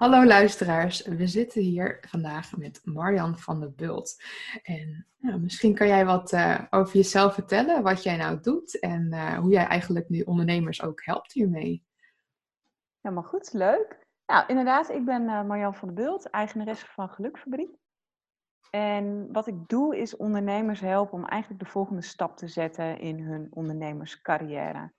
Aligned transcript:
Hallo 0.00 0.24
luisteraars, 0.24 1.06
we 1.06 1.26
zitten 1.26 1.62
hier 1.62 1.98
vandaag 2.08 2.56
met 2.56 2.80
Marjan 2.84 3.38
van 3.38 3.60
der 3.60 3.72
Bult. 3.72 4.22
En 4.62 5.06
nou, 5.16 5.40
misschien 5.40 5.74
kan 5.74 5.86
jij 5.86 6.06
wat 6.06 6.32
uh, 6.32 6.62
over 6.70 6.96
jezelf 6.96 7.34
vertellen, 7.34 7.82
wat 7.82 8.02
jij 8.02 8.16
nou 8.16 8.40
doet 8.40 8.78
en 8.78 9.06
uh, 9.12 9.38
hoe 9.38 9.50
jij 9.50 9.66
eigenlijk 9.66 10.08
nu 10.08 10.20
ondernemers 10.20 10.82
ook 10.82 11.04
helpt 11.04 11.32
hiermee. 11.32 11.84
Helemaal 13.00 13.24
goed, 13.24 13.52
leuk. 13.52 14.06
Nou, 14.26 14.44
inderdaad, 14.46 14.90
ik 14.90 15.04
ben 15.04 15.22
uh, 15.22 15.42
Marjan 15.42 15.74
van 15.74 15.94
der 15.94 16.04
Bult, 16.04 16.30
eigenaresse 16.30 16.86
van 16.86 17.08
Gelukfabriek. 17.08 17.76
En 18.70 19.32
wat 19.32 19.46
ik 19.46 19.68
doe 19.68 19.96
is 19.96 20.16
ondernemers 20.16 20.80
helpen 20.80 21.18
om 21.18 21.26
eigenlijk 21.26 21.62
de 21.62 21.70
volgende 21.70 22.02
stap 22.02 22.36
te 22.36 22.48
zetten 22.48 22.98
in 22.98 23.18
hun 23.18 23.46
ondernemerscarrière. 23.50 24.92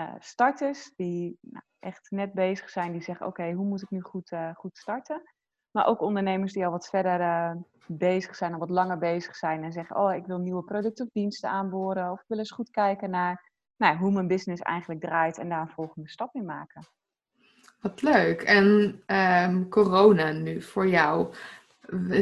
Uh, 0.00 0.14
starters 0.18 0.92
die 0.96 1.38
nou, 1.40 1.64
echt 1.78 2.10
net 2.10 2.32
bezig 2.32 2.70
zijn, 2.70 2.92
die 2.92 3.02
zeggen: 3.02 3.26
Oké, 3.26 3.52
hoe 3.52 3.66
moet 3.66 3.82
ik 3.82 3.90
nu 3.90 4.00
goed, 4.00 4.32
uh, 4.32 4.54
goed 4.54 4.78
starten? 4.78 5.22
Maar 5.70 5.86
ook 5.86 6.00
ondernemers 6.00 6.52
die 6.52 6.64
al 6.64 6.70
wat 6.70 6.88
verder 6.88 7.20
uh, 7.20 7.52
bezig 7.86 8.36
zijn, 8.36 8.52
al 8.52 8.58
wat 8.58 8.70
langer 8.70 8.98
bezig 8.98 9.36
zijn 9.36 9.64
en 9.64 9.72
zeggen: 9.72 9.96
Oh, 9.96 10.14
ik 10.14 10.26
wil 10.26 10.38
nieuwe 10.38 10.62
producten 10.62 11.04
of 11.06 11.12
diensten 11.12 11.50
aanboren. 11.50 12.10
Of 12.10 12.20
ik 12.20 12.28
wil 12.28 12.38
eens 12.38 12.50
goed 12.50 12.70
kijken 12.70 13.10
naar 13.10 13.50
nou, 13.76 13.96
hoe 13.96 14.12
mijn 14.12 14.26
business 14.26 14.62
eigenlijk 14.62 15.00
draait 15.00 15.38
en 15.38 15.48
daar 15.48 15.60
een 15.60 15.68
volgende 15.68 16.08
stap 16.08 16.34
in 16.34 16.44
maken. 16.44 16.86
Wat 17.80 18.02
leuk. 18.02 18.42
En 18.42 18.66
um, 19.06 19.68
corona 19.68 20.32
nu 20.32 20.62
voor 20.62 20.88
jou. 20.88 21.34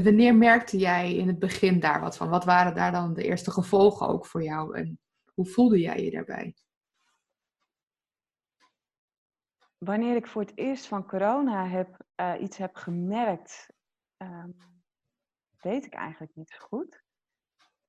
Wanneer 0.02 0.34
merkte 0.34 0.78
jij 0.78 1.14
in 1.14 1.26
het 1.26 1.38
begin 1.38 1.80
daar 1.80 2.00
wat 2.00 2.16
van? 2.16 2.28
Wat 2.28 2.44
waren 2.44 2.74
daar 2.74 2.92
dan 2.92 3.14
de 3.14 3.24
eerste 3.24 3.50
gevolgen 3.50 4.08
ook 4.08 4.26
voor 4.26 4.42
jou? 4.42 4.76
En 4.76 4.98
hoe 5.34 5.46
voelde 5.46 5.78
jij 5.78 6.04
je 6.04 6.10
daarbij? 6.10 6.54
Wanneer 9.78 10.16
ik 10.16 10.26
voor 10.26 10.42
het 10.42 10.56
eerst 10.56 10.86
van 10.86 11.06
corona 11.06 11.66
heb, 11.66 12.04
uh, 12.20 12.40
iets 12.40 12.56
heb 12.56 12.74
gemerkt, 12.74 13.72
um, 14.16 14.56
weet 15.60 15.84
ik 15.84 15.94
eigenlijk 15.94 16.34
niet 16.34 16.50
zo 16.50 16.58
goed. 16.66 17.04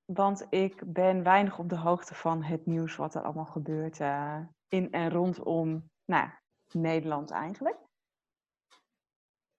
Want 0.06 0.48
ik 0.50 0.94
ben 0.94 1.24
weinig 1.24 1.60
op 1.60 1.70
de 1.70 1.78
hoogte 1.78 2.16
van 2.16 2.44
het 2.44 2.66
nieuws 2.66 2.96
wat 2.96 3.16
er 3.16 3.22
allemaal 3.22 3.46
gebeurt 3.46 4.00
uh, 4.00 4.40
in 4.68 4.92
en 4.92 5.10
rondom 5.10 5.90
nou, 6.06 6.30
Nederland 6.72 7.32
eigenlijk. 7.32 7.78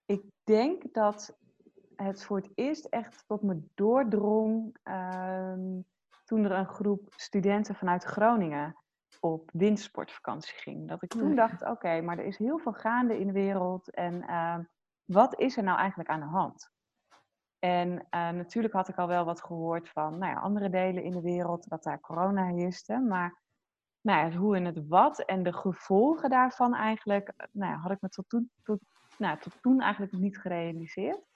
Ik 0.05 0.23
denk 0.45 0.95
dat 0.95 1.39
het 1.97 2.25
voor 2.25 2.37
het 2.37 2.51
eerst 2.55 2.85
echt 2.85 3.25
tot 3.27 3.43
me 3.43 3.63
doordrong 3.75 4.77
um, 4.83 5.87
toen 6.25 6.45
er 6.45 6.53
een 6.53 6.67
groep 6.69 7.13
studenten 7.17 7.75
vanuit 7.75 8.05
Groningen 8.05 8.77
op 9.21 9.51
wintersportvakantie 9.53 10.55
ging. 10.55 10.89
Dat 10.89 11.03
ik 11.03 11.09
toen 11.09 11.35
dacht, 11.35 11.63
oké, 11.63 12.01
maar 12.01 12.19
er 12.19 12.25
is 12.25 12.39
heel 12.39 12.59
veel 12.59 12.73
gaande 12.73 13.19
in 13.19 13.27
de 13.27 13.33
wereld 13.33 13.91
en 13.91 14.23
uh, 14.23 14.59
wat 15.05 15.39
is 15.39 15.57
er 15.57 15.63
nou 15.63 15.79
eigenlijk 15.79 16.09
aan 16.09 16.21
de 16.21 16.27
hand? 16.27 16.71
En 17.59 17.91
uh, 17.91 18.31
natuurlijk 18.31 18.75
had 18.75 18.89
ik 18.89 18.97
al 18.97 19.07
wel 19.07 19.25
wat 19.25 19.43
gehoord 19.43 19.89
van 19.89 20.19
nou 20.19 20.33
ja, 20.33 20.41
andere 20.41 20.71
delen 20.71 21.03
in 21.03 21.13
de 21.13 21.21
wereld, 21.21 21.69
dat 21.69 21.83
daar 21.83 22.01
corona 22.01 22.47
heerste. 22.47 22.99
Maar 22.99 23.43
nou 24.01 24.31
ja, 24.31 24.39
hoe 24.39 24.57
en 24.57 24.65
het 24.65 24.87
wat 24.87 25.19
en 25.19 25.43
de 25.43 25.53
gevolgen 25.53 26.31
daarvan 26.31 26.75
eigenlijk, 26.75 27.49
nou 27.53 27.73
ja, 27.73 27.79
had 27.79 27.91
ik 27.91 28.01
me 28.01 28.09
tot 28.09 28.29
toen, 28.29 28.51
tot, 28.63 28.81
nou, 29.19 29.39
tot 29.39 29.63
toen 29.63 29.81
eigenlijk 29.81 30.13
niet 30.13 30.39
gerealiseerd. 30.39 31.27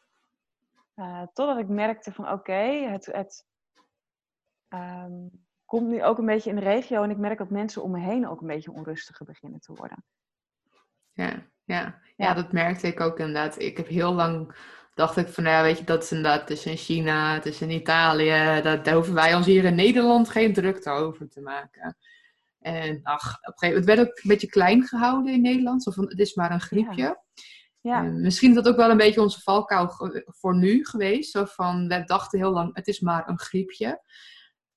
Uh, 0.96 1.22
totdat 1.32 1.58
ik 1.58 1.68
merkte 1.68 2.12
van 2.12 2.30
oké, 2.30 2.62
het, 2.62 3.06
het 3.06 3.46
um, 4.68 5.44
komt 5.72 5.88
nu 5.88 6.04
ook 6.04 6.18
een 6.18 6.26
beetje 6.26 6.50
in 6.50 6.56
de 6.56 6.62
regio 6.62 7.02
en 7.02 7.10
ik 7.10 7.16
merk 7.16 7.38
dat 7.38 7.50
mensen 7.50 7.82
om 7.82 7.90
me 7.90 7.98
heen 7.98 8.28
ook 8.28 8.40
een 8.40 8.46
beetje 8.46 8.72
onrustiger 8.72 9.26
beginnen 9.26 9.60
te 9.60 9.72
worden. 9.72 10.04
Ja, 11.12 11.46
ja. 11.64 12.00
ja 12.16 12.34
dat 12.34 12.52
merkte 12.52 12.86
ik 12.86 13.00
ook 13.00 13.18
inderdaad. 13.18 13.58
Ik 13.58 13.76
heb 13.76 13.86
heel 13.86 14.12
lang 14.12 14.54
dacht 14.94 15.16
ik 15.16 15.28
van, 15.28 15.44
ja, 15.44 15.62
weet 15.62 15.78
je, 15.78 15.84
dat 15.84 16.02
is 16.02 16.12
inderdaad, 16.12 16.50
in 16.50 16.76
China, 16.76 17.34
het 17.34 17.46
is 17.46 17.60
in 17.60 17.70
Italië, 17.70 18.60
dat, 18.62 18.84
daar 18.84 18.94
hoeven 18.94 19.14
wij 19.14 19.34
ons 19.34 19.46
hier 19.46 19.64
in 19.64 19.74
Nederland 19.74 20.28
geen 20.28 20.52
drukte 20.52 20.90
over 20.90 21.28
te 21.28 21.40
maken. 21.40 21.96
En 22.58 23.00
ach, 23.02 23.38
op 23.40 23.46
een 23.46 23.52
gegeven 23.58 23.80
moment 23.80 23.84
werd 23.84 24.00
ook 24.00 24.16
een 24.16 24.28
beetje 24.28 24.46
klein 24.46 24.86
gehouden 24.86 25.32
in 25.32 25.42
Nederland, 25.42 25.82
zo 25.82 25.90
van, 25.90 26.08
het 26.08 26.18
is 26.18 26.34
maar 26.34 26.50
een 26.50 26.60
griepje. 26.60 27.02
Ja. 27.02 27.24
Ja. 27.80 28.02
misschien 28.02 28.48
is 28.48 28.54
dat 28.54 28.68
ook 28.68 28.76
wel 28.76 28.90
een 28.90 28.96
beetje 28.96 29.20
onze 29.20 29.40
valkuil 29.40 29.90
voor 30.26 30.56
nu 30.56 30.84
geweest. 30.84 31.30
Zo 31.30 31.44
van, 31.44 31.88
we 31.88 32.04
dachten 32.04 32.38
heel 32.38 32.52
lang, 32.52 32.74
het 32.74 32.86
is 32.86 33.00
maar 33.00 33.28
een 33.28 33.38
griepje. 33.38 34.00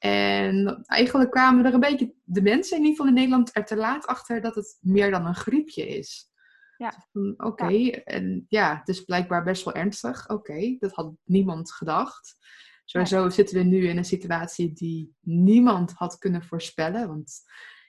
En 0.05 0.83
eigenlijk 0.85 1.31
kwamen 1.31 1.65
er 1.65 1.73
een 1.73 1.79
beetje 1.79 2.13
de 2.23 2.41
mensen 2.41 2.77
in 2.77 2.83
ieder 2.83 2.95
geval 2.95 3.07
in 3.07 3.13
Nederland 3.13 3.55
er 3.55 3.65
te 3.65 3.75
laat 3.75 4.05
achter 4.05 4.41
dat 4.41 4.55
het 4.55 4.77
meer 4.81 5.11
dan 5.11 5.25
een 5.25 5.35
griepje 5.35 5.87
is. 5.87 6.29
Ja. 6.77 7.07
Oké, 7.13 7.45
okay. 7.45 7.81
ja. 7.81 8.03
en 8.03 8.45
ja, 8.49 8.77
het 8.77 8.87
is 8.87 9.03
blijkbaar 9.03 9.43
best 9.43 9.63
wel 9.63 9.73
ernstig. 9.73 10.23
Oké, 10.23 10.33
okay. 10.33 10.77
dat 10.79 10.91
had 10.91 11.13
niemand 11.23 11.71
gedacht. 11.71 12.35
Sowieso 12.83 13.23
ja. 13.23 13.29
zitten 13.29 13.57
we 13.57 13.63
nu 13.63 13.87
in 13.87 13.97
een 13.97 14.05
situatie 14.05 14.73
die 14.73 15.15
niemand 15.21 15.91
had 15.91 16.17
kunnen 16.17 16.43
voorspellen. 16.43 17.07
Want 17.07 17.41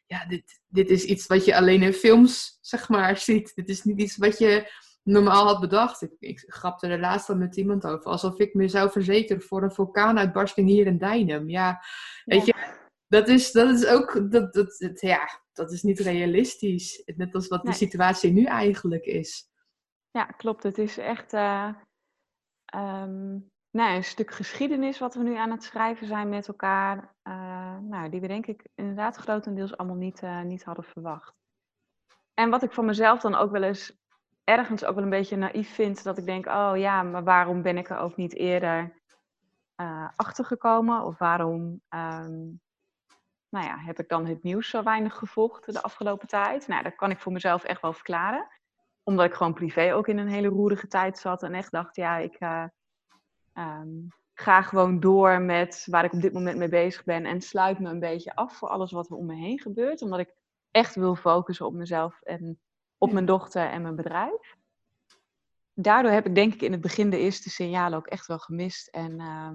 ja, 0.07 0.27
dit, 0.27 0.61
dit 0.67 0.91
is 0.91 1.05
iets 1.05 1.27
wat 1.27 1.45
je 1.45 1.57
alleen 1.57 1.83
in 1.83 1.93
films, 1.93 2.59
zeg 2.61 2.89
maar, 2.89 3.17
ziet. 3.17 3.55
Dit 3.55 3.69
is 3.69 3.85
niet 3.85 4.01
iets 4.01 4.17
wat 4.17 4.39
je 4.39 4.73
normaal 5.07 5.47
had 5.47 5.61
bedacht. 5.61 6.03
Ik, 6.03 6.17
ik 6.19 6.45
grapte 6.47 6.87
er 6.87 7.01
laatst 7.01 7.29
al 7.29 7.37
met 7.37 7.57
iemand 7.57 7.87
over. 7.87 8.11
Alsof 8.11 8.39
ik 8.39 8.55
me 8.55 8.69
zou 8.69 8.91
verzekeren 8.91 9.43
voor 9.43 9.63
een 9.63 9.73
vulkaanuitbarsting 9.73 10.69
hier 10.69 10.87
in 10.87 10.99
Dijnem. 10.99 11.49
Ja, 11.49 11.83
weet 12.25 12.47
je, 12.47 12.55
dat 13.09 13.29
is, 13.29 13.53
dat 13.53 13.69
is 13.69 13.87
ook, 13.87 14.31
dat, 14.31 14.53
dat, 14.53 14.77
dat, 14.79 15.01
ja, 15.01 15.29
dat 15.53 15.73
is 15.73 15.83
niet 15.83 15.99
realistisch. 15.99 17.03
Net 17.17 17.35
als 17.35 17.49
wat 17.49 17.65
de 17.65 17.73
situatie 17.73 18.33
nu 18.33 18.45
eigenlijk 18.45 19.05
is. 19.05 19.51
Ja, 20.11 20.25
klopt. 20.25 20.63
Het 20.63 20.79
is 20.79 20.99
echt 20.99 21.33
uh, 21.33 21.69
um, 22.75 23.51
nou, 23.71 23.97
een 23.97 24.05
stuk 24.05 24.31
geschiedenis 24.31 24.99
wat 24.99 25.15
we 25.15 25.23
nu 25.23 25.37
aan 25.37 25.51
het 25.51 25.63
schrijven 25.63 26.07
zijn 26.07 26.29
met 26.29 26.49
elkaar. 26.49 27.15
Uh, 27.29 27.79
nou, 27.79 28.11
die 28.11 28.21
we 28.21 28.27
denk 28.27 28.47
ik 28.47 28.67
inderdaad 28.75 29.17
grotendeels 29.17 29.77
allemaal 29.77 29.97
niet, 29.97 30.23
uh, 30.23 30.43
niet 30.43 30.65
hadden 30.65 30.85
verwacht. 30.85 31.35
En 32.35 32.51
wat 32.51 32.63
ik 32.63 32.73
van 32.73 32.85
mezelf 32.85 33.21
dan 33.21 33.35
ook 33.35 33.51
wel 33.51 33.63
eens 33.63 34.05
ergens 34.47 34.85
ook 34.85 34.95
wel 34.95 35.05
een 35.05 35.11
beetje 35.11 35.37
naïef 35.37 35.75
vind. 35.75 36.03
Dat 36.05 36.19
ik 36.19 36.25
denk, 36.25 36.47
oh 36.47 36.73
ja, 36.75 37.03
maar 37.03 37.25
waarom 37.25 37.63
ben 37.63 37.77
ik 37.77 37.91
er 37.91 37.99
ook 37.99 38.17
niet 38.17 38.35
eerder 38.35 39.01
uh, 39.77 40.09
achter 40.17 40.45
gekomen? 40.45 41.03
Of 41.03 41.19
waarom 41.19 41.81
um, 41.91 42.61
nou 43.49 43.67
ja, 43.67 43.79
heb 43.79 43.99
ik 43.99 44.09
dan 44.09 44.27
het 44.27 44.43
nieuws 44.43 44.69
zo 44.69 44.83
weinig 44.83 45.15
gevolgd 45.15 45.73
de 45.73 45.83
afgelopen 45.83 46.29
tijd? 46.29 46.67
Nou, 46.67 46.83
dat 46.83 46.95
kan 46.95 47.11
ik 47.11 47.21
voor 47.21 47.33
mezelf 47.33 47.65
echt 47.65 47.81
wel 47.81 47.93
verklaren. 47.93 48.47
Omdat 49.03 49.27
ik 49.27 49.35
gewoon 49.35 49.55
privé 49.55 49.95
ook 49.95 50.09
in 50.09 50.19
een 50.19 50.29
hele 50.29 50.49
roerige 50.49 50.87
tijd 50.87 51.19
zat. 51.19 51.43
En 51.43 51.55
echt 51.55 51.71
dacht, 51.71 51.97
ja, 51.97 52.17
ik 52.17 52.41
uh, 52.41 52.65
um, 53.55 54.09
ga 54.35 54.63
gewoon 54.63 55.01
door 55.01 55.41
met 55.41 55.87
waar 55.91 56.05
ik 56.05 56.13
op 56.13 56.21
dit 56.21 56.33
moment 56.33 56.59
mee 56.59 56.69
bezig 56.69 57.05
ben. 57.05 57.25
En 57.25 57.41
sluit 57.41 57.79
me 57.79 57.91
een 57.91 58.01
beetje 58.01 58.35
af 58.35 58.57
voor 58.57 58.69
alles 58.69 58.93
wat 58.93 59.11
er 59.11 59.17
om 59.17 59.27
me 59.27 59.35
heen 59.35 59.59
gebeurt. 59.59 60.03
Omdat 60.03 60.19
ik 60.19 60.35
echt 60.71 60.95
wil 60.95 61.15
focussen 61.15 61.67
op 61.67 61.75
mezelf 61.75 62.21
en 62.23 62.61
op 62.99 63.13
mijn 63.13 63.27
dochter 63.27 63.71
en 63.71 63.83
mijn 63.83 63.97
bedrijf. 63.97 64.57
Daardoor 65.75 66.13
heb 66.13 66.27
ik 66.27 66.35
denk 66.35 66.55
ik 66.55 66.63
in 66.63 66.73
het 66.73 66.81
begin 66.81 67.11
de 67.11 67.19
eerste 67.19 67.51
signalen 67.51 67.99
ook 67.99 68.07
echt 68.07 68.27
wel 68.27 68.39
gemist. 68.39 68.89
En 68.89 69.11
uh, 69.11 69.51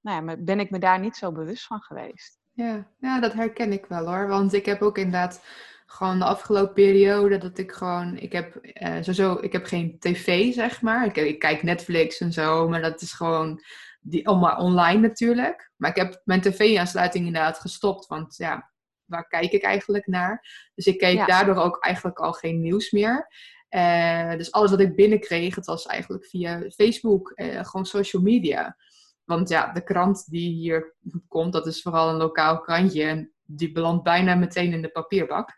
nou 0.00 0.26
ja, 0.26 0.36
ben 0.38 0.60
ik 0.60 0.70
me 0.70 0.78
daar 0.78 1.00
niet 1.00 1.16
zo 1.16 1.32
bewust 1.32 1.66
van 1.66 1.80
geweest. 1.80 2.38
Ja, 2.52 2.86
ja, 2.98 3.20
dat 3.20 3.32
herken 3.32 3.72
ik 3.72 3.86
wel 3.86 4.06
hoor. 4.06 4.28
Want 4.28 4.52
ik 4.52 4.66
heb 4.66 4.82
ook 4.82 4.98
inderdaad 4.98 5.44
gewoon 5.86 6.18
de 6.18 6.24
afgelopen 6.24 6.74
periode 6.74 7.38
dat 7.38 7.58
ik 7.58 7.72
gewoon, 7.72 8.16
ik 8.16 8.32
heb 8.32 8.58
uh, 8.62 8.94
sowieso, 8.94 9.38
ik 9.40 9.52
heb 9.52 9.66
geen 9.66 9.98
tv 9.98 10.52
zeg 10.54 10.82
maar. 10.82 11.06
Ik, 11.06 11.16
ik, 11.16 11.38
kijk 11.38 11.62
Netflix 11.62 12.20
en 12.20 12.32
zo, 12.32 12.68
maar 12.68 12.82
dat 12.82 13.00
is 13.00 13.12
gewoon 13.12 13.62
die, 14.00 14.28
allemaal 14.28 14.56
online 14.56 15.00
natuurlijk. 15.00 15.70
Maar 15.76 15.90
ik 15.90 15.96
heb 15.96 16.20
mijn 16.24 16.40
tv-aansluiting 16.40 17.26
inderdaad 17.26 17.58
gestopt, 17.58 18.06
want 18.06 18.36
ja, 18.36 18.70
waar 19.06 19.26
kijk 19.26 19.52
ik 19.52 19.62
eigenlijk 19.62 20.06
naar? 20.06 20.68
Dus 20.74 20.86
ik 20.86 20.98
keek 20.98 21.26
daardoor 21.26 21.56
ook 21.56 21.84
eigenlijk 21.84 22.18
al 22.18 22.32
geen 22.32 22.60
nieuws 22.60 22.90
meer. 22.90 23.28
Uh, 23.70 24.36
dus 24.36 24.52
alles 24.52 24.70
wat 24.70 24.80
ik 24.80 24.96
binnenkreeg, 24.96 25.54
het 25.54 25.66
was 25.66 25.86
eigenlijk 25.86 26.26
via 26.26 26.70
Facebook, 26.70 27.32
uh, 27.34 27.64
gewoon 27.64 27.86
social 27.86 28.22
media. 28.22 28.76
Want 29.24 29.48
ja, 29.48 29.72
de 29.72 29.82
krant 29.82 30.30
die 30.30 30.52
hier 30.52 30.94
komt, 31.28 31.52
dat 31.52 31.66
is 31.66 31.82
vooral 31.82 32.08
een 32.08 32.16
lokaal 32.16 32.60
krantje. 32.60 33.02
En 33.02 33.32
die 33.42 33.72
belandt 33.72 34.02
bijna 34.02 34.34
meteen 34.34 34.72
in 34.72 34.82
de 34.82 34.90
papierbak. 34.90 35.50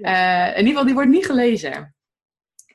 Uh, 0.00 0.48
in 0.48 0.56
ieder 0.56 0.66
geval, 0.66 0.84
die 0.84 0.94
wordt 0.94 1.10
niet 1.10 1.26
gelezen. 1.26 1.96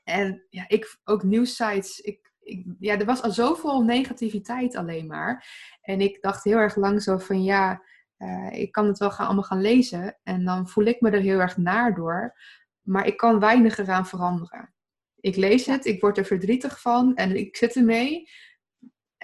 En 0.04 0.46
ja, 0.50 0.66
ik 0.68 1.00
ook 1.04 1.24
nieuwssites. 1.24 2.00
Ik, 2.00 2.32
ik, 2.40 2.66
ja, 2.80 3.00
er 3.00 3.06
was 3.06 3.22
al 3.22 3.32
zoveel 3.32 3.82
negativiteit 3.82 4.76
alleen 4.76 5.08
maar. 5.08 5.48
En 5.82 6.02
ik 6.02 6.22
dacht 6.22 6.44
heel 6.44 6.58
erg 6.58 6.76
lang 6.76 7.02
zo 7.02 7.18
van 7.18 7.44
ja, 7.44 7.82
uh, 8.24 8.60
ik 8.60 8.72
kan 8.72 8.88
het 8.88 8.98
wel 8.98 9.12
gaan, 9.12 9.26
allemaal 9.26 9.44
gaan 9.44 9.62
lezen 9.62 10.18
en 10.24 10.46
dan 10.46 10.68
voel 10.68 10.86
ik 10.86 11.02
me 11.02 11.10
er 11.10 11.22
heel 11.22 11.40
erg 11.40 11.58
naar 11.58 11.96
door. 11.96 12.36
Maar 12.82 13.08
ik 13.08 13.18
kan 13.18 13.40
weinig 13.40 13.78
eraan 13.78 14.08
veranderen. 14.08 14.74
Ik 15.20 15.36
lees 15.36 15.66
het, 15.66 15.86
ik 15.86 16.02
word 16.02 16.18
er 16.18 16.26
verdrietig 16.26 16.82
van 16.82 17.16
en 17.16 17.36
ik 17.36 17.56
zit 17.56 17.76
ermee. 17.76 18.30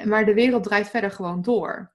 Maar 0.04 0.26
de 0.26 0.34
wereld 0.34 0.64
draait 0.64 0.90
verder 0.90 1.12
gewoon 1.12 1.42
door. 1.42 1.94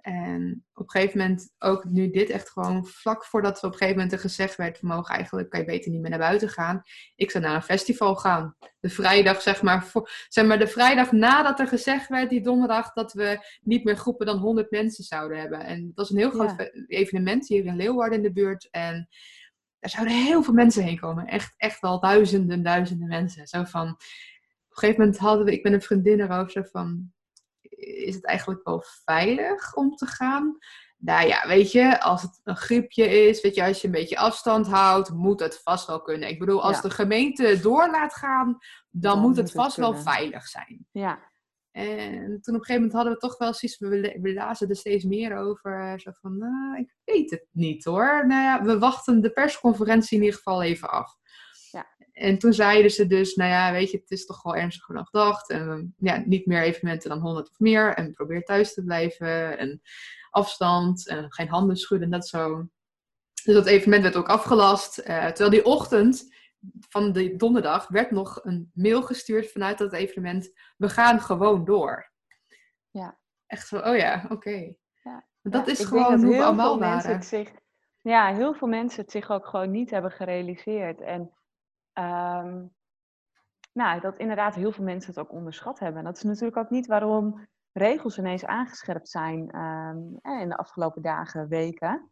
En 0.00 0.64
op 0.74 0.84
een 0.84 0.90
gegeven 0.90 1.18
moment, 1.18 1.54
ook 1.58 1.84
nu 1.84 2.10
dit 2.10 2.30
echt 2.30 2.50
gewoon 2.50 2.86
vlak 2.86 3.24
voordat 3.24 3.60
we 3.60 3.66
op 3.66 3.72
een 3.72 3.78
gegeven 3.78 4.00
moment 4.00 4.12
er 4.12 4.20
gezegd 4.22 4.56
werd, 4.56 4.80
we 4.80 4.86
mogen 4.86 5.14
eigenlijk, 5.14 5.50
kan 5.50 5.60
je 5.60 5.66
beter 5.66 5.90
niet 5.90 6.00
meer 6.00 6.10
naar 6.10 6.18
buiten 6.18 6.48
gaan. 6.48 6.82
Ik 7.14 7.30
zou 7.30 7.44
naar 7.44 7.54
een 7.54 7.62
festival 7.62 8.16
gaan. 8.16 8.56
De 8.80 8.88
vrijdag, 8.88 9.42
zeg 9.42 9.62
maar, 9.62 9.84
voor, 9.84 10.10
zeg 10.28 10.46
maar, 10.46 10.58
de 10.58 10.66
vrijdag 10.66 11.12
nadat 11.12 11.60
er 11.60 11.68
gezegd 11.68 12.08
werd, 12.08 12.30
die 12.30 12.42
donderdag, 12.42 12.92
dat 12.92 13.12
we 13.12 13.46
niet 13.60 13.84
meer 13.84 13.96
groepen 13.96 14.26
dan 14.26 14.38
100 14.38 14.70
mensen 14.70 15.04
zouden 15.04 15.38
hebben. 15.38 15.60
En 15.60 15.92
dat 15.94 16.04
is 16.04 16.10
een 16.10 16.18
heel 16.18 16.30
groot 16.30 16.70
evenement 16.86 17.48
hier 17.48 17.64
in 17.64 17.76
Leeuwarden 17.76 18.18
in 18.18 18.24
de 18.24 18.32
buurt. 18.32 18.68
En 18.70 19.08
er 19.78 19.90
zouden 19.90 20.14
heel 20.14 20.42
veel 20.42 20.54
mensen 20.54 20.82
heen 20.82 21.00
komen. 21.00 21.26
Echt, 21.26 21.54
echt 21.56 21.80
wel 21.80 22.00
duizenden, 22.00 22.62
duizenden 22.62 23.08
mensen. 23.08 23.46
Zo 23.46 23.64
van, 23.64 23.88
op 23.88 23.96
een 24.68 24.76
gegeven 24.76 25.00
moment 25.00 25.18
hadden 25.18 25.44
we, 25.44 25.52
ik 25.52 25.62
ben 25.62 25.72
een 25.72 25.82
vriendin 25.82 26.20
erover, 26.20 26.50
zo 26.50 26.62
van, 26.62 27.12
is 27.80 28.14
het 28.14 28.24
eigenlijk 28.24 28.64
wel 28.64 28.82
veilig 29.04 29.74
om 29.74 29.96
te 29.96 30.06
gaan? 30.06 30.58
Nou 30.96 31.26
ja, 31.26 31.48
weet 31.48 31.72
je, 31.72 32.00
als 32.00 32.22
het 32.22 32.40
een 32.44 32.56
griepje 32.56 33.28
is, 33.28 33.40
weet 33.40 33.54
je, 33.54 33.64
als 33.64 33.80
je 33.80 33.86
een 33.86 33.92
beetje 33.92 34.18
afstand 34.18 34.66
houdt, 34.66 35.10
moet 35.10 35.40
het 35.40 35.60
vast 35.62 35.86
wel 35.86 36.02
kunnen. 36.02 36.28
Ik 36.28 36.38
bedoel, 36.38 36.62
als 36.62 36.82
de 36.82 36.90
gemeente 36.90 37.60
door 37.62 37.90
laat 37.90 38.14
gaan, 38.14 38.58
dan, 38.90 39.20
moet 39.20 39.36
het 39.36 39.52
vast 39.52 39.76
wel 39.76 39.94
veilig 39.94 40.46
zijn. 40.46 40.86
Ja. 40.92 41.28
En 41.70 42.40
toen 42.40 42.54
op 42.54 42.60
een 42.60 42.66
gegeven 42.66 42.74
moment 42.74 42.92
hadden 42.92 43.12
we 43.12 43.18
toch 43.18 43.38
wel 43.38 43.54
zoiets, 43.54 43.78
we, 43.78 44.18
we 44.20 44.32
lazen 44.32 44.68
er 44.68 44.76
steeds 44.76 45.04
meer 45.04 45.36
over. 45.36 46.00
Zo 46.00 46.10
van, 46.14 46.38
nou, 46.38 46.78
ik 46.78 46.94
weet 47.04 47.30
het 47.30 47.46
niet 47.50 47.84
hoor. 47.84 48.26
Nou 48.26 48.42
ja, 48.42 48.62
we 48.62 48.78
wachten 48.78 49.20
de 49.20 49.30
persconferentie 49.30 50.16
in 50.16 50.24
ieder 50.24 50.36
geval 50.36 50.62
even 50.62 50.90
af. 50.90 51.16
En 52.12 52.38
toen 52.38 52.52
zeiden 52.52 52.90
ze 52.90 53.06
dus, 53.06 53.34
nou 53.34 53.50
ja, 53.50 53.72
weet 53.72 53.90
je, 53.90 53.98
het 53.98 54.10
is 54.10 54.26
toch 54.26 54.42
wel 54.42 54.56
ernstig 54.56 54.84
genoeg 54.84 55.08
gedacht. 55.08 55.50
En 55.50 55.94
ja, 55.98 56.22
niet 56.26 56.46
meer 56.46 56.62
evenementen 56.62 57.10
dan 57.10 57.20
100 57.20 57.50
of 57.50 57.58
meer. 57.58 57.94
En 57.94 58.12
probeer 58.12 58.42
thuis 58.42 58.74
te 58.74 58.84
blijven. 58.84 59.58
En 59.58 59.80
afstand. 60.30 61.08
En 61.08 61.32
geen 61.32 61.48
handen 61.48 61.76
schudden, 61.76 62.10
dat 62.10 62.28
zo. 62.28 62.68
Dus 63.44 63.54
dat 63.54 63.66
evenement 63.66 64.02
werd 64.02 64.16
ook 64.16 64.28
afgelast. 64.28 64.98
Uh, 64.98 65.04
terwijl 65.26 65.50
die 65.50 65.64
ochtend 65.64 66.34
van 66.88 67.12
de 67.12 67.36
donderdag 67.36 67.88
werd 67.88 68.10
nog 68.10 68.44
een 68.44 68.70
mail 68.74 69.02
gestuurd 69.02 69.50
vanuit 69.50 69.78
dat 69.78 69.92
evenement. 69.92 70.52
We 70.76 70.88
gaan 70.88 71.20
gewoon 71.20 71.64
door. 71.64 72.12
Ja. 72.90 73.18
Echt 73.46 73.66
zo, 73.68 73.78
oh 73.78 73.96
ja, 73.96 74.26
oké. 74.28 74.74
Ja. 75.02 75.26
Dat 75.42 75.66
is 75.66 75.84
gewoon 75.84 76.24
hoe 76.24 76.36
we 76.36 76.44
allemaal 76.44 76.78
waren. 76.78 77.22
Zich, 77.22 77.50
ja, 78.00 78.34
heel 78.34 78.54
veel 78.54 78.68
mensen 78.68 79.02
het 79.02 79.10
zich 79.10 79.30
ook 79.30 79.46
gewoon 79.46 79.70
niet 79.70 79.90
hebben 79.90 80.10
gerealiseerd. 80.10 81.00
En 81.00 81.32
Um, 81.94 82.72
nou, 83.72 84.00
dat 84.00 84.18
inderdaad 84.18 84.54
heel 84.54 84.72
veel 84.72 84.84
mensen 84.84 85.10
het 85.10 85.20
ook 85.20 85.32
onderschat 85.32 85.78
hebben. 85.78 85.98
En 85.98 86.04
dat 86.04 86.16
is 86.16 86.22
natuurlijk 86.22 86.56
ook 86.56 86.70
niet 86.70 86.86
waarom 86.86 87.48
regels 87.72 88.18
ineens 88.18 88.44
aangescherpt 88.44 89.08
zijn 89.08 89.56
um, 89.56 90.18
in 90.40 90.48
de 90.48 90.56
afgelopen 90.56 91.02
dagen, 91.02 91.48
weken. 91.48 92.10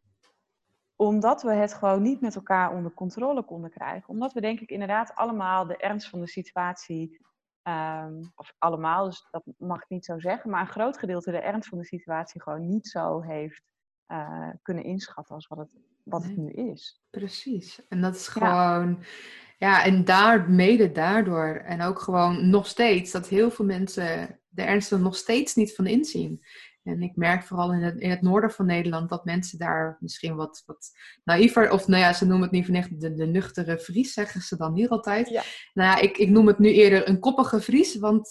Omdat 0.97 1.43
we 1.43 1.53
het 1.53 1.75
gewoon 1.75 2.03
niet 2.03 2.21
met 2.21 2.35
elkaar 2.35 2.73
onder 2.73 2.93
controle 2.93 3.43
konden 3.43 3.71
krijgen. 3.71 4.09
Omdat 4.09 4.33
we 4.33 4.41
denk 4.41 4.61
ik 4.61 4.71
inderdaad 4.71 5.15
allemaal 5.15 5.67
de 5.67 5.77
ernst 5.77 6.09
van 6.09 6.21
de 6.21 6.29
situatie, 6.29 7.21
um, 7.63 8.33
of 8.35 8.53
allemaal, 8.59 9.05
dus 9.05 9.27
dat 9.31 9.43
mag 9.57 9.83
ik 9.83 9.89
niet 9.89 10.05
zo 10.05 10.19
zeggen, 10.19 10.51
maar 10.51 10.61
een 10.61 10.67
groot 10.67 10.99
gedeelte 10.99 11.31
de 11.31 11.41
ernst 11.41 11.69
van 11.69 11.79
de 11.79 11.85
situatie 11.85 12.43
gewoon 12.43 12.69
niet 12.69 12.89
zo 12.89 13.21
heeft 13.21 13.63
uh, 14.09 14.49
kunnen 14.63 14.85
inschatten 14.85 15.35
als 15.35 15.47
wat 15.47 15.59
het, 15.59 15.69
wat 16.03 16.23
het 16.23 16.37
nu 16.37 16.51
is. 16.51 17.03
Precies. 17.11 17.81
En 17.89 18.01
dat 18.01 18.15
is 18.15 18.29
gewoon. 18.29 19.03
Ja, 19.59 19.85
en 19.85 20.05
daar, 20.05 20.51
mede 20.51 20.93
daardoor 20.93 21.55
en 21.55 21.83
ook 21.83 22.01
gewoon 22.01 22.51
nog 22.51 22.67
steeds 22.67 23.11
dat 23.11 23.29
heel 23.29 23.51
veel 23.51 23.65
mensen 23.65 24.41
de 24.49 24.63
ernst 24.63 24.93
er 24.93 25.01
nog 25.01 25.17
steeds 25.17 25.55
niet 25.55 25.75
van 25.75 25.87
inzien. 25.87 26.45
En 26.83 27.03
ik 27.03 27.17
merk 27.17 27.43
vooral 27.43 27.73
in 27.73 27.83
het, 27.83 28.01
in 28.01 28.11
het 28.11 28.23
noorden 28.23 28.51
van 28.51 28.67
Nederland 28.67 29.09
dat 29.09 29.25
mensen 29.25 29.59
daar 29.59 29.97
misschien 30.01 30.37
wat, 30.37 30.63
wat 30.67 30.91
naïver, 31.25 31.71
of 31.71 31.87
nou 31.87 32.03
ja, 32.03 32.13
ze 32.13 32.27
noemen 32.27 32.43
het 32.43 32.53
niet 32.53 32.67
van 32.67 32.75
echt 32.75 33.01
de, 33.01 33.15
de 33.15 33.27
nuchtere 33.27 33.79
Fries, 33.79 34.13
zeggen 34.13 34.41
ze 34.41 34.57
dan 34.57 34.75
hier 34.75 34.89
altijd. 34.89 35.29
Ja. 35.29 35.43
Nou 35.75 35.91
ja, 35.91 36.03
ik, 36.03 36.17
ik 36.17 36.29
noem 36.29 36.47
het 36.47 36.59
nu 36.59 36.73
eerder 36.73 37.09
een 37.09 37.21
koppige 37.21 37.61
Fries, 37.61 37.99
want 37.99 38.31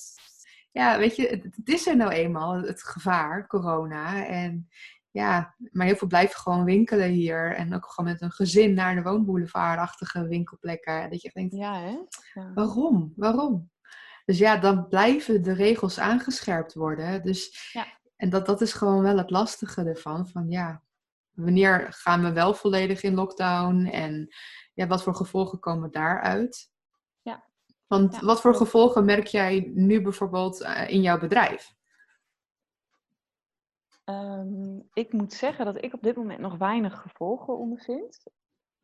ja, 0.71 0.97
weet 0.97 1.15
je, 1.15 1.27
het, 1.27 1.43
het 1.43 1.69
is 1.69 1.87
er 1.87 1.95
nou 1.95 2.11
eenmaal, 2.11 2.61
het 2.61 2.83
gevaar, 2.83 3.47
corona. 3.47 4.25
En 4.25 4.67
ja, 5.17 5.55
maar 5.71 5.85
heel 5.85 5.95
veel 5.95 6.07
blijven 6.07 6.39
gewoon 6.39 6.63
winkelen 6.63 7.09
hier. 7.09 7.55
En 7.55 7.75
ook 7.75 7.91
gewoon 7.91 8.11
met 8.11 8.21
een 8.21 8.31
gezin 8.31 8.73
naar 8.73 8.95
de 8.95 9.01
woonboulevardachtige 9.01 10.27
winkelplekken. 10.27 11.09
Dat 11.09 11.21
je 11.21 11.31
denkt, 11.33 11.55
ja, 11.55 11.79
hè? 11.79 11.97
Ja. 12.33 12.53
waarom? 12.53 13.13
Waarom? 13.15 13.71
Dus 14.25 14.37
ja, 14.37 14.57
dan 14.57 14.87
blijven 14.87 15.43
de 15.43 15.53
regels 15.53 15.99
aangescherpt 15.99 16.73
worden. 16.73 17.23
Dus, 17.23 17.71
ja. 17.73 17.85
En 18.15 18.29
dat, 18.29 18.45
dat 18.45 18.61
is 18.61 18.73
gewoon 18.73 19.01
wel 19.01 19.17
het 19.17 19.29
lastige 19.29 19.83
ervan. 19.83 20.27
Van 20.27 20.49
ja, 20.49 20.83
wanneer 21.31 21.87
gaan 21.89 22.23
we 22.23 22.31
wel 22.31 22.53
volledig 22.53 23.03
in 23.03 23.13
lockdown? 23.13 23.85
En 23.85 24.27
ja, 24.73 24.87
wat 24.87 25.03
voor 25.03 25.15
gevolgen 25.15 25.59
komen 25.59 25.91
daaruit? 25.91 26.71
Ja. 27.21 27.43
Want 27.87 28.19
wat 28.19 28.41
voor 28.41 28.55
gevolgen 28.55 29.05
merk 29.05 29.27
jij 29.27 29.71
nu 29.73 30.01
bijvoorbeeld 30.01 30.61
eh, 30.61 30.89
in 30.89 31.01
jouw 31.01 31.19
bedrijf? 31.19 31.75
Um, 34.09 34.89
ik 34.93 35.13
moet 35.13 35.33
zeggen 35.33 35.65
dat 35.65 35.83
ik 35.83 35.93
op 35.93 36.01
dit 36.01 36.15
moment 36.15 36.39
nog 36.39 36.57
weinig 36.57 37.01
gevolgen 37.01 37.57
ondervind. 37.57 38.23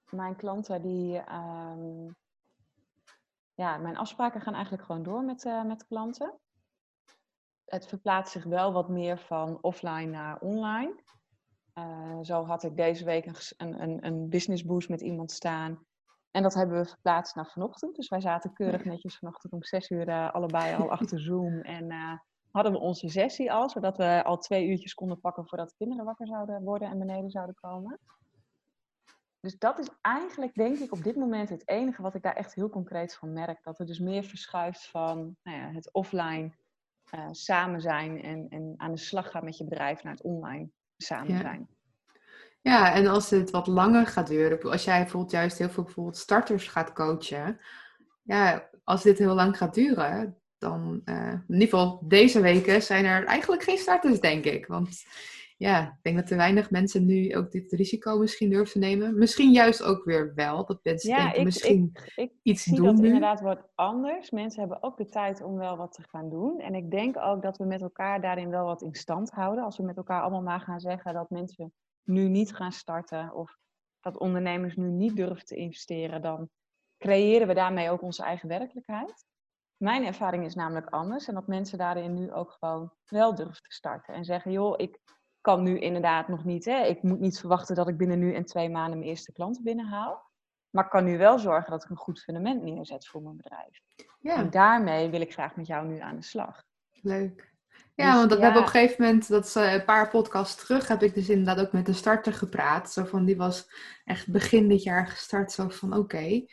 Mijn 0.10 0.36
klanten 0.36 0.82
die. 0.82 1.18
Um, 1.32 2.16
ja, 3.54 3.78
mijn 3.78 3.98
afspraken 3.98 4.42
gaan 4.42 4.54
eigenlijk 4.54 4.84
gewoon 4.84 5.04
door 5.04 5.24
met, 5.24 5.46
uh, 5.46 5.64
met 5.64 5.88
klanten. 5.88 6.40
Het 7.66 7.88
verplaatst 7.88 8.32
zich 8.32 8.44
wel 8.44 8.74
wat 8.74 8.90
meer 8.90 9.18
van 9.18 9.58
offline 9.62 10.12
naar 10.12 10.40
online. 10.40 10.96
Uh, 11.74 12.20
zo 12.22 12.46
had 12.46 12.64
ik 12.64 12.76
deze 12.76 13.06
week 13.06 13.26
een, 13.58 13.82
een, 13.82 14.06
een 14.06 14.30
business 14.30 14.64
boost 14.64 14.90
met 14.90 15.02
iemand 15.02 15.32
staan. 15.32 15.86
En 16.32 16.44
dat 16.44 16.54
hebben 16.54 16.78
we 16.78 16.86
verplaatst 16.86 17.36
naar 17.36 17.48
vanochtend. 17.48 17.96
Dus 17.96 18.10
wij 18.10 18.22
zaten 18.22 18.54
keurig 18.54 18.84
netjes 18.86 19.18
vanochtend 19.18 19.54
om 19.54 19.64
zes 19.64 19.90
uur 19.90 20.08
uh, 20.08 20.32
allebei 20.32 20.76
al 20.76 20.92
achter 20.92 21.20
Zoom. 21.28 21.62
En 21.62 21.92
hadden 22.54 22.72
we 22.72 22.78
onze 22.78 23.10
sessie 23.10 23.52
al, 23.52 23.70
zodat 23.70 23.98
we 23.98 24.24
al 24.24 24.38
twee 24.38 24.68
uurtjes 24.68 24.94
konden 24.94 25.20
pakken 25.20 25.48
voordat 25.48 25.70
de 25.70 25.76
kinderen 25.78 26.06
wakker 26.06 26.28
zouden 26.28 26.64
worden 26.64 26.90
en 26.90 27.00
beneden 27.00 27.30
zouden 27.30 27.56
komen. 27.56 28.00
Dus 29.40 29.58
dat 29.58 29.80
is 29.80 29.90
eigenlijk, 30.02 30.54
denk 30.54 30.78
ik, 30.78 30.92
op 30.92 31.04
dit 31.04 31.16
moment 31.16 31.50
het 31.50 31.68
enige 31.68 32.02
wat 32.02 32.16
ik 32.16 32.22
daar 32.22 32.36
echt 32.36 32.56
heel 32.56 32.70
concreet 32.70 33.16
van 33.16 33.34
merk. 33.34 33.64
Dat 33.64 33.80
er 33.80 33.86
dus 33.86 34.00
meer 34.00 34.24
verschuift 34.24 34.88
van 34.90 35.36
nou 35.44 35.58
ja, 35.58 35.72
het 35.72 35.94
offline 35.94 36.52
uh, 37.16 37.28
samen 37.32 37.82
zijn 37.82 38.22
en, 38.22 38.50
en 38.50 38.74
aan 38.78 38.92
de 38.92 38.98
slag 38.98 39.32
gaan 39.32 39.44
met 39.44 39.58
je 39.58 39.64
bedrijf 39.64 40.04
naar 40.04 40.14
het 40.14 40.24
online 40.24 40.70
samen 40.98 41.38
zijn. 41.38 41.68
Ja, 42.62 42.94
en 42.94 43.08
als 43.08 43.30
het 43.30 43.50
wat 43.50 43.68
langer 43.68 44.08
gaat 44.08 44.28
duren, 44.28 44.72
als 44.72 44.84
jij 44.84 45.00
bijvoorbeeld 45.02 45.32
juist 45.32 45.58
heel 45.58 45.70
veel 45.70 45.84
bijvoorbeeld 45.84 46.18
starters 46.18 46.68
gaat 46.68 46.94
coachen, 46.94 47.60
ja, 48.22 48.70
als 48.84 49.04
dit 49.04 49.18
heel 49.18 49.36
lang 49.36 49.58
gaat 49.58 49.74
duren, 49.74 50.43
dan 50.64 51.02
uh, 51.06 51.32
in 51.32 51.44
ieder 51.48 51.68
geval 51.68 52.02
deze 52.08 52.42
weken 52.42 52.82
zijn 52.82 53.06
er 53.06 53.26
eigenlijk 53.26 53.64
geen 53.64 53.78
starters, 53.78 54.20
denk 54.20 54.46
ik. 54.46 54.66
Want 54.66 55.04
ja, 55.58 55.88
ik 55.88 56.00
denk 56.02 56.16
dat 56.16 56.30
er 56.30 56.38
weinig 56.38 56.72
mensen 56.72 57.06
nu 57.06 57.36
ook 57.36 57.52
dit 57.52 57.72
risico 57.72 58.18
misschien 58.18 58.50
durven 58.50 58.72
te 58.72 58.80
nemen. 58.80 59.18
Misschien 59.18 59.52
juist 59.52 59.84
ook 59.84 60.04
weer 60.04 60.34
wel, 60.36 60.66
dat 60.66 60.80
mensen 60.84 61.10
ja, 61.10 61.18
denken 61.18 61.40
ik, 61.40 61.46
misschien 61.46 61.92
ik, 61.94 62.12
ik 62.16 62.32
iets 62.42 62.66
doen 62.66 62.86
dat 62.86 62.96
nu. 62.96 63.06
inderdaad 63.06 63.42
wordt 63.42 63.68
anders. 63.76 64.32
Mensen 64.32 64.60
hebben 64.60 64.84
ook 64.84 64.98
de 64.98 65.06
tijd 65.06 65.42
om 65.42 65.58
wel 65.58 65.78
wat 65.78 65.92
te 65.92 66.04
gaan 66.10 66.30
doen. 66.30 66.60
En 66.60 66.76
ik 66.76 66.92
denk 66.92 67.18
ook 67.18 67.42
dat 67.42 67.58
we 67.58 67.66
met 67.66 67.82
elkaar 67.82 68.22
daarin 68.22 68.50
wel 68.50 68.66
wat 68.66 68.82
in 68.82 68.94
stand 68.94 69.30
houden. 69.30 69.64
Als 69.64 69.78
we 69.78 69.84
met 69.84 69.98
elkaar 69.98 70.22
allemaal 70.22 70.42
maar 70.42 70.62
gaan 70.62 70.80
zeggen 70.80 71.14
dat 71.14 71.30
mensen 71.30 71.74
nu 72.04 72.28
niet 72.28 72.56
gaan 72.56 72.72
starten 72.72 73.34
of 73.34 73.58
dat 74.00 74.18
ondernemers 74.18 74.76
nu 74.76 74.90
niet 74.90 75.16
durven 75.16 75.46
te 75.46 75.56
investeren, 75.56 76.22
dan 76.22 76.50
creëren 76.98 77.48
we 77.48 77.54
daarmee 77.54 77.90
ook 77.90 78.02
onze 78.02 78.24
eigen 78.24 78.48
werkelijkheid. 78.48 79.26
Mijn 79.78 80.06
ervaring 80.06 80.46
is 80.46 80.56
namelijk 80.56 80.90
anders 80.90 81.28
en 81.28 81.34
dat 81.34 81.48
mensen 81.48 81.78
daarin 81.78 82.14
nu 82.14 82.32
ook 82.32 82.52
gewoon 82.60 82.94
wel 83.06 83.36
durven 83.36 83.64
te 83.64 83.74
starten 83.74 84.14
en 84.14 84.26
zeggen, 84.26 84.52
joh, 84.52 84.74
ik 84.78 85.00
kan 85.42 85.64
nu 85.64 85.80
inderdaad 85.80 86.28
nog 86.28 86.44
niet, 86.44 86.66
hè, 86.66 86.86
ik 86.86 87.04
moet 87.04 87.20
niet 87.20 87.40
verwachten 87.40 87.76
dat 87.76 87.88
ik 87.88 87.98
binnen 87.98 88.20
nu 88.20 88.34
en 88.34 88.46
twee 88.46 88.70
maanden 88.70 88.98
mijn 88.98 89.10
eerste 89.10 89.32
klanten 89.32 89.64
binnenhaal, 89.64 90.32
maar 90.70 90.84
ik 90.84 90.90
kan 90.90 91.04
nu 91.04 91.18
wel 91.18 91.40
zorgen 91.40 91.72
dat 91.72 91.84
ik 91.84 91.90
een 91.90 91.96
goed 91.96 92.22
fundament 92.22 92.64
neerzet 92.64 93.08
voor 93.08 93.22
mijn 93.22 93.38
bedrijf. 93.38 93.82
Ja. 94.20 94.36
En 94.36 94.50
daarmee 94.50 95.10
wil 95.10 95.22
ik 95.22 95.34
graag 95.34 95.56
met 95.56 95.68
jou 95.68 95.88
nu 95.88 96.00
aan 96.00 96.16
de 96.16 96.24
slag. 96.24 96.64
Leuk. 97.02 97.54
Ja, 97.96 98.10
dus 98.10 98.16
want 98.16 98.30
dat 98.30 98.40
ja. 98.40 98.44
hebben 98.44 98.62
op 98.62 98.68
een 98.68 98.74
gegeven 98.74 99.04
moment, 99.06 99.28
dat 99.28 99.46
is 99.46 99.56
een 99.56 99.86
paar 99.86 100.10
podcasts 100.10 100.66
terug, 100.66 100.88
heb 100.88 101.04
ik 101.04 101.14
dus 101.14 101.30
inderdaad 101.30 101.66
ook 101.66 101.72
met 101.72 101.86
de 101.86 101.94
starter 101.94 102.34
gepraat. 102.34 102.92
Zo 102.92 103.04
van, 103.04 103.26
die 103.26 103.38
was 103.38 103.72
echt 104.06 104.32
begin 104.32 104.68
dit 104.68 104.84
jaar 104.84 105.08
gestart. 105.08 105.52
Zo 105.52 105.70
van, 105.70 105.98
oké, 105.98 106.46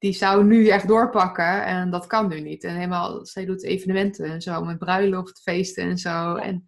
die 0.00 0.12
zou 0.12 0.44
nu 0.44 0.68
echt 0.68 0.88
doorpakken 0.88 1.64
en 1.64 1.90
dat 1.90 2.06
kan 2.06 2.28
nu 2.28 2.40
niet. 2.40 2.64
En 2.64 2.74
helemaal, 2.74 3.26
zij 3.26 3.44
doet 3.44 3.64
evenementen 3.64 4.24
en 4.24 4.40
zo, 4.40 4.64
met 4.64 4.78
bruiloftfeesten 4.78 5.84
en 5.84 5.98
zo. 5.98 6.34
En 6.34 6.66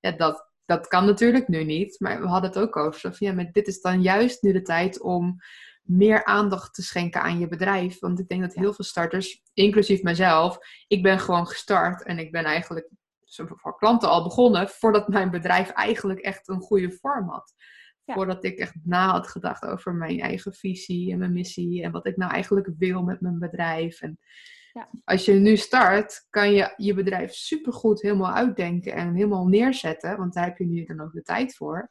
ja, 0.00 0.10
dat, 0.10 0.50
dat 0.64 0.88
kan 0.88 1.06
natuurlijk 1.06 1.48
nu 1.48 1.64
niet. 1.64 2.00
Maar 2.00 2.20
we 2.20 2.26
hadden 2.26 2.50
het 2.50 2.58
ook 2.58 2.76
over, 2.76 3.16
ja, 3.18 3.32
maar 3.32 3.52
dit 3.52 3.66
is 3.66 3.80
dan 3.80 4.02
juist 4.02 4.42
nu 4.42 4.52
de 4.52 4.62
tijd 4.62 5.00
om 5.00 5.36
meer 5.82 6.24
aandacht 6.24 6.74
te 6.74 6.82
schenken 6.82 7.22
aan 7.22 7.38
je 7.38 7.48
bedrijf. 7.48 7.98
Want 7.98 8.18
ik 8.18 8.28
denk 8.28 8.40
dat 8.40 8.54
heel 8.54 8.72
veel 8.72 8.84
starters, 8.84 9.42
inclusief 9.52 10.02
mezelf, 10.02 10.58
ik 10.86 11.02
ben 11.02 11.18
gewoon 11.18 11.46
gestart 11.46 12.02
en 12.02 12.18
ik 12.18 12.32
ben 12.32 12.44
eigenlijk 12.44 12.90
voor 13.34 13.76
klanten 13.76 14.08
al 14.08 14.22
begonnen 14.22 14.68
voordat 14.68 15.08
mijn 15.08 15.30
bedrijf 15.30 15.68
eigenlijk 15.68 16.20
echt 16.20 16.48
een 16.48 16.60
goede 16.60 16.92
vorm 16.92 17.28
had. 17.28 17.54
Voordat 18.04 18.44
ik 18.44 18.58
echt 18.58 18.74
na 18.84 19.10
had 19.10 19.26
gedacht 19.26 19.64
over 19.64 19.94
mijn 19.94 20.20
eigen 20.20 20.54
visie 20.54 21.12
en 21.12 21.18
mijn 21.18 21.32
missie 21.32 21.82
en 21.82 21.92
wat 21.92 22.06
ik 22.06 22.16
nou 22.16 22.32
eigenlijk 22.32 22.70
wil 22.78 23.02
met 23.02 23.20
mijn 23.20 23.38
bedrijf. 23.38 24.00
En 24.00 24.18
ja. 24.72 24.88
als 25.04 25.24
je 25.24 25.32
nu 25.32 25.56
start, 25.56 26.26
kan 26.30 26.52
je 26.52 26.74
je 26.76 26.94
bedrijf 26.94 27.34
supergoed 27.34 28.02
helemaal 28.02 28.32
uitdenken 28.32 28.92
en 28.92 29.14
helemaal 29.14 29.46
neerzetten, 29.46 30.16
want 30.16 30.34
daar 30.34 30.44
heb 30.44 30.58
je 30.58 30.66
nu 30.66 30.84
dan 30.84 31.00
ook 31.00 31.12
de 31.12 31.22
tijd 31.22 31.56
voor. 31.56 31.90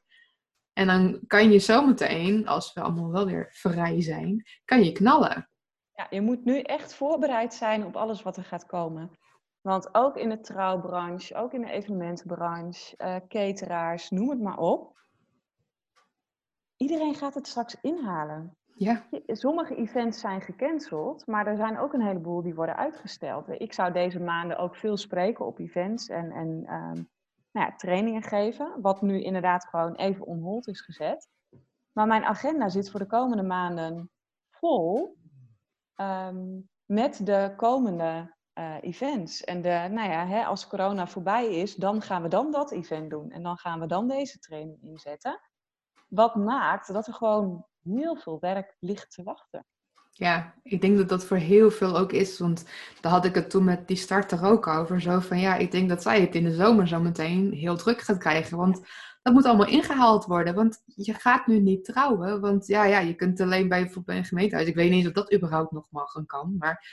En 0.73 0.87
dan 0.87 1.19
kan 1.27 1.51
je 1.51 1.59
zometeen, 1.59 2.47
als 2.47 2.73
we 2.73 2.81
allemaal 2.81 3.11
wel 3.11 3.25
weer 3.25 3.47
vrij 3.49 4.01
zijn, 4.01 4.43
kan 4.65 4.83
je 4.83 4.91
knallen. 4.91 5.49
Ja, 5.93 6.07
je 6.09 6.21
moet 6.21 6.45
nu 6.45 6.59
echt 6.59 6.93
voorbereid 6.93 7.53
zijn 7.53 7.85
op 7.85 7.95
alles 7.95 8.21
wat 8.21 8.37
er 8.37 8.43
gaat 8.43 8.65
komen. 8.65 9.17
Want 9.61 9.95
ook 9.95 10.17
in 10.17 10.29
de 10.29 10.39
trouwbranche, 10.39 11.35
ook 11.35 11.53
in 11.53 11.61
de 11.61 11.71
evenementenbranche, 11.71 12.95
uh, 12.97 13.15
cateraars, 13.27 14.09
noem 14.09 14.29
het 14.29 14.41
maar 14.41 14.57
op. 14.57 14.99
Iedereen 16.81 17.15
gaat 17.15 17.33
het 17.33 17.47
straks 17.47 17.77
inhalen. 17.81 18.55
Ja. 18.75 19.03
Sommige 19.27 19.75
events 19.75 20.19
zijn 20.19 20.41
gecanceld, 20.41 21.27
maar 21.27 21.47
er 21.47 21.55
zijn 21.55 21.77
ook 21.77 21.93
een 21.93 22.01
heleboel 22.01 22.41
die 22.41 22.55
worden 22.55 22.75
uitgesteld. 22.75 23.49
Ik 23.49 23.73
zou 23.73 23.91
deze 23.91 24.19
maanden 24.19 24.57
ook 24.57 24.75
veel 24.75 24.97
spreken 24.97 25.45
op 25.45 25.59
events 25.59 26.09
en, 26.09 26.31
en 26.31 26.47
um, 26.47 27.09
nou 27.51 27.67
ja, 27.67 27.75
trainingen 27.75 28.21
geven, 28.21 28.81
wat 28.81 29.01
nu 29.01 29.21
inderdaad 29.21 29.65
gewoon 29.65 29.95
even 29.95 30.25
on 30.25 30.41
hold 30.41 30.67
is 30.67 30.81
gezet. 30.81 31.29
Maar 31.91 32.07
mijn 32.07 32.23
agenda 32.23 32.69
zit 32.69 32.91
voor 32.91 32.99
de 32.99 33.05
komende 33.05 33.43
maanden 33.43 34.09
vol 34.49 35.17
um, 35.95 36.69
met 36.85 37.25
de 37.25 37.53
komende 37.55 38.35
uh, 38.59 38.75
events. 38.81 39.43
En 39.43 39.61
de, 39.61 39.87
nou 39.91 40.09
ja, 40.09 40.27
hè, 40.27 40.45
als 40.45 40.67
corona 40.67 41.07
voorbij 41.07 41.55
is, 41.55 41.75
dan 41.75 42.01
gaan 42.01 42.21
we 42.21 42.27
dan 42.27 42.51
dat 42.51 42.71
event 42.71 43.09
doen. 43.09 43.31
En 43.31 43.43
dan 43.43 43.57
gaan 43.57 43.79
we 43.79 43.85
dan 43.85 44.07
deze 44.07 44.39
training 44.39 44.81
inzetten. 44.81 45.39
Wat 46.11 46.35
maakt 46.35 46.93
dat 46.93 47.07
er 47.07 47.13
gewoon 47.13 47.65
heel 47.83 48.15
veel 48.15 48.37
werk 48.39 48.75
ligt 48.79 49.11
te 49.11 49.23
wachten. 49.23 49.65
Ja, 50.11 50.53
ik 50.63 50.81
denk 50.81 50.97
dat 50.97 51.09
dat 51.09 51.25
voor 51.25 51.37
heel 51.37 51.71
veel 51.71 51.97
ook 51.97 52.11
is. 52.11 52.39
Want 52.39 52.65
daar 53.01 53.11
had 53.11 53.25
ik 53.25 53.35
het 53.35 53.49
toen 53.49 53.63
met 53.63 53.87
die 53.87 53.97
starter 53.97 54.45
ook 54.45 54.67
over. 54.67 55.01
Zo 55.01 55.19
van 55.19 55.39
ja, 55.39 55.55
ik 55.55 55.71
denk 55.71 55.89
dat 55.89 56.01
zij 56.01 56.21
het 56.21 56.35
in 56.35 56.43
de 56.43 56.53
zomer 56.53 56.87
zo 56.87 56.99
meteen 56.99 57.53
heel 57.53 57.77
druk 57.77 58.01
gaat 58.01 58.17
krijgen. 58.17 58.57
Want 58.57 58.81
dat 59.21 59.33
moet 59.33 59.45
allemaal 59.45 59.67
ingehaald 59.67 60.25
worden. 60.25 60.55
Want 60.55 60.81
je 60.85 61.13
gaat 61.13 61.47
nu 61.47 61.59
niet 61.59 61.85
trouwen. 61.85 62.41
Want 62.41 62.67
ja, 62.67 62.83
ja 62.83 62.99
je 62.99 63.15
kunt 63.15 63.39
alleen 63.39 63.67
bij 63.67 63.83
bijvoorbeeld 63.83 64.17
een 64.17 64.25
gemeentehuis. 64.25 64.67
Ik 64.67 64.75
weet 64.75 64.91
niet 64.91 65.07
of 65.07 65.13
dat 65.13 65.33
überhaupt 65.33 65.71
nog 65.71 65.87
mag 65.89 66.15
en 66.15 66.25
kan. 66.25 66.55
Maar 66.57 66.85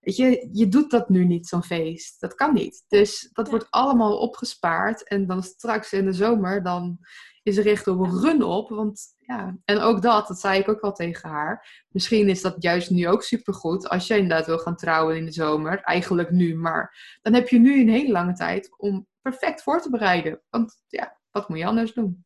weet 0.00 0.16
je, 0.16 0.48
je 0.52 0.68
doet 0.68 0.90
dat 0.90 1.08
nu 1.08 1.24
niet, 1.24 1.46
zo'n 1.46 1.64
feest. 1.64 2.20
Dat 2.20 2.34
kan 2.34 2.54
niet. 2.54 2.84
Dus 2.88 3.30
dat 3.32 3.50
wordt 3.50 3.70
allemaal 3.70 4.18
opgespaard. 4.18 5.08
En 5.08 5.26
dan 5.26 5.42
straks 5.42 5.92
in 5.92 6.04
de 6.04 6.12
zomer, 6.12 6.62
dan 6.62 6.98
is 7.44 7.58
echt 7.58 7.86
op 7.86 7.98
een 7.98 8.20
run 8.20 8.42
op. 8.42 8.68
Want 8.68 9.14
ja, 9.18 9.56
en 9.64 9.78
ook 9.78 10.02
dat, 10.02 10.28
dat 10.28 10.40
zei 10.40 10.60
ik 10.60 10.68
ook 10.68 10.80
al 10.80 10.92
tegen 10.92 11.28
haar. 11.30 11.84
Misschien 11.88 12.28
is 12.28 12.42
dat 12.42 12.62
juist 12.62 12.90
nu 12.90 13.08
ook 13.08 13.22
supergoed 13.22 13.88
als 13.88 14.06
je 14.06 14.16
inderdaad 14.16 14.46
wil 14.46 14.58
gaan 14.58 14.76
trouwen 14.76 15.16
in 15.16 15.24
de 15.24 15.32
zomer. 15.32 15.80
Eigenlijk 15.80 16.30
nu, 16.30 16.56
maar 16.56 17.18
dan 17.22 17.32
heb 17.34 17.48
je 17.48 17.58
nu 17.58 17.80
een 17.80 17.88
hele 17.88 18.12
lange 18.12 18.32
tijd 18.32 18.74
om 18.78 19.06
perfect 19.20 19.62
voor 19.62 19.80
te 19.80 19.90
bereiden. 19.90 20.42
Want 20.50 20.82
ja, 20.86 21.18
wat 21.30 21.48
moet 21.48 21.58
je 21.58 21.66
anders 21.66 21.92
doen? 21.92 22.24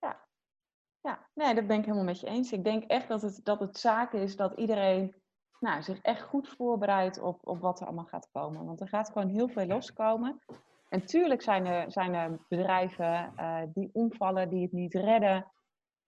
Ja, 0.00 0.26
ja. 1.00 1.28
nee, 1.34 1.54
dat 1.54 1.66
ben 1.66 1.78
ik 1.78 1.84
helemaal 1.84 2.04
met 2.04 2.20
je 2.20 2.26
eens. 2.26 2.52
Ik 2.52 2.64
denk 2.64 2.84
echt 2.84 3.08
dat 3.08 3.22
het, 3.22 3.40
dat 3.42 3.60
het 3.60 3.78
zaak 3.78 4.12
is 4.12 4.36
dat 4.36 4.52
iedereen 4.58 5.14
nou, 5.60 5.82
zich 5.82 6.00
echt 6.00 6.22
goed 6.22 6.48
voorbereidt 6.48 7.20
op, 7.20 7.46
op 7.46 7.60
wat 7.60 7.80
er 7.80 7.86
allemaal 7.86 8.04
gaat 8.04 8.28
komen. 8.32 8.64
Want 8.64 8.80
er 8.80 8.88
gaat 8.88 9.10
gewoon 9.10 9.28
heel 9.28 9.48
veel 9.48 9.66
loskomen. 9.66 10.38
En 10.88 11.04
tuurlijk 11.06 11.42
zijn 11.42 11.66
er, 11.66 11.92
zijn 11.92 12.14
er 12.14 12.38
bedrijven 12.48 13.32
uh, 13.36 13.62
die 13.72 13.90
omvallen, 13.92 14.48
die 14.48 14.62
het 14.62 14.72
niet 14.72 14.94
redden. 14.94 15.52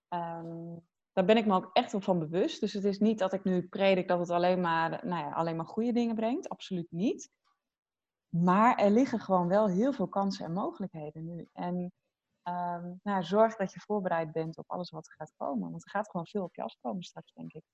Um, 0.09 0.89
daar 1.13 1.25
ben 1.25 1.37
ik 1.37 1.47
me 1.47 1.55
ook 1.55 1.71
echt 1.73 1.93
wel 1.93 2.01
van 2.01 2.19
bewust. 2.19 2.61
Dus 2.61 2.73
het 2.73 2.85
is 2.85 2.99
niet 2.99 3.19
dat 3.19 3.33
ik 3.33 3.45
nu 3.45 3.69
predik 3.69 4.09
dat 4.09 4.19
het 4.19 4.31
alleen 4.31 4.61
maar, 4.61 5.07
nou 5.07 5.25
ja, 5.25 5.33
alleen 5.33 5.57
maar 5.57 5.67
goede 5.67 5.93
dingen 5.93 6.15
brengt. 6.15 6.49
Absoluut 6.49 6.91
niet. 6.91 7.31
Maar 8.29 8.77
er 8.77 8.91
liggen 8.91 9.21
gewoon 9.21 9.49
wel 9.49 9.69
heel 9.69 9.93
veel 9.93 10.09
kansen 10.09 10.45
en 10.45 10.53
mogelijkheden 10.53 11.25
nu. 11.25 11.49
En 11.53 11.93
um, 12.49 13.01
nou, 13.03 13.23
zorg 13.23 13.57
dat 13.57 13.73
je 13.73 13.81
voorbereid 13.81 14.33
bent 14.33 14.59
op 14.59 14.71
alles 14.71 14.91
wat 14.91 15.07
er 15.07 15.15
gaat 15.15 15.35
komen. 15.37 15.71
Want 15.71 15.85
er 15.85 15.91
gaat 15.91 16.11
gewoon 16.11 16.27
veel 16.27 16.43
op 16.43 16.55
je 16.55 16.63
afkomen 16.63 17.03
straks, 17.03 17.33
denk 17.33 17.53
ik. 17.53 17.65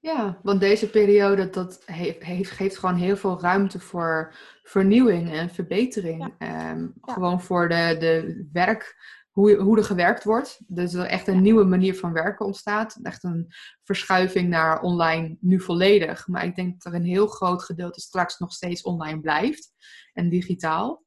Ja, 0.00 0.38
want 0.42 0.60
deze 0.60 0.90
periode 0.90 1.50
dat 1.50 1.82
heeft, 1.84 2.24
heeft, 2.24 2.50
geeft 2.50 2.78
gewoon 2.78 2.94
heel 2.94 3.16
veel 3.16 3.40
ruimte 3.40 3.80
voor 3.80 4.34
vernieuwing 4.62 5.32
en 5.32 5.50
verbetering. 5.50 6.34
Ehm, 6.38 6.88
gewoon 7.00 7.40
voor 7.40 7.68
de, 7.68 7.96
de 7.98 8.46
werk, 8.52 8.96
hoe, 9.30 9.56
hoe 9.56 9.76
er 9.76 9.84
gewerkt 9.84 10.24
wordt. 10.24 10.60
Dus 10.66 10.94
er 10.94 11.06
echt 11.06 11.26
een 11.26 11.42
nieuwe 11.42 11.64
manier 11.64 11.94
van 11.94 12.12
werken 12.12 12.46
ontstaat. 12.46 12.98
Echt 13.02 13.24
een 13.24 13.46
verschuiving 13.82 14.48
naar 14.48 14.80
online 14.80 15.36
nu 15.40 15.60
volledig. 15.60 16.28
Maar 16.28 16.44
ik 16.44 16.54
denk 16.54 16.82
dat 16.82 16.92
er 16.92 16.98
een 16.98 17.06
heel 17.06 17.26
groot 17.26 17.62
gedeelte 17.62 18.00
straks 18.00 18.38
nog 18.38 18.52
steeds 18.52 18.82
online 18.82 19.20
blijft 19.20 19.72
en 20.12 20.28
digitaal. 20.28 21.04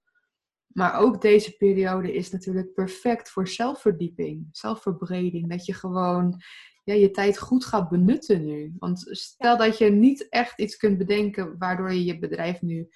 Maar 0.67 1.00
ook 1.00 1.22
deze 1.22 1.58
periode 1.58 2.13
is 2.13 2.31
natuurlijk 2.31 2.74
perfect 2.74 3.29
voor 3.29 3.48
zelfverdieping, 3.48 4.48
zelfverbreding. 4.51 5.50
Dat 5.50 5.65
je 5.65 5.74
gewoon 5.74 6.41
ja, 6.89 6.96
je 6.96 7.12
tijd 7.12 7.38
goed 7.38 7.65
gaat 7.65 7.89
benutten 7.89 8.46
nu. 8.46 8.75
Want 8.79 9.00
stel 9.10 9.58
dat 9.58 9.77
je 9.77 9.89
niet 9.89 10.29
echt 10.29 10.60
iets 10.60 10.77
kunt 10.77 10.98
bedenken 10.98 11.58
waardoor 11.58 11.93
je 11.93 12.05
je 12.05 12.19
bedrijf 12.19 12.62
nu 12.62 12.89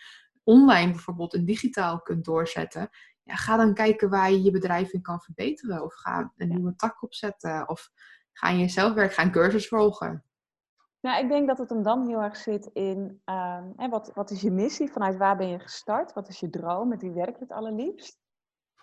online 0.43 0.91
bijvoorbeeld 0.91 1.33
en 1.33 1.45
digitaal 1.45 2.01
kunt 2.01 2.25
doorzetten. 2.25 2.89
Ja, 3.23 3.35
ga 3.35 3.57
dan 3.57 3.73
kijken 3.73 4.09
waar 4.09 4.31
je 4.31 4.43
je 4.43 4.51
bedrijf 4.51 4.93
in 4.93 5.01
kan 5.01 5.21
verbeteren. 5.21 5.83
Of 5.83 5.93
ga 5.93 6.33
een 6.38 6.50
nieuwe 6.50 6.75
tak 6.75 7.03
opzetten. 7.03 7.69
Of 7.69 7.89
ga 8.31 8.50
in 8.50 8.57
je 8.57 8.67
zelfwerk, 8.67 9.13
ga 9.13 9.23
een 9.23 9.31
cursus 9.31 9.67
volgen. 9.67 10.23
Nou, 11.00 11.23
ik 11.23 11.29
denk 11.29 11.47
dat 11.47 11.57
het 11.57 11.69
hem 11.69 11.83
dan 11.83 12.07
heel 12.07 12.21
erg 12.21 12.38
zit 12.38 12.69
in 12.73 13.21
uh, 13.25 13.89
wat, 13.89 14.12
wat 14.13 14.31
is 14.31 14.41
je 14.41 14.51
missie? 14.51 14.91
Vanuit 14.91 15.17
waar 15.17 15.38
ben 15.38 15.47
je 15.47 15.59
gestart? 15.59 16.13
Wat 16.13 16.27
is 16.27 16.39
je 16.39 16.50
droom? 16.50 16.88
Met 16.88 17.01
wie 17.01 17.12
werk 17.12 17.35
je 17.35 17.43
het 17.43 17.51
allerliefst? 17.51 18.23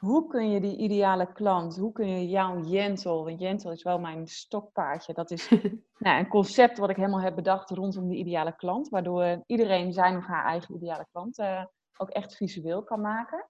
Hoe 0.01 0.27
kun 0.27 0.51
je 0.51 0.61
die 0.61 0.77
ideale 0.77 1.33
klant, 1.33 1.77
hoe 1.77 1.93
kun 1.93 2.09
je 2.09 2.29
jouw 2.29 2.61
Jentel, 2.61 3.25
want 3.25 3.41
Jentel 3.41 3.73
is 3.73 3.83
wel 3.83 3.99
mijn 3.99 4.27
stokpaardje, 4.27 5.13
dat 5.13 5.31
is 5.31 5.49
nou, 5.99 6.19
een 6.19 6.29
concept 6.29 6.79
wat 6.79 6.91
ik 6.91 6.97
helemaal 6.97 7.21
heb 7.21 7.35
bedacht 7.35 7.71
rondom 7.71 8.09
de 8.09 8.17
ideale 8.17 8.57
klant, 8.57 8.89
waardoor 8.89 9.43
iedereen 9.47 9.93
zijn 9.93 10.17
of 10.17 10.25
haar 10.25 10.45
eigen 10.45 10.75
ideale 10.75 11.07
klant 11.11 11.39
uh, 11.39 11.65
ook 11.97 12.09
echt 12.09 12.37
visueel 12.37 12.83
kan 12.83 13.01
maken. 13.01 13.49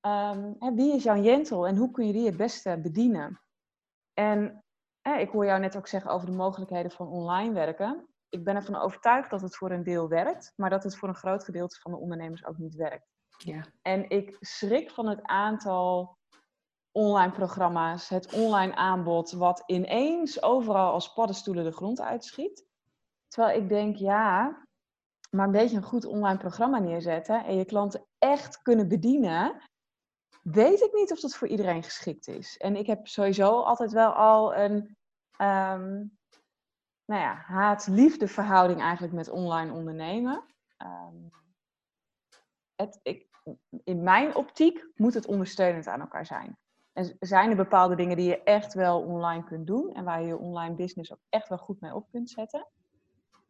Um, 0.00 0.56
hè, 0.58 0.74
wie 0.74 0.94
is 0.94 1.02
jouw 1.02 1.20
Jentel 1.20 1.66
en 1.66 1.76
hoe 1.76 1.90
kun 1.90 2.06
je 2.06 2.12
die 2.12 2.26
het 2.26 2.36
beste 2.36 2.78
bedienen? 2.82 3.40
En 4.14 4.64
hè, 5.00 5.16
ik 5.16 5.30
hoor 5.30 5.44
jou 5.44 5.60
net 5.60 5.76
ook 5.76 5.86
zeggen 5.86 6.10
over 6.10 6.26
de 6.26 6.36
mogelijkheden 6.36 6.90
van 6.90 7.08
online 7.08 7.54
werken. 7.54 8.08
Ik 8.28 8.44
ben 8.44 8.54
ervan 8.54 8.76
overtuigd 8.76 9.30
dat 9.30 9.40
het 9.40 9.56
voor 9.56 9.70
een 9.70 9.82
deel 9.82 10.08
werkt, 10.08 10.52
maar 10.56 10.70
dat 10.70 10.84
het 10.84 10.96
voor 10.96 11.08
een 11.08 11.14
groot 11.14 11.44
gedeelte 11.44 11.80
van 11.80 11.92
de 11.92 11.98
ondernemers 11.98 12.44
ook 12.44 12.58
niet 12.58 12.74
werkt. 12.74 13.17
Ja. 13.44 13.64
En 13.82 14.10
ik 14.10 14.36
schrik 14.40 14.90
van 14.90 15.06
het 15.06 15.22
aantal 15.22 16.16
online 16.92 17.32
programma's, 17.32 18.08
het 18.08 18.32
online 18.32 18.74
aanbod, 18.74 19.32
wat 19.32 19.62
ineens 19.66 20.42
overal 20.42 20.92
als 20.92 21.12
paddenstoelen 21.12 21.64
de 21.64 21.72
grond 21.72 22.00
uitschiet. 22.00 22.66
Terwijl 23.28 23.62
ik 23.62 23.68
denk, 23.68 23.96
ja, 23.96 24.58
maar 25.30 25.46
een 25.46 25.52
beetje 25.52 25.76
een 25.76 25.82
goed 25.82 26.04
online 26.04 26.38
programma 26.38 26.78
neerzetten 26.78 27.44
en 27.44 27.56
je 27.56 27.64
klanten 27.64 28.06
echt 28.18 28.62
kunnen 28.62 28.88
bedienen, 28.88 29.62
weet 30.42 30.80
ik 30.80 30.92
niet 30.92 31.12
of 31.12 31.20
dat 31.20 31.36
voor 31.36 31.48
iedereen 31.48 31.82
geschikt 31.82 32.28
is. 32.28 32.56
En 32.56 32.76
ik 32.76 32.86
heb 32.86 33.06
sowieso 33.06 33.60
altijd 33.60 33.92
wel 33.92 34.12
al 34.12 34.56
een 34.56 34.74
um, 35.40 36.16
nou 37.04 37.22
ja, 37.22 37.34
haat-liefde 37.34 38.28
verhouding 38.28 38.80
eigenlijk 38.80 39.12
met 39.12 39.30
online 39.30 39.72
ondernemen. 39.72 40.44
Um, 40.82 41.30
het, 42.74 43.00
ik, 43.02 43.27
in 43.84 44.02
mijn 44.02 44.34
optiek 44.34 44.86
moet 44.94 45.14
het 45.14 45.26
ondersteunend 45.26 45.86
aan 45.86 46.00
elkaar 46.00 46.26
zijn. 46.26 46.56
En 46.92 47.16
zijn 47.20 47.50
er 47.50 47.56
bepaalde 47.56 47.94
dingen 47.94 48.16
die 48.16 48.28
je 48.28 48.42
echt 48.42 48.74
wel 48.74 49.00
online 49.00 49.44
kunt 49.44 49.66
doen 49.66 49.92
en 49.92 50.04
waar 50.04 50.20
je 50.20 50.26
je 50.26 50.38
online 50.38 50.74
business 50.74 51.12
ook 51.12 51.22
echt 51.28 51.48
wel 51.48 51.58
goed 51.58 51.80
mee 51.80 51.94
op 51.94 52.06
kunt 52.10 52.30
zetten. 52.30 52.66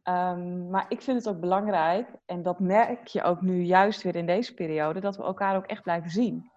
Um, 0.05 0.71
maar 0.71 0.87
ik 0.89 1.03
vind 1.03 1.25
het 1.25 1.35
ook 1.35 1.41
belangrijk, 1.41 2.09
en 2.27 2.43
dat 2.43 2.61
merk 2.61 3.07
je 3.07 3.23
ook 3.23 3.41
nu 3.41 3.63
juist 3.63 4.03
weer 4.03 4.17
in 4.17 4.27
deze 4.27 4.55
periode, 4.55 5.01
dat 5.01 5.17
we 5.17 5.23
elkaar 5.23 5.57
ook 5.57 5.67
echt 5.67 5.83
blijven 5.83 6.11
zien. 6.11 6.51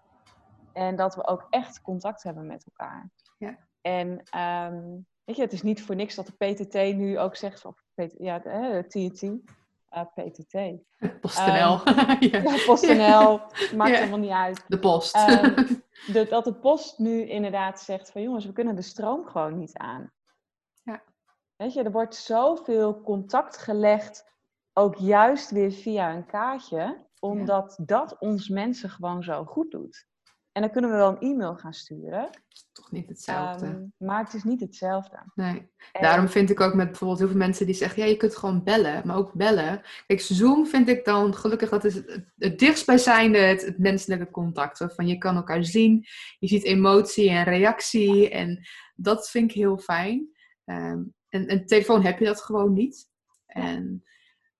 En 0.72 0.96
dat 0.96 1.14
we 1.14 1.26
ook 1.26 1.46
echt 1.50 1.82
contact 1.82 2.22
hebben 2.22 2.46
met 2.46 2.64
elkaar. 2.64 3.10
Ja. 3.38 3.58
En 3.80 4.08
um, 4.72 5.06
weet 5.24 5.36
je, 5.36 5.42
het 5.42 5.52
is 5.52 5.62
niet 5.62 5.82
voor 5.82 5.94
niks 5.94 6.14
dat 6.14 6.26
de 6.26 6.52
PTT 6.52 6.96
nu 6.96 7.18
ook 7.18 7.36
zegt, 7.36 7.64
of 7.64 7.84
ja, 8.18 8.38
de 8.38 8.84
TNT, 8.88 9.20
uh, 9.94 10.02
PTT. 10.14 10.54
PostNL. 11.20 11.80
Um. 12.20 12.64
PostNL, 12.66 13.40
maakt 13.76 13.96
helemaal 13.96 14.18
niet 14.18 14.30
uit. 14.30 14.64
De 14.68 14.78
post. 14.78 15.16
Um, 15.16 15.54
de, 16.14 16.26
dat 16.28 16.44
de 16.44 16.54
post 16.54 16.98
nu 16.98 17.28
inderdaad 17.28 17.80
zegt 17.80 18.10
van 18.10 18.22
jongens, 18.22 18.46
we 18.46 18.52
kunnen 18.52 18.76
de 18.76 18.82
stroom 18.82 19.26
gewoon 19.26 19.58
niet 19.58 19.76
aan. 19.78 20.12
Ja. 20.82 21.02
Weet 21.56 21.72
je, 21.72 21.82
er 21.82 21.92
wordt 21.92 22.14
zoveel 22.14 23.00
contact 23.00 23.56
gelegd, 23.56 24.30
ook 24.72 24.96
juist 24.96 25.50
weer 25.50 25.72
via 25.72 26.14
een 26.14 26.26
kaartje. 26.26 27.10
omdat 27.20 27.78
dat 27.82 28.18
ons 28.18 28.48
mensen 28.48 28.90
gewoon 28.90 29.22
zo 29.22 29.44
goed 29.44 29.70
doet. 29.70 30.06
En 30.52 30.62
dan 30.62 30.70
kunnen 30.70 30.90
we 30.90 30.96
wel 30.96 31.08
een 31.08 31.30
e-mail 31.30 31.56
gaan 31.56 31.72
sturen. 31.72 32.30
Toch 32.72 32.90
niet 32.90 33.08
hetzelfde. 33.08 33.66
Ehm, 33.66 33.84
maar 33.96 34.24
het 34.24 34.34
is 34.34 34.44
niet 34.44 34.60
hetzelfde. 34.60 35.22
Nee. 35.34 35.70
Daarom 35.92 36.28
vind 36.28 36.50
ik 36.50 36.60
ook 36.60 36.74
met 36.74 36.86
bijvoorbeeld 36.86 37.18
heel 37.18 37.28
veel 37.28 37.36
mensen 37.36 37.66
die 37.66 37.74
zeggen, 37.74 38.02
ja, 38.02 38.08
je 38.08 38.16
kunt 38.16 38.36
gewoon 38.36 38.62
bellen, 38.62 39.06
maar 39.06 39.16
ook 39.16 39.32
bellen. 39.32 39.82
Kijk, 40.06 40.20
Zoom 40.20 40.66
vind 40.66 40.88
ik 40.88 41.04
dan 41.04 41.34
gelukkig, 41.34 41.68
dat 41.68 41.84
is 41.84 41.94
het, 41.94 42.24
het 42.36 42.58
dichtstbijzijnde, 42.58 43.38
het, 43.38 43.64
het 43.64 43.78
menselijke 43.78 44.30
contact. 44.30 44.84
Van 44.94 45.06
je 45.06 45.18
kan 45.18 45.36
elkaar 45.36 45.64
zien, 45.64 46.06
je 46.38 46.48
ziet 46.48 46.64
emotie 46.64 47.30
en 47.30 47.44
reactie 47.44 48.30
en 48.30 48.66
dat 48.94 49.30
vind 49.30 49.50
ik 49.50 49.56
heel 49.56 49.78
fijn. 49.78 50.30
Um, 50.64 51.14
en 51.28 51.52
een 51.52 51.66
telefoon 51.66 52.02
heb 52.02 52.18
je 52.18 52.24
dat 52.24 52.42
gewoon 52.42 52.72
niet. 52.72 53.08
En, 53.46 54.04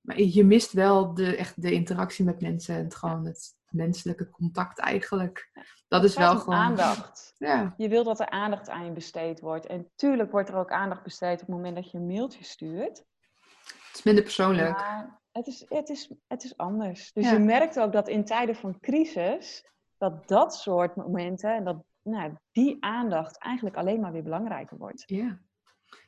maar 0.00 0.20
je 0.20 0.44
mist 0.44 0.72
wel 0.72 1.14
de, 1.14 1.36
echt 1.36 1.62
de 1.62 1.72
interactie 1.72 2.24
met 2.24 2.40
mensen 2.40 2.74
en 2.76 2.84
het, 2.84 2.94
gewoon 2.94 3.26
het 3.26 3.54
menselijke 3.72 4.30
contact 4.30 4.78
eigenlijk. 4.78 5.50
Dat 5.88 6.04
is 6.04 6.16
wel 6.16 6.36
gewoon. 6.36 6.58
Aandacht. 6.58 7.34
Ja. 7.38 7.74
Je 7.76 7.88
wilt 7.88 8.04
dat 8.04 8.20
er 8.20 8.30
aandacht 8.30 8.68
aan 8.68 8.84
je 8.84 8.90
besteed 8.90 9.40
wordt. 9.40 9.66
En 9.66 9.90
tuurlijk 9.94 10.30
wordt 10.30 10.48
er 10.48 10.56
ook 10.56 10.70
aandacht 10.70 11.02
besteed 11.02 11.32
op 11.32 11.46
het 11.46 11.56
moment 11.56 11.76
dat 11.76 11.90
je 11.90 11.98
een 11.98 12.06
mailtje 12.06 12.44
stuurt. 12.44 13.04
Het 13.64 13.94
is 13.94 14.02
minder 14.02 14.22
persoonlijk. 14.22 14.76
Maar 14.76 15.20
het 15.32 15.46
is, 15.46 15.64
het 15.68 15.88
is, 15.88 16.12
het 16.26 16.44
is 16.44 16.56
anders. 16.56 17.12
Dus 17.12 17.30
je 17.30 17.38
merkt 17.38 17.78
ook 17.80 17.92
dat 17.92 18.08
in 18.08 18.24
tijden 18.24 18.56
van 18.56 18.80
crisis, 18.80 19.66
dat 19.98 20.28
dat 20.28 20.54
soort 20.54 20.96
momenten 20.96 21.54
en 21.54 21.64
dat 21.64 21.84
nou, 22.02 22.36
die 22.52 22.76
aandacht 22.80 23.38
eigenlijk 23.38 23.76
alleen 23.76 24.00
maar 24.00 24.12
weer 24.12 24.22
belangrijker 24.22 24.76
wordt. 24.76 25.02
Ja. 25.06 25.38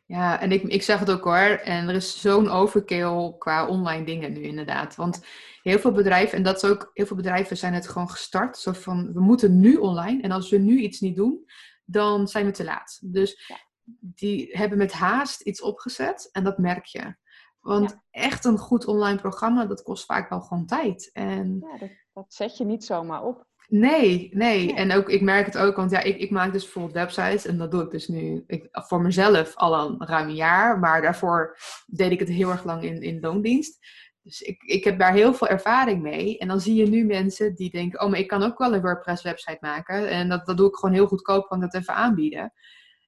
Ja, 0.07 0.41
en 0.41 0.53
ik, 0.53 0.63
ik 0.63 0.83
zeg 0.83 0.99
het 0.99 1.11
ook 1.11 1.25
hoor. 1.25 1.59
En 1.65 1.89
er 1.89 1.95
is 1.95 2.21
zo'n 2.21 2.49
overkill 2.49 3.35
qua 3.39 3.67
online 3.67 4.05
dingen 4.05 4.33
nu 4.33 4.43
inderdaad. 4.43 4.97
Want 4.97 5.25
heel 5.63 5.79
veel 5.79 5.93
bedrijven, 5.93 6.39
en 6.39 6.43
dat 6.43 6.57
is 6.57 6.71
ook, 6.71 6.91
heel 6.93 7.07
veel 7.07 7.17
bedrijven 7.17 7.57
zijn 7.57 7.75
het 7.75 7.89
gewoon 7.89 8.11
gestart. 8.11 8.59
Zo 8.59 8.73
van, 8.73 9.13
we 9.13 9.21
moeten 9.21 9.61
nu 9.61 9.77
online. 9.77 10.23
En 10.23 10.31
als 10.31 10.51
we 10.51 10.59
nu 10.59 10.79
iets 10.79 11.01
niet 11.01 11.17
doen, 11.17 11.45
dan 11.85 12.29
zijn 12.29 12.45
we 12.47 12.51
te 12.51 12.65
laat. 12.65 12.99
Dus 13.03 13.53
die 13.99 14.49
hebben 14.57 14.79
met 14.79 14.93
haast 14.93 15.41
iets 15.41 15.63
opgezet 15.63 16.29
en 16.33 16.45
dat 16.45 16.59
merk 16.59 16.85
je. 16.85 17.17
Want 17.61 17.97
echt 18.11 18.45
een 18.45 18.59
goed 18.59 18.87
online 18.87 19.19
programma, 19.19 19.67
dat 19.67 19.83
kost 19.83 20.05
vaak 20.05 20.29
wel 20.31 20.41
gewoon 20.41 20.67
tijd. 20.67 21.11
En... 21.13 21.59
Ja, 21.61 21.79
dat, 21.79 21.91
dat 22.13 22.35
zet 22.35 22.57
je 22.57 22.65
niet 22.65 22.85
zomaar 22.85 23.23
op. 23.23 23.47
Nee, 23.69 24.31
nee. 24.33 24.75
En 24.75 24.93
ook, 24.93 25.09
ik 25.09 25.21
merk 25.21 25.47
het 25.47 25.59
ook, 25.59 25.77
want 25.77 25.91
ja, 25.91 26.01
ik, 26.01 26.19
ik 26.19 26.31
maak 26.31 26.53
dus 26.53 26.63
bijvoorbeeld 26.63 26.95
websites 26.95 27.47
en 27.47 27.59
dat 27.59 27.71
doe 27.71 27.83
ik 27.83 27.91
dus 27.91 28.09
nu 28.09 28.45
ik, 28.47 28.69
voor 28.71 29.01
mezelf 29.01 29.57
al 29.57 29.89
een 29.89 30.07
ruim 30.07 30.29
een 30.29 30.35
jaar, 30.35 30.79
maar 30.79 31.03
daarvoor 31.03 31.57
deed 31.87 32.11
ik 32.11 32.19
het 32.19 32.29
heel 32.29 32.51
erg 32.51 32.65
lang 32.65 32.83
in, 32.83 33.03
in 33.03 33.21
loondienst. 33.21 33.79
Dus 34.23 34.43
ik, 34.43 34.63
ik 34.63 34.85
heb 34.85 34.99
daar 34.99 35.13
heel 35.13 35.35
veel 35.35 35.49
ervaring 35.49 36.03
mee. 36.03 36.39
En 36.39 36.49
dan 36.49 36.61
zie 36.61 36.75
je 36.75 36.87
nu 36.87 37.05
mensen 37.05 37.55
die 37.55 37.71
denken, 37.71 38.01
oh, 38.01 38.11
maar 38.11 38.19
ik 38.19 38.29
kan 38.29 38.43
ook 38.43 38.59
wel 38.59 38.75
een 38.75 38.81
WordPress 38.81 39.23
website 39.23 39.59
maken. 39.61 40.09
En 40.09 40.29
dat, 40.29 40.47
dat 40.47 40.57
doe 40.57 40.69
ik 40.69 40.75
gewoon 40.75 40.95
heel 40.95 41.07
goedkoop, 41.07 41.47
kan 41.49 41.63
ik 41.63 41.71
dat 41.71 41.81
even 41.81 41.95
aanbieden. 41.95 42.53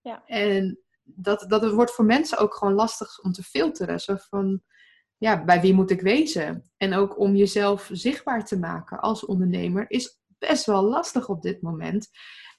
Ja. 0.03 0.23
En 0.27 0.79
dat, 1.03 1.45
dat 1.49 1.73
wordt 1.73 1.95
voor 1.95 2.05
mensen 2.05 2.39
ook 2.39 2.55
gewoon 2.55 2.75
lastig 2.75 3.19
om 3.19 3.33
te 3.33 3.43
filteren. 3.43 4.01
Zo 4.01 4.17
van, 4.29 4.63
ja, 5.17 5.45
bij 5.45 5.61
wie 5.61 5.75
moet 5.75 5.91
ik 5.91 6.01
wezen? 6.01 6.71
En 6.77 6.95
ook 6.95 7.19
om 7.19 7.35
jezelf 7.35 7.89
zichtbaar 7.93 8.45
te 8.45 8.59
maken 8.59 9.01
als 9.01 9.25
ondernemer 9.25 9.85
is 9.89 10.19
best 10.38 10.66
wel 10.66 10.83
lastig 10.83 11.28
op 11.28 11.43
dit 11.43 11.62
moment. 11.62 12.09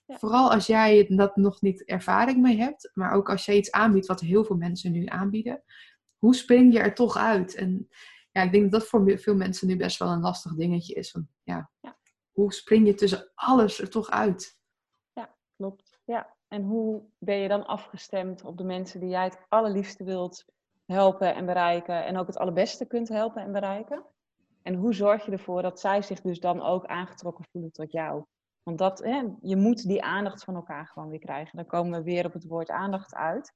Vooral 0.08 0.52
als 0.52 0.68
jij 0.68 1.06
dat 1.10 1.36
nog 1.36 1.62
niet 1.62 1.84
ervaring 1.84 2.42
mee 2.42 2.58
hebt, 2.58 2.92
maar 2.94 3.12
ook 3.12 3.30
als 3.30 3.46
jij 3.46 3.56
iets 3.56 3.72
aanbiedt 3.72 4.06
wat 4.06 4.20
heel 4.20 4.44
veel 4.44 4.56
mensen 4.56 4.92
nu 4.92 5.06
aanbieden. 5.06 5.64
Hoe 6.18 6.36
spring 6.36 6.74
je 6.74 6.80
er 6.80 6.96
toch 6.96 7.18
uit? 7.18 7.56
En 7.56 7.88
ja, 8.32 8.42
ik 8.42 8.52
denk 8.52 8.72
dat 8.72 8.82
dat 8.82 8.90
voor 8.90 9.20
veel 9.20 9.36
mensen 9.36 9.68
nu 9.68 9.78
best 9.78 10.00
wel 10.00 10.08
een 10.08 10.22
lastig 10.22 10.56
dingetje 10.56 10.94
is. 10.94 11.12
Van, 11.12 11.28
ja, 11.44 11.72
ja. 11.80 11.98
Hoe 12.32 12.54
spring 12.54 12.88
je 12.88 12.94
tussen 12.94 13.32
alles 13.36 13.82
er 13.82 13.90
toch 13.90 14.10
uit? 14.10 14.58
Ja, 15.14 15.36
klopt. 15.56 16.00
Ja. 16.06 16.36
En 16.48 16.64
hoe 16.64 17.04
ben 17.18 17.38
je 17.38 17.48
dan 17.48 17.66
afgestemd 17.66 18.44
op 18.44 18.58
de 18.58 18.64
mensen 18.64 19.00
die 19.00 19.10
jij 19.10 19.24
het 19.24 19.46
allerliefste 19.50 20.04
wilt 20.04 20.46
helpen 20.86 21.36
en 21.36 21.46
bereiken 21.46 22.06
en 22.06 22.18
ook 22.18 22.28
het 22.28 22.38
allerbeste 22.38 22.86
kunt 22.86 23.10
helpen 23.10 23.42
en 23.42 23.52
bereiken? 23.52 24.06
En 24.68 24.74
hoe 24.74 24.94
zorg 24.94 25.26
je 25.26 25.32
ervoor 25.32 25.62
dat 25.62 25.80
zij 25.80 26.02
zich 26.02 26.22
dus 26.22 26.40
dan 26.40 26.62
ook 26.62 26.86
aangetrokken 26.86 27.46
voelen 27.52 27.72
tot 27.72 27.92
jou? 27.92 28.24
Want 28.64 28.78
dat, 28.78 29.00
hè, 29.00 29.24
je 29.42 29.56
moet 29.56 29.88
die 29.88 30.04
aandacht 30.04 30.44
van 30.44 30.56
elkaar 30.56 30.88
gewoon 30.88 31.10
weer 31.10 31.20
krijgen. 31.20 31.58
Dan 31.58 31.66
komen 31.66 32.00
we 32.00 32.04
weer 32.04 32.26
op 32.26 32.34
het 32.34 32.46
woord 32.46 32.70
aandacht 32.70 33.16
uit. 33.16 33.54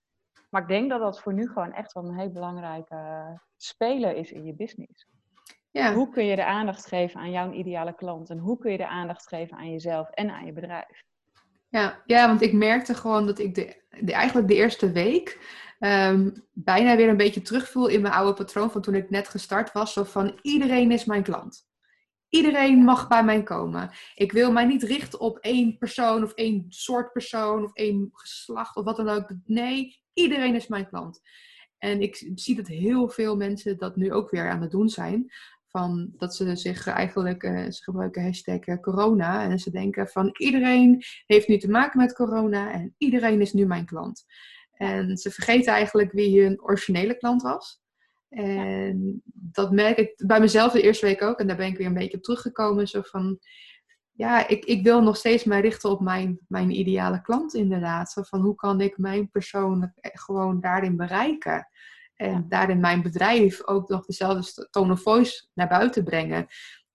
Maar 0.49 0.61
ik 0.61 0.67
denk 0.67 0.89
dat 0.89 0.99
dat 0.99 1.21
voor 1.21 1.33
nu 1.33 1.47
gewoon 1.47 1.73
echt 1.73 1.93
wel 1.93 2.03
een 2.03 2.19
heel 2.19 2.31
belangrijke 2.31 2.95
speler 3.57 4.15
is 4.15 4.31
in 4.31 4.45
je 4.45 4.53
business. 4.53 5.07
Ja. 5.71 5.93
Hoe 5.93 6.09
kun 6.09 6.25
je 6.25 6.35
de 6.35 6.45
aandacht 6.45 6.85
geven 6.85 7.19
aan 7.19 7.31
jouw 7.31 7.51
ideale 7.51 7.95
klant? 7.95 8.29
En 8.29 8.37
hoe 8.37 8.57
kun 8.57 8.71
je 8.71 8.77
de 8.77 8.87
aandacht 8.87 9.27
geven 9.27 9.57
aan 9.57 9.71
jezelf 9.71 10.09
en 10.09 10.29
aan 10.29 10.45
je 10.45 10.53
bedrijf? 10.53 11.03
Ja, 11.67 12.01
ja 12.05 12.27
want 12.27 12.41
ik 12.41 12.53
merkte 12.53 12.93
gewoon 12.93 13.25
dat 13.25 13.39
ik 13.39 13.55
de, 13.55 13.81
de 14.01 14.13
eigenlijk 14.13 14.47
de 14.47 14.55
eerste 14.55 14.91
week 14.91 15.39
Ehm, 15.81 16.29
bijna 16.53 16.95
weer 16.95 17.09
een 17.09 17.17
beetje 17.17 17.41
terugvoel 17.41 17.87
in 17.87 18.01
mijn 18.01 18.13
oude 18.13 18.33
patroon 18.33 18.71
van 18.71 18.81
toen 18.81 18.95
ik 18.95 19.09
net 19.09 19.27
gestart 19.27 19.71
was. 19.71 19.93
Zo 19.93 20.03
van 20.03 20.39
iedereen 20.41 20.91
is 20.91 21.05
mijn 21.05 21.23
klant. 21.23 21.67
Iedereen 22.29 22.83
mag 22.83 23.07
bij 23.07 23.23
mij 23.23 23.43
komen. 23.43 23.89
Ik 24.15 24.31
wil 24.31 24.51
mij 24.51 24.65
niet 24.65 24.83
richten 24.83 25.19
op 25.19 25.37
één 25.37 25.77
persoon 25.77 26.23
of 26.23 26.33
één 26.33 26.65
soort 26.69 27.11
persoon 27.11 27.63
of 27.63 27.73
één 27.73 28.09
geslacht 28.11 28.75
of 28.75 28.83
wat 28.83 28.95
dan 28.97 29.09
ook. 29.09 29.33
Nee, 29.45 30.01
iedereen 30.13 30.55
is 30.55 30.67
mijn 30.67 30.87
klant. 30.87 31.21
En 31.77 32.01
ik 32.01 32.31
zie 32.35 32.55
dat 32.55 32.67
heel 32.67 33.09
veel 33.09 33.35
mensen 33.35 33.77
dat 33.77 33.95
nu 33.95 34.13
ook 34.13 34.29
weer 34.29 34.49
aan 34.49 34.61
het 34.61 34.71
doen 34.71 34.89
zijn. 34.89 35.31
Van 35.67 36.13
dat 36.17 36.35
ze 36.35 36.55
zich 36.55 36.87
eigenlijk, 36.87 37.43
uh, 37.43 37.69
ze 37.69 37.83
gebruiken 37.83 38.23
hashtag 38.23 38.59
eh, 38.59 38.79
corona. 38.79 39.43
En 39.43 39.59
ze 39.59 39.71
denken 39.71 40.07
van 40.07 40.29
iedereen 40.37 41.03
heeft 41.25 41.47
nu 41.47 41.57
te 41.57 41.69
maken 41.69 41.99
met 41.99 42.13
corona 42.13 42.71
en 42.71 42.95
iedereen 42.97 43.41
is 43.41 43.53
nu 43.53 43.65
mijn 43.65 43.85
klant. 43.85 44.25
En 44.81 45.17
ze 45.17 45.31
vergeten 45.31 45.73
eigenlijk 45.73 46.11
wie 46.11 46.41
hun 46.41 46.61
originele 46.61 47.17
klant 47.17 47.41
was. 47.41 47.81
En 48.29 49.21
dat 49.33 49.71
merk 49.71 49.97
ik 49.97 50.13
bij 50.25 50.39
mezelf 50.39 50.71
de 50.71 50.81
eerste 50.81 51.05
week 51.05 51.21
ook. 51.21 51.39
En 51.39 51.47
daar 51.47 51.55
ben 51.57 51.67
ik 51.67 51.77
weer 51.77 51.87
een 51.87 51.93
beetje 51.93 52.17
op 52.17 52.23
teruggekomen. 52.23 52.87
Zo 52.87 53.01
van, 53.01 53.39
ja, 54.11 54.47
ik, 54.47 54.65
ik 54.65 54.83
wil 54.83 55.01
nog 55.01 55.17
steeds 55.17 55.43
mij 55.43 55.61
richten 55.61 55.89
op 55.89 56.01
mijn, 56.01 56.39
mijn 56.47 56.79
ideale 56.79 57.21
klant 57.21 57.53
inderdaad. 57.53 58.11
Zo 58.11 58.21
van, 58.21 58.41
hoe 58.41 58.55
kan 58.55 58.81
ik 58.81 58.97
mijn 58.97 59.29
persoon 59.29 59.91
gewoon 60.01 60.59
daarin 60.59 60.95
bereiken? 60.95 61.67
En 62.15 62.45
daarin 62.49 62.79
mijn 62.79 63.01
bedrijf 63.01 63.67
ook 63.67 63.89
nog 63.89 64.05
dezelfde 64.05 64.67
tone 64.69 64.91
of 64.91 65.01
voice 65.01 65.47
naar 65.53 65.67
buiten 65.67 66.03
brengen. 66.03 66.47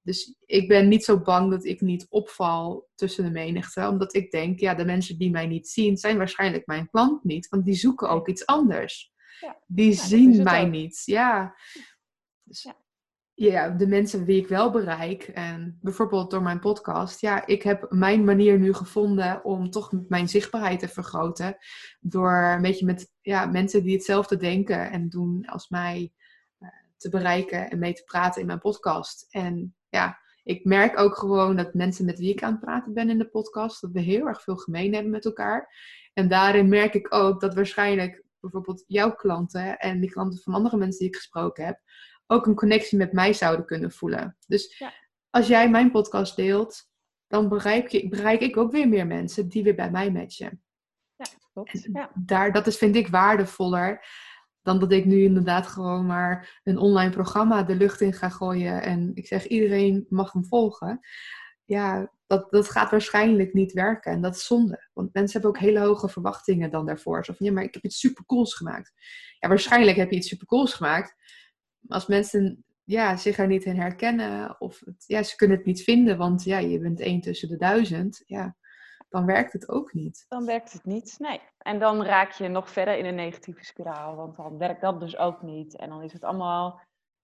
Dus 0.06 0.34
ik 0.44 0.68
ben 0.68 0.88
niet 0.88 1.04
zo 1.04 1.20
bang 1.20 1.50
dat 1.50 1.64
ik 1.64 1.80
niet 1.80 2.06
opval 2.08 2.88
tussen 2.94 3.24
de 3.24 3.30
menigte. 3.30 3.88
Omdat 3.88 4.14
ik 4.14 4.30
denk, 4.30 4.60
ja, 4.60 4.74
de 4.74 4.84
mensen 4.84 5.18
die 5.18 5.30
mij 5.30 5.46
niet 5.46 5.68
zien, 5.68 5.96
zijn 5.96 6.16
waarschijnlijk 6.16 6.66
mijn 6.66 6.90
klant 6.90 7.24
niet. 7.24 7.48
Want 7.48 7.64
die 7.64 7.74
zoeken 7.74 8.08
ook 8.08 8.28
iets 8.28 8.46
anders. 8.46 9.12
Ja. 9.40 9.60
Die 9.66 9.92
zien 9.92 10.42
mij 10.42 10.64
niet. 10.64 11.02
Ja. 11.04 11.56
Dus, 12.42 12.62
ja. 12.62 12.76
ja. 13.34 13.70
de 13.70 13.86
mensen 13.86 14.24
wie 14.24 14.40
ik 14.40 14.48
wel 14.48 14.70
bereik, 14.70 15.22
en 15.22 15.78
bijvoorbeeld 15.82 16.30
door 16.30 16.42
mijn 16.42 16.60
podcast, 16.60 17.20
ja, 17.20 17.46
ik 17.46 17.62
heb 17.62 17.86
mijn 17.90 18.24
manier 18.24 18.58
nu 18.58 18.72
gevonden 18.72 19.44
om 19.44 19.70
toch 19.70 19.92
mijn 20.08 20.28
zichtbaarheid 20.28 20.80
te 20.80 20.88
vergroten. 20.88 21.56
Door 22.00 22.32
een 22.32 22.62
beetje 22.62 22.86
met 22.86 23.12
ja, 23.20 23.46
mensen 23.46 23.82
die 23.82 23.94
hetzelfde 23.94 24.36
denken 24.36 24.90
en 24.90 25.08
doen 25.08 25.46
als 25.46 25.68
mij 25.68 26.12
te 26.96 27.08
bereiken 27.08 27.70
en 27.70 27.78
mee 27.78 27.92
te 27.92 28.04
praten 28.04 28.40
in 28.40 28.46
mijn 28.46 28.58
podcast. 28.58 29.26
En 29.30 29.76
ja, 29.88 30.18
ik 30.42 30.64
merk 30.64 30.98
ook 30.98 31.16
gewoon 31.16 31.56
dat 31.56 31.74
mensen 31.74 32.04
met 32.04 32.18
wie 32.18 32.30
ik 32.30 32.42
aan 32.42 32.52
het 32.52 32.60
praten 32.60 32.94
ben 32.94 33.10
in 33.10 33.18
de 33.18 33.28
podcast, 33.28 33.80
dat 33.80 33.90
we 33.90 34.00
heel 34.00 34.26
erg 34.26 34.42
veel 34.42 34.56
gemeen 34.56 34.94
hebben 34.94 35.12
met 35.12 35.24
elkaar. 35.24 35.74
En 36.12 36.28
daarin 36.28 36.68
merk 36.68 36.94
ik 36.94 37.14
ook 37.14 37.40
dat 37.40 37.54
waarschijnlijk 37.54 38.24
bijvoorbeeld 38.40 38.84
jouw 38.86 39.14
klanten 39.14 39.78
en 39.78 40.00
die 40.00 40.10
klanten 40.10 40.40
van 40.42 40.54
andere 40.54 40.76
mensen 40.76 40.98
die 40.98 41.08
ik 41.08 41.16
gesproken 41.16 41.64
heb, 41.64 41.80
ook 42.26 42.46
een 42.46 42.54
connectie 42.54 42.98
met 42.98 43.12
mij 43.12 43.32
zouden 43.32 43.66
kunnen 43.66 43.92
voelen. 43.92 44.36
Dus 44.46 44.78
ja. 44.78 44.92
als 45.30 45.46
jij 45.46 45.70
mijn 45.70 45.90
podcast 45.90 46.36
deelt, 46.36 46.88
dan 47.26 47.48
bereik, 47.48 47.88
je, 47.88 48.08
bereik 48.08 48.40
ik 48.40 48.56
ook 48.56 48.72
weer 48.72 48.88
meer 48.88 49.06
mensen 49.06 49.48
die 49.48 49.62
weer 49.62 49.74
bij 49.74 49.90
mij 49.90 50.10
matchen. 50.10 50.62
Ja, 51.16 51.26
klopt. 51.52 51.88
Ja. 51.92 52.10
Daar, 52.14 52.52
dat 52.52 52.66
is, 52.66 52.76
vind 52.76 52.96
ik 52.96 53.08
waardevoller 53.08 54.06
dan 54.66 54.78
dat 54.78 54.92
ik 54.92 55.04
nu 55.04 55.22
inderdaad 55.22 55.66
gewoon 55.66 56.06
maar 56.06 56.60
een 56.64 56.78
online 56.78 57.10
programma 57.10 57.62
de 57.62 57.74
lucht 57.74 58.00
in 58.00 58.12
ga 58.12 58.28
gooien 58.28 58.82
en 58.82 59.10
ik 59.14 59.26
zeg 59.26 59.46
iedereen 59.46 60.06
mag 60.08 60.32
hem 60.32 60.44
volgen. 60.44 61.00
Ja, 61.64 62.12
dat, 62.26 62.50
dat 62.50 62.70
gaat 62.70 62.90
waarschijnlijk 62.90 63.52
niet 63.52 63.72
werken 63.72 64.12
en 64.12 64.20
dat 64.20 64.34
is 64.34 64.46
zonde. 64.46 64.88
Want 64.92 65.12
mensen 65.12 65.32
hebben 65.32 65.50
ook 65.50 65.66
hele 65.66 65.86
hoge 65.86 66.08
verwachtingen 66.08 66.70
dan 66.70 66.86
daarvoor. 66.86 67.24
Zo 67.24 67.32
van 67.32 67.46
ja, 67.46 67.52
maar 67.52 67.62
ik 67.62 67.74
heb 67.74 67.84
iets 67.84 67.98
supercools 67.98 68.54
gemaakt. 68.54 68.92
Ja, 69.38 69.48
waarschijnlijk 69.48 69.96
heb 69.96 70.10
je 70.10 70.16
iets 70.16 70.28
supercools 70.28 70.74
gemaakt. 70.74 71.14
Maar 71.80 71.98
als 71.98 72.06
mensen 72.06 72.64
ja, 72.84 73.16
zich 73.16 73.38
er 73.38 73.46
niet 73.46 73.64
in 73.64 73.76
herkennen 73.76 74.60
of 74.60 74.82
ja, 75.06 75.22
ze 75.22 75.36
kunnen 75.36 75.56
het 75.56 75.66
niet 75.66 75.82
vinden, 75.82 76.18
want 76.18 76.44
ja, 76.44 76.58
je 76.58 76.78
bent 76.78 77.00
één 77.00 77.20
tussen 77.20 77.48
de 77.48 77.56
duizend. 77.56 78.22
Ja, 78.26 78.56
dan 79.16 79.26
werkt 79.26 79.52
het 79.52 79.68
ook 79.68 79.92
niet. 79.92 80.24
Dan 80.28 80.46
werkt 80.46 80.72
het 80.72 80.84
niet, 80.84 81.14
nee. 81.18 81.40
En 81.58 81.78
dan 81.78 82.02
raak 82.02 82.30
je 82.30 82.48
nog 82.48 82.70
verder 82.70 82.98
in 82.98 83.04
een 83.04 83.14
negatieve 83.14 83.64
spiraal, 83.64 84.16
want 84.16 84.36
dan 84.36 84.58
werkt 84.58 84.80
dat 84.80 85.00
dus 85.00 85.16
ook 85.16 85.42
niet. 85.42 85.76
En 85.76 85.88
dan 85.88 86.02
is 86.02 86.12
het 86.12 86.24
allemaal 86.24 86.80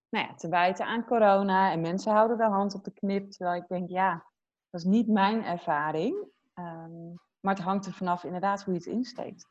nou 0.09 0.27
ja, 0.27 0.35
te 0.35 0.49
wijten 0.49 0.87
aan 0.87 1.05
corona 1.05 1.73
en 1.73 1.81
mensen 1.81 2.13
houden 2.13 2.37
de 2.37 2.45
hand 2.45 2.75
op 2.75 2.85
de 2.85 2.93
knip. 2.93 3.31
Terwijl 3.31 3.63
ik 3.63 3.69
denk, 3.69 3.89
ja, 3.89 4.27
dat 4.71 4.81
is 4.81 4.87
niet 4.87 5.09
mijn 5.09 5.45
ervaring. 5.45 6.27
Ehm, 6.55 7.09
maar 7.41 7.55
het 7.55 7.65
hangt 7.65 7.87
er 7.87 7.93
vanaf 7.93 8.25
inderdaad 8.25 8.63
hoe 8.63 8.75
je 8.75 8.79
het 8.79 8.89
insteekt. 8.89 9.51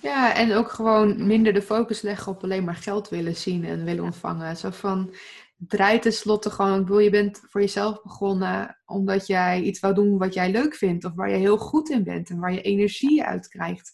Ja, 0.00 0.34
en 0.34 0.52
ook 0.52 0.70
gewoon 0.70 1.26
minder 1.26 1.52
de 1.52 1.62
focus 1.62 2.00
leggen 2.02 2.32
op 2.32 2.42
alleen 2.42 2.64
maar 2.64 2.74
geld 2.74 3.08
willen 3.08 3.36
zien 3.36 3.64
en 3.64 3.84
willen 3.84 4.04
ontvangen. 4.04 4.56
Zo 4.56 4.70
van, 4.70 5.14
draai 5.56 5.98
tenslotte 5.98 6.50
gewoon, 6.50 6.78
ik 6.78 6.86
bedoel, 6.86 6.98
je 6.98 7.10
bent 7.10 7.42
voor 7.48 7.60
jezelf 7.60 8.02
begonnen 8.02 8.78
omdat 8.84 9.26
jij 9.26 9.60
iets 9.60 9.80
wou 9.80 9.94
doen 9.94 10.18
wat 10.18 10.34
jij 10.34 10.50
leuk 10.50 10.74
vindt 10.74 11.04
of 11.04 11.14
waar 11.14 11.30
je 11.30 11.36
heel 11.36 11.58
goed 11.58 11.90
in 11.90 12.04
bent 12.04 12.30
en 12.30 12.38
waar 12.38 12.52
je 12.52 12.60
energie 12.60 13.24
uit 13.24 13.48
krijgt. 13.48 13.92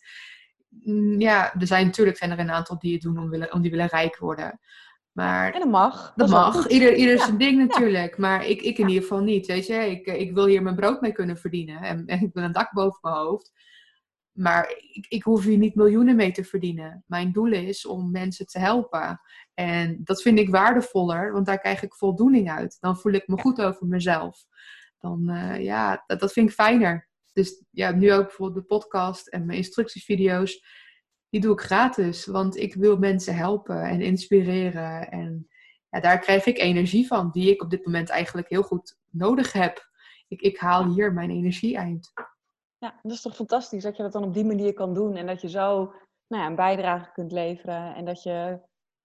Mm, 0.69 1.21
ja, 1.21 1.55
er 1.55 1.67
zijn 1.67 1.87
natuurlijk 1.87 2.17
zijn 2.17 2.31
er 2.31 2.39
een 2.39 2.51
aantal 2.51 2.79
die 2.79 2.93
het 2.93 3.03
doen 3.03 3.19
om, 3.19 3.31
willen, 3.31 3.53
om 3.53 3.61
die 3.61 3.71
willen 3.71 3.87
rijk 3.87 4.19
worden. 4.19 4.61
Maar, 5.13 5.53
en 5.53 5.61
dat 5.61 5.69
mag. 5.69 6.13
Dat, 6.17 6.29
mag. 6.29 6.69
Ieder, 6.69 6.95
ieder 6.95 7.19
zijn 7.19 7.39
ding 7.39 7.59
natuurlijk. 7.59 8.19
Maar 8.19 8.47
ik, 8.47 8.63
ik 8.63 8.79
in 8.79 8.89
ieder 8.89 9.03
geval 9.03 9.21
niet. 9.21 9.47
Weet 9.47 9.67
je, 9.67 9.75
ik, 9.75 10.07
ik 10.07 10.33
wil 10.33 10.47
hier 10.47 10.63
mijn 10.63 10.77
brood 10.77 11.01
mee 11.01 11.13
kunnen 11.13 11.37
verdienen. 11.37 11.81
En, 11.81 12.07
en 12.07 12.23
ik 12.23 12.31
wil 12.33 12.43
een 12.43 12.53
dak 12.53 12.73
boven 12.73 12.99
mijn 13.03 13.15
hoofd. 13.15 13.53
Maar 14.41 14.71
ik, 14.93 15.07
ik 15.09 15.23
hoef 15.23 15.45
hier 15.45 15.59
niet 15.59 15.75
miljoenen 15.75 16.17
mee 16.17 16.33
te 16.33 16.45
verdienen. 16.45 17.05
Mijn 17.07 17.33
doel 17.33 17.53
is 17.53 17.87
om 17.87 18.11
mensen 18.11 18.47
te 18.47 18.59
helpen. 18.59 19.21
En 19.55 20.01
dat 20.05 20.23
vind 20.23 20.39
ik 20.39 20.51
waardevoller, 20.51 21.33
want 21.33 21.47
daar 21.47 21.59
krijg 21.59 21.83
ik 21.83 21.95
voldoening 21.95 22.51
uit. 22.51 22.77
Dan 22.81 22.99
voel 22.99 23.13
ik 23.13 23.29
me 23.29 23.41
goed 23.41 23.61
over 23.63 23.87
mezelf. 23.87 24.45
Dan, 24.99 25.31
uh, 25.31 25.61
ja, 25.61 26.05
dat, 26.07 26.33
vind 26.33 26.49
ik 26.49 26.55
fijner. 26.55 27.09
Dus 27.33 27.65
ja, 27.71 27.91
nu 27.91 28.13
ook 28.13 28.27
bijvoorbeeld 28.27 28.69
de 28.69 28.75
podcast 28.75 29.29
en 29.29 29.47
mijn 29.47 29.59
instructievideo's. 29.59 30.65
Die 31.29 31.41
doe 31.41 31.53
ik 31.53 31.61
gratis, 31.61 32.27
want 32.27 32.57
ik 32.57 32.75
wil 32.75 32.97
mensen 32.97 33.35
helpen 33.35 33.83
en 33.83 34.01
inspireren. 34.01 35.11
En 35.11 35.49
ja, 35.91 36.01
daar 36.01 36.19
krijg 36.19 36.47
ik 36.47 36.59
energie 36.59 37.07
van, 37.07 37.31
die 37.31 37.51
ik 37.51 37.63
op 37.63 37.71
dit 37.71 37.85
moment 37.85 38.09
eigenlijk 38.09 38.49
heel 38.49 38.63
goed 38.63 38.99
nodig 39.11 39.53
heb. 39.53 39.91
Ik, 40.29 40.41
ik 40.41 40.59
haal 40.59 40.93
hier 40.93 41.13
mijn 41.13 41.31
energie 41.31 41.77
eind. 41.77 42.13
Ja, 42.81 43.01
dat 43.03 43.13
is 43.13 43.21
toch 43.21 43.35
fantastisch 43.35 43.83
dat 43.83 43.97
je 43.97 44.03
dat 44.03 44.13
dan 44.13 44.25
op 44.25 44.35
die 44.35 44.45
manier 44.45 44.73
kan 44.73 44.95
doen 44.95 45.17
en 45.17 45.27
dat 45.27 45.41
je 45.41 45.49
zo 45.49 45.93
nou 46.27 46.43
ja, 46.43 46.47
een 46.47 46.55
bijdrage 46.55 47.13
kunt 47.13 47.33
leveren 47.33 47.95
en 47.95 48.05
dat 48.05 48.23
je 48.23 48.61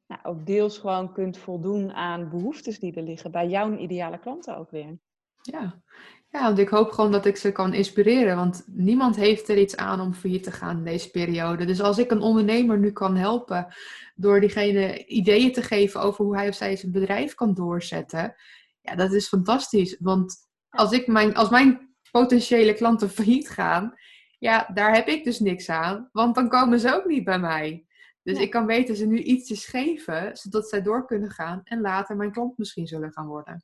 nou, 0.08 0.22
ook 0.24 0.46
deels 0.46 0.78
gewoon 0.78 1.14
kunt 1.14 1.38
voldoen 1.38 1.94
aan 1.94 2.30
behoeftes 2.30 2.80
die 2.80 2.94
er 2.94 3.04
liggen 3.04 3.32
bij 3.32 3.48
jouw 3.48 3.78
ideale 3.78 4.20
klanten 4.20 4.58
ook 4.58 4.72
weer. 4.72 4.98
Ja. 5.42 5.82
ja, 6.30 6.42
want 6.42 6.58
ik 6.58 6.70
hoop 6.70 6.92
gewoon 6.92 7.12
dat 7.12 7.26
ik 7.26 7.38
ze 7.38 7.52
kan 7.52 7.74
inspireren, 7.74 8.36
want 8.36 8.64
niemand 8.68 9.16
heeft 9.16 9.50
er 9.50 9.58
iets 9.58 9.76
aan 9.76 10.02
om 10.02 10.14
failliet 10.14 10.44
te 10.44 10.52
gaan 10.52 10.78
in 10.78 10.84
deze 10.84 11.12
periode. 11.12 11.66
Dus 11.66 11.82
als 11.82 11.98
ik 11.98 12.12
een 12.12 12.22
ondernemer 12.22 12.80
nu 12.80 12.92
kan 12.92 13.16
helpen 13.16 13.74
door 14.16 14.40
diegene 14.40 15.06
ideeën 15.06 15.54
te 15.54 15.62
geven 15.62 16.02
over 16.02 16.26
hoe 16.26 16.36
hij 16.36 16.48
of 16.48 16.56
zij 16.56 16.76
zijn 16.76 16.92
bedrijf 16.92 17.34
kan 17.34 17.54
doorzetten, 17.54 18.36
ja, 18.82 18.96
dat 18.96 19.12
is 19.12 19.28
fantastisch. 19.28 19.98
Want 20.00 20.36
als, 20.70 20.92
ik 20.92 21.08
mijn, 21.08 21.36
als 21.36 21.50
mijn 21.50 21.85
potentiële 22.20 22.74
klanten 22.74 23.10
failliet 23.10 23.50
gaan, 23.50 23.94
ja, 24.40 24.70
daar 24.74 24.94
heb 24.94 25.08
ik 25.08 25.24
dus 25.24 25.40
niks 25.40 25.70
aan, 25.70 26.10
want 26.12 26.36
dan 26.36 26.50
komen 26.50 26.80
ze 26.80 26.94
ook 26.94 27.06
niet 27.06 27.24
bij 27.24 27.40
mij. 27.40 27.86
Dus 28.24 28.40
ik 28.40 28.52
kan 28.52 28.66
weten 28.66 28.96
ze 28.96 29.06
nu 29.06 29.18
ietsjes 29.18 29.66
geven, 29.66 30.38
zodat 30.38 30.70
zij 30.70 30.82
door 30.82 31.06
kunnen 31.06 31.30
gaan 31.30 31.62
en 31.64 31.82
later 31.82 32.16
mijn 32.16 32.32
klant 32.32 32.58
misschien 32.58 32.88
zullen 32.88 33.12
gaan 33.12 33.28
worden. 33.28 33.64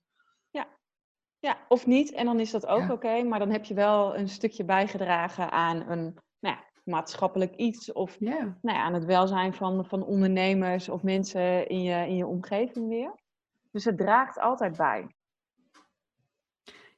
Ja, 0.49 0.67
ja 1.39 1.57
of 1.67 1.85
niet. 1.85 2.11
En 2.11 2.25
dan 2.25 2.39
is 2.39 2.51
dat 2.51 2.65
ook 2.65 2.91
oké, 2.91 3.23
maar 3.23 3.39
dan 3.39 3.51
heb 3.51 3.65
je 3.65 3.73
wel 3.73 4.17
een 4.17 4.29
stukje 4.29 4.63
bijgedragen 4.63 5.51
aan 5.51 5.89
een 5.89 6.17
nou 6.39 6.55
ja, 6.55 6.63
maatschappelijk 6.83 7.55
iets 7.55 7.91
of 7.91 8.19
nou 8.19 8.55
ja, 8.61 8.83
aan 8.83 8.93
het 8.93 9.05
welzijn 9.05 9.53
van, 9.53 9.85
van 9.85 10.03
ondernemers 10.03 10.89
of 10.89 11.03
mensen 11.03 11.67
in 11.67 11.83
je, 11.83 12.07
in 12.07 12.15
je 12.15 12.25
omgeving 12.27 12.87
weer. 12.87 13.19
Dus 13.71 13.85
het 13.85 13.97
draagt 13.97 14.39
altijd 14.39 14.77
bij. 14.77 15.07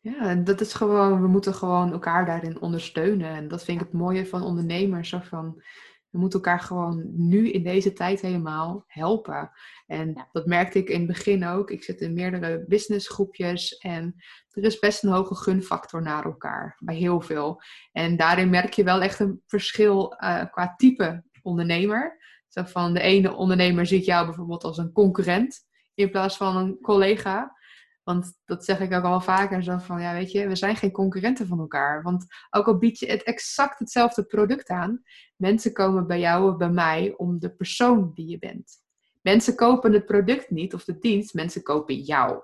Ja, 0.04 0.20
en 0.20 0.44
dat 0.44 0.62
is 0.62 0.74
gewoon, 0.74 1.22
we 1.22 1.28
moeten 1.28 1.54
gewoon 1.54 1.92
elkaar 1.92 2.26
daarin 2.26 2.62
ondersteunen. 2.62 3.30
En 3.30 3.48
dat 3.48 3.64
vind 3.64 3.82
ik 3.82 3.86
het 3.86 3.96
mooie 3.96 4.26
van 4.26 4.44
ondernemers. 4.44 5.10
Zo 5.10 5.20
van, 5.24 5.62
we 6.10 6.20
moeten 6.20 6.40
elkaar 6.40 6.60
gewoon 6.60 7.04
nu 7.16 7.50
in 7.50 7.64
deze 7.64 7.94
tijd 7.94 8.22
helemaal 8.22 8.84
helpen. 8.88 9.52
En 9.88 10.28
dat 10.32 10.46
merkte 10.46 10.78
ik 10.78 10.90
in 10.90 10.98
het 10.98 11.08
begin 11.08 11.46
ook. 11.46 11.72
Ik 11.72 11.84
zit 11.84 12.02
in 12.02 12.14
meerdere 12.14 12.66
businessgroepjes 12.68 13.78
en 13.78 14.16
er 14.50 14.64
is 14.64 14.80
best 14.80 15.04
een 15.04 15.12
hoge 15.12 15.36
gunfactor 15.36 16.02
naar 16.02 16.26
elkaar. 16.26 16.78
Bij 16.80 16.96
heel 16.96 17.22
veel. 17.22 17.62
En 17.92 18.18
daarin 18.18 18.50
merk 18.50 18.74
je 18.74 18.84
wel 18.84 19.02
echt 19.02 19.20
een 19.20 19.42
verschil 19.48 20.16
uh, 20.20 20.44
qua 20.52 20.74
type 20.76 21.24
ondernemer. 21.42 22.18
Zo 22.48 22.64
van 22.64 22.94
de 22.94 23.02
ene 23.02 23.34
ondernemer 23.34 23.86
ziet 23.86 24.06
jou 24.06 24.26
bijvoorbeeld 24.26 24.64
als 24.64 24.78
een 24.78 24.92
concurrent 24.92 25.60
in 25.94 26.12
plaats 26.12 26.38
van 26.38 26.58
een 26.58 26.78
collega. 26.82 27.62
Want 28.04 28.34
dat 28.46 28.66
zeg 28.66 28.80
ik 28.80 28.94
ook 28.94 29.04
al 29.04 29.22
vaker 29.22 29.64
zo 29.64 29.78
van, 29.78 30.02
ja 30.02 30.14
weet 30.14 30.32
je, 30.32 30.48
we 30.48 30.56
zijn 30.56 30.76
geen 30.76 30.92
concurrenten 30.92 31.48
van 31.48 31.60
elkaar. 31.60 32.02
Want 32.02 32.26
ook 32.50 32.68
al 32.68 32.78
bied 32.78 33.00
je 33.00 33.06
het 33.06 33.24
exact 33.24 33.80
hetzelfde 33.80 34.24
product 34.24 34.70
aan, 34.70 35.02
mensen 35.36 35.74
komen 35.74 36.08
bij 36.08 36.20
jou 36.20 36.52
of 36.52 36.58
bij 36.58 36.70
mij 36.70 37.14
om 37.18 37.40
de 37.40 37.56
persoon 37.56 38.12
die 38.14 38.28
je 38.28 38.40
bent. 38.40 38.82
Mensen 39.22 39.56
kopen 39.56 39.94
het 39.94 40.06
product 40.06 40.50
niet 40.50 40.74
of 40.74 40.84
de 40.84 40.98
dienst, 41.00 41.34
mensen 41.34 41.64
kopen 41.64 41.96
jou. 41.96 42.42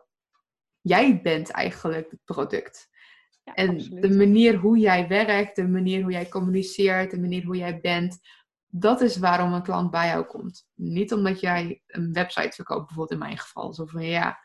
Jij 0.81 1.21
bent 1.21 1.49
eigenlijk 1.49 2.11
het 2.11 2.19
product. 2.25 2.89
Ja, 3.43 3.53
en 3.53 3.77
de 3.77 4.15
manier 4.15 4.55
hoe 4.55 4.77
jij 4.77 5.07
werkt, 5.07 5.55
de 5.55 5.67
manier 5.67 6.01
hoe 6.01 6.11
jij 6.11 6.29
communiceert, 6.29 7.11
de 7.11 7.19
manier 7.19 7.45
hoe 7.45 7.57
jij 7.57 7.79
bent, 7.79 8.19
dat 8.71 9.01
is 9.01 9.17
waarom 9.17 9.53
een 9.53 9.63
klant 9.63 9.91
bij 9.91 10.07
jou 10.07 10.25
komt. 10.25 10.67
Niet 10.73 11.13
omdat 11.13 11.39
jij 11.39 11.81
een 11.87 12.13
website 12.13 12.51
verkoopt, 12.51 12.85
bijvoorbeeld 12.85 13.11
in 13.11 13.25
mijn 13.27 13.37
geval. 13.37 13.73
Zo 13.73 13.85
van 13.85 14.05
ja, 14.05 14.39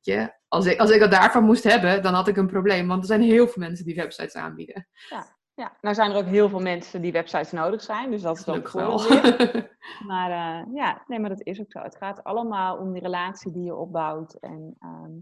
je, 0.00 0.32
als, 0.56 0.66
ik, 0.66 0.80
als 0.80 0.90
ik 0.90 1.00
dat 1.00 1.10
daarvan 1.10 1.44
moest 1.44 1.64
hebben, 1.64 2.02
dan 2.02 2.14
had 2.14 2.28
ik 2.28 2.36
een 2.36 2.46
probleem. 2.46 2.88
Want 2.88 3.00
er 3.00 3.06
zijn 3.06 3.22
heel 3.22 3.48
veel 3.48 3.62
mensen 3.62 3.84
die 3.84 3.94
websites 3.94 4.34
aanbieden. 4.34 4.88
Ja, 5.08 5.36
ja. 5.54 5.76
nou 5.80 5.94
zijn 5.94 6.10
er 6.10 6.16
ook 6.16 6.26
heel 6.26 6.48
veel 6.48 6.60
mensen 6.60 7.02
die 7.02 7.12
websites 7.12 7.52
nodig 7.52 7.82
zijn. 7.82 8.10
Dus 8.10 8.22
dat 8.22 8.38
is 8.38 8.48
ook 8.48 8.70
wel. 8.70 8.98
maar 10.10 10.30
uh, 10.30 10.74
ja, 10.74 11.04
nee, 11.06 11.18
maar 11.18 11.28
dat 11.28 11.42
is 11.42 11.60
ook 11.60 11.70
zo. 11.70 11.78
Het 11.78 11.96
gaat 11.96 12.24
allemaal 12.24 12.76
om 12.76 12.92
die 12.92 13.02
relatie 13.02 13.52
die 13.52 13.64
je 13.64 13.74
opbouwt. 13.74 14.34
En 14.34 14.76
ehm, 14.80 15.12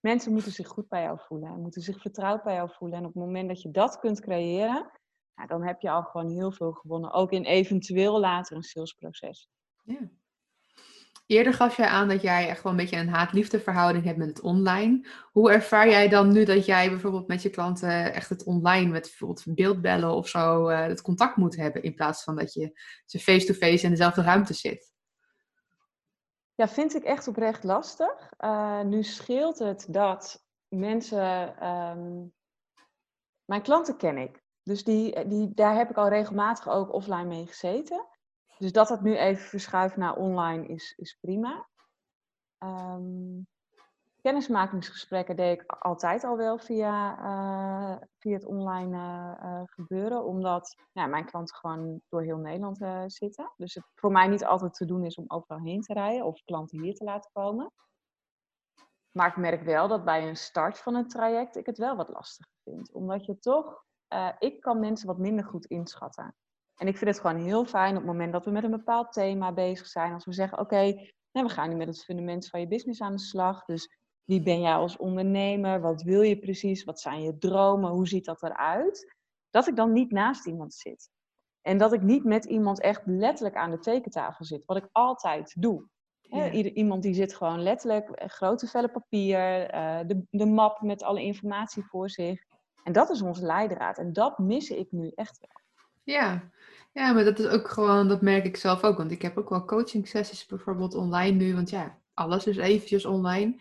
mensen 0.00 0.32
moeten 0.32 0.52
zich 0.52 0.68
goed 0.68 0.88
bij 0.88 1.02
jou 1.02 1.18
voelen. 1.20 1.48
En 1.48 1.60
moeten 1.60 1.82
zich 1.82 2.00
vertrouwd 2.00 2.42
bij 2.42 2.54
jou 2.54 2.70
voelen. 2.72 2.98
En 2.98 3.04
op 3.04 3.14
het 3.14 3.22
moment 3.22 3.48
dat 3.48 3.62
je 3.62 3.70
dat 3.70 3.98
kunt 3.98 4.20
creëren, 4.20 4.90
dan 5.46 5.66
heb 5.66 5.80
je 5.80 5.90
al 5.90 6.02
gewoon 6.02 6.30
heel 6.30 6.52
veel 6.52 6.72
gewonnen. 6.72 7.12
Ook 7.12 7.32
in 7.32 7.44
eventueel 7.44 8.20
later 8.20 8.56
een 8.56 8.62
salesproces. 8.62 9.48
Ja. 9.82 10.10
Eerder 11.26 11.54
gaf 11.54 11.76
jij 11.76 11.86
aan 11.86 12.08
dat 12.08 12.22
jij 12.22 12.48
echt 12.48 12.62
wel 12.62 12.72
een 12.72 12.78
beetje 12.78 12.96
een 12.96 13.08
haat-liefde 13.08 13.60
verhouding 13.60 14.04
hebt 14.04 14.18
met 14.18 14.28
het 14.28 14.40
online. 14.40 15.08
Hoe 15.32 15.52
ervaar 15.52 15.88
jij 15.88 16.08
dan 16.08 16.32
nu 16.32 16.44
dat 16.44 16.66
jij 16.66 16.90
bijvoorbeeld 16.90 17.28
met 17.28 17.42
je 17.42 17.50
klanten 17.50 18.12
echt 18.12 18.28
het 18.28 18.44
online, 18.44 18.90
met 18.90 19.02
bijvoorbeeld 19.02 19.44
beeldbellen 19.46 20.14
of 20.14 20.28
zo, 20.28 20.68
uh, 20.68 20.80
het 20.80 21.02
contact 21.02 21.36
moet 21.36 21.56
hebben 21.56 21.82
in 21.82 21.94
plaats 21.94 22.22
van 22.22 22.36
dat 22.36 22.52
je 22.52 22.80
ze 23.06 23.18
face-to-face 23.18 23.84
in 23.84 23.90
dezelfde 23.90 24.22
ruimte 24.22 24.54
zit? 24.54 24.92
Ja, 26.54 26.68
vind 26.68 26.94
ik 26.94 27.02
echt 27.02 27.28
oprecht 27.28 27.64
lastig. 27.64 28.32
Uh, 28.40 28.80
nu 28.80 29.02
scheelt 29.02 29.58
het 29.58 29.86
dat 29.88 30.44
mensen. 30.68 31.66
Um, 31.68 32.32
mijn 33.44 33.62
klanten 33.62 33.96
ken 33.96 34.18
ik. 34.18 34.42
Dus 34.62 34.84
die, 34.84 35.28
die, 35.28 35.54
daar 35.54 35.76
heb 35.76 35.90
ik 35.90 35.96
al 35.96 36.08
regelmatig 36.08 36.68
ook 36.68 36.92
offline 36.92 37.24
mee 37.24 37.46
gezeten. 37.46 38.06
Dus 38.64 38.72
dat 38.72 38.88
het 38.88 39.00
nu 39.00 39.16
even 39.16 39.48
verschuift 39.48 39.96
naar 39.96 40.16
online 40.16 40.66
is, 40.66 40.94
is 40.96 41.18
prima. 41.20 41.68
Um, 42.58 43.46
kennismakingsgesprekken 44.20 45.36
deed 45.36 45.60
ik 45.60 45.72
altijd 45.72 46.24
al 46.24 46.36
wel 46.36 46.58
via, 46.58 47.18
uh, 47.18 47.96
via 48.18 48.32
het 48.32 48.44
online 48.44 48.96
uh, 48.96 49.62
gebeuren, 49.64 50.24
omdat 50.24 50.76
ja, 50.92 51.06
mijn 51.06 51.24
klanten 51.24 51.56
gewoon 51.56 52.00
door 52.08 52.22
heel 52.22 52.36
Nederland 52.36 53.12
zitten. 53.12 53.52
Dus 53.56 53.74
het 53.74 53.84
voor 53.94 54.12
mij 54.12 54.28
niet 54.28 54.44
altijd 54.44 54.74
te 54.74 54.84
doen 54.84 55.04
is 55.04 55.16
om 55.16 55.24
overal 55.26 55.60
heen 55.60 55.80
te 55.80 55.92
rijden 55.92 56.26
of 56.26 56.42
klanten 56.44 56.82
hier 56.82 56.94
te 56.94 57.04
laten 57.04 57.30
komen. 57.32 57.72
Maar 59.10 59.28
ik 59.28 59.36
merk 59.36 59.62
wel 59.62 59.88
dat 59.88 60.04
bij 60.04 60.28
een 60.28 60.36
start 60.36 60.78
van 60.78 60.94
een 60.94 61.08
traject 61.08 61.56
ik 61.56 61.66
het 61.66 61.78
wel 61.78 61.96
wat 61.96 62.08
lastiger 62.08 62.52
vind. 62.62 62.92
Omdat 62.92 63.24
je 63.24 63.38
toch 63.38 63.84
ik 64.38 64.60
kan 64.60 64.80
mensen 64.80 65.06
wat 65.06 65.18
minder 65.18 65.44
goed 65.44 65.66
inschatten. 65.66 66.34
En 66.76 66.86
ik 66.86 66.96
vind 66.96 67.10
het 67.10 67.20
gewoon 67.20 67.44
heel 67.44 67.64
fijn 67.64 67.90
op 67.90 67.96
het 67.96 68.06
moment 68.06 68.32
dat 68.32 68.44
we 68.44 68.50
met 68.50 68.64
een 68.64 68.70
bepaald 68.70 69.12
thema 69.12 69.52
bezig 69.52 69.86
zijn. 69.86 70.12
Als 70.12 70.24
we 70.24 70.32
zeggen, 70.32 70.58
oké, 70.58 70.82
nou, 71.32 71.46
we 71.46 71.48
gaan 71.48 71.68
nu 71.68 71.74
met 71.74 71.86
het 71.86 72.04
fundament 72.04 72.48
van 72.48 72.60
je 72.60 72.68
business 72.68 73.00
aan 73.00 73.12
de 73.12 73.18
slag. 73.18 73.64
Dus 73.64 73.98
wie 74.24 74.42
ben 74.42 74.60
jij 74.60 74.74
als 74.74 74.96
ondernemer? 74.96 75.80
Wat 75.80 76.02
wil 76.02 76.22
je 76.22 76.38
precies? 76.38 76.84
Wat 76.84 77.00
zijn 77.00 77.22
je 77.22 77.38
dromen? 77.38 77.90
Hoe 77.90 78.08
ziet 78.08 78.24
dat 78.24 78.42
eruit? 78.42 79.14
Dat 79.50 79.68
ik 79.68 79.76
dan 79.76 79.92
niet 79.92 80.10
naast 80.10 80.46
iemand 80.46 80.74
zit. 80.74 81.10
En 81.60 81.78
dat 81.78 81.92
ik 81.92 82.02
niet 82.02 82.24
met 82.24 82.44
iemand 82.44 82.80
echt 82.80 83.02
letterlijk 83.04 83.56
aan 83.56 83.70
de 83.70 83.78
tekentafel 83.78 84.44
zit. 84.44 84.64
Wat 84.64 84.76
ik 84.76 84.88
altijd 84.92 85.54
doe. 85.58 85.88
iemand 86.74 87.02
die 87.02 87.14
zit 87.14 87.34
gewoon 87.34 87.62
letterlijk, 87.62 88.10
eh, 88.10 88.28
grote 88.28 88.66
vellen 88.66 88.90
papier, 88.90 89.74
uh, 89.74 90.00
de, 90.06 90.26
de 90.30 90.46
map 90.46 90.80
met 90.80 91.02
alle 91.02 91.22
informatie 91.22 91.84
voor 91.84 92.10
zich. 92.10 92.44
En 92.82 92.92
dat 92.92 93.10
is 93.10 93.22
onze 93.22 93.44
leidraad. 93.44 93.98
En 93.98 94.12
dat 94.12 94.38
mis 94.38 94.70
ik 94.70 94.92
nu 94.92 95.10
echt 95.14 95.38
wel. 95.38 95.63
Ja. 96.04 96.50
ja, 96.92 97.12
maar 97.12 97.24
dat 97.24 97.38
is 97.38 97.46
ook 97.46 97.68
gewoon, 97.68 98.08
dat 98.08 98.22
merk 98.22 98.44
ik 98.44 98.56
zelf 98.56 98.82
ook. 98.82 98.96
Want 98.96 99.10
ik 99.10 99.22
heb 99.22 99.38
ook 99.38 99.48
wel 99.48 99.64
coaching 99.64 100.08
sessies 100.08 100.46
bijvoorbeeld 100.46 100.94
online 100.94 101.36
nu. 101.36 101.54
Want 101.54 101.70
ja, 101.70 101.98
alles 102.14 102.46
is 102.46 102.56
eventjes 102.56 103.04
online. 103.04 103.60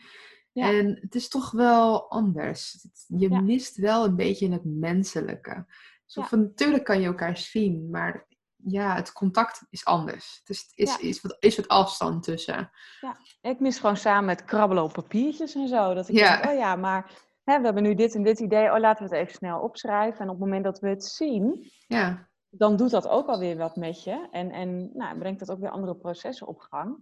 En 0.54 0.98
het 1.02 1.16
is 1.16 1.28
toch 1.28 1.52
wel 1.52 2.10
anders. 2.10 2.88
Je 3.08 3.30
mist 3.30 3.78
wel 3.78 4.06
een 4.06 4.16
beetje 4.16 4.52
het 4.52 4.64
menselijke. 4.64 5.66
Zo 6.06 6.26
natuurlijk 6.30 6.84
kan 6.84 7.02
je 7.02 7.08
elkaar 7.08 7.38
zien, 7.38 7.90
maar 7.90 8.28
ja, 8.56 8.96
het 8.96 9.12
contact 9.12 9.66
is 9.70 9.86
anders. 9.86 10.42
Dus 10.44 10.62
het 10.62 10.72
is, 10.76 10.98
is, 10.98 11.22
wat, 11.22 11.38
is 11.40 11.56
wat 11.56 11.68
afstand 11.68 12.24
tussen. 12.24 12.72
Ja, 13.02 13.18
ik 13.42 13.60
mis 13.60 13.80
gewoon 13.80 13.98
samen 13.98 14.30
het 14.30 14.46
krabbelen 14.46 14.84
op 14.84 14.94
papiertjes 14.94 15.56
en 15.56 15.68
zo. 15.68 15.94
Dat 15.94 16.10
ik 16.10 16.16
denk, 16.16 16.46
oh 16.46 16.54
ja, 16.54 16.76
maar 16.76 17.12
hè, 17.44 17.58
we 17.58 17.66
hebben 17.66 17.84
nu 17.84 17.96
dit 17.96 18.16
en 18.16 18.24
dit 18.24 18.40
idee. 18.40 18.72
Oh, 18.72 18.80
laten 18.80 19.10
we 19.10 19.16
het 19.16 19.22
even 19.22 19.38
snel 19.38 19.60
opschrijven. 19.60 20.20
En 20.20 20.30
op 20.30 20.36
het 20.36 20.44
moment 20.44 20.64
dat 20.64 20.80
we 20.80 20.90
het 20.90 21.06
zien, 21.06 21.72
ja. 21.88 22.32
Dan 22.56 22.76
doet 22.76 22.92
dat 22.92 23.08
ook 23.08 23.28
alweer 23.28 23.58
wat 23.58 23.76
met 23.76 24.04
je. 24.04 24.28
En, 24.32 24.52
en 24.52 24.89
nou, 24.94 25.18
brengt 25.18 25.39
dat 25.39 25.52
ook 25.52 25.60
weer 25.60 25.70
andere 25.70 25.96
processen 25.96 26.48
op 26.48 26.60
gang. 26.60 26.98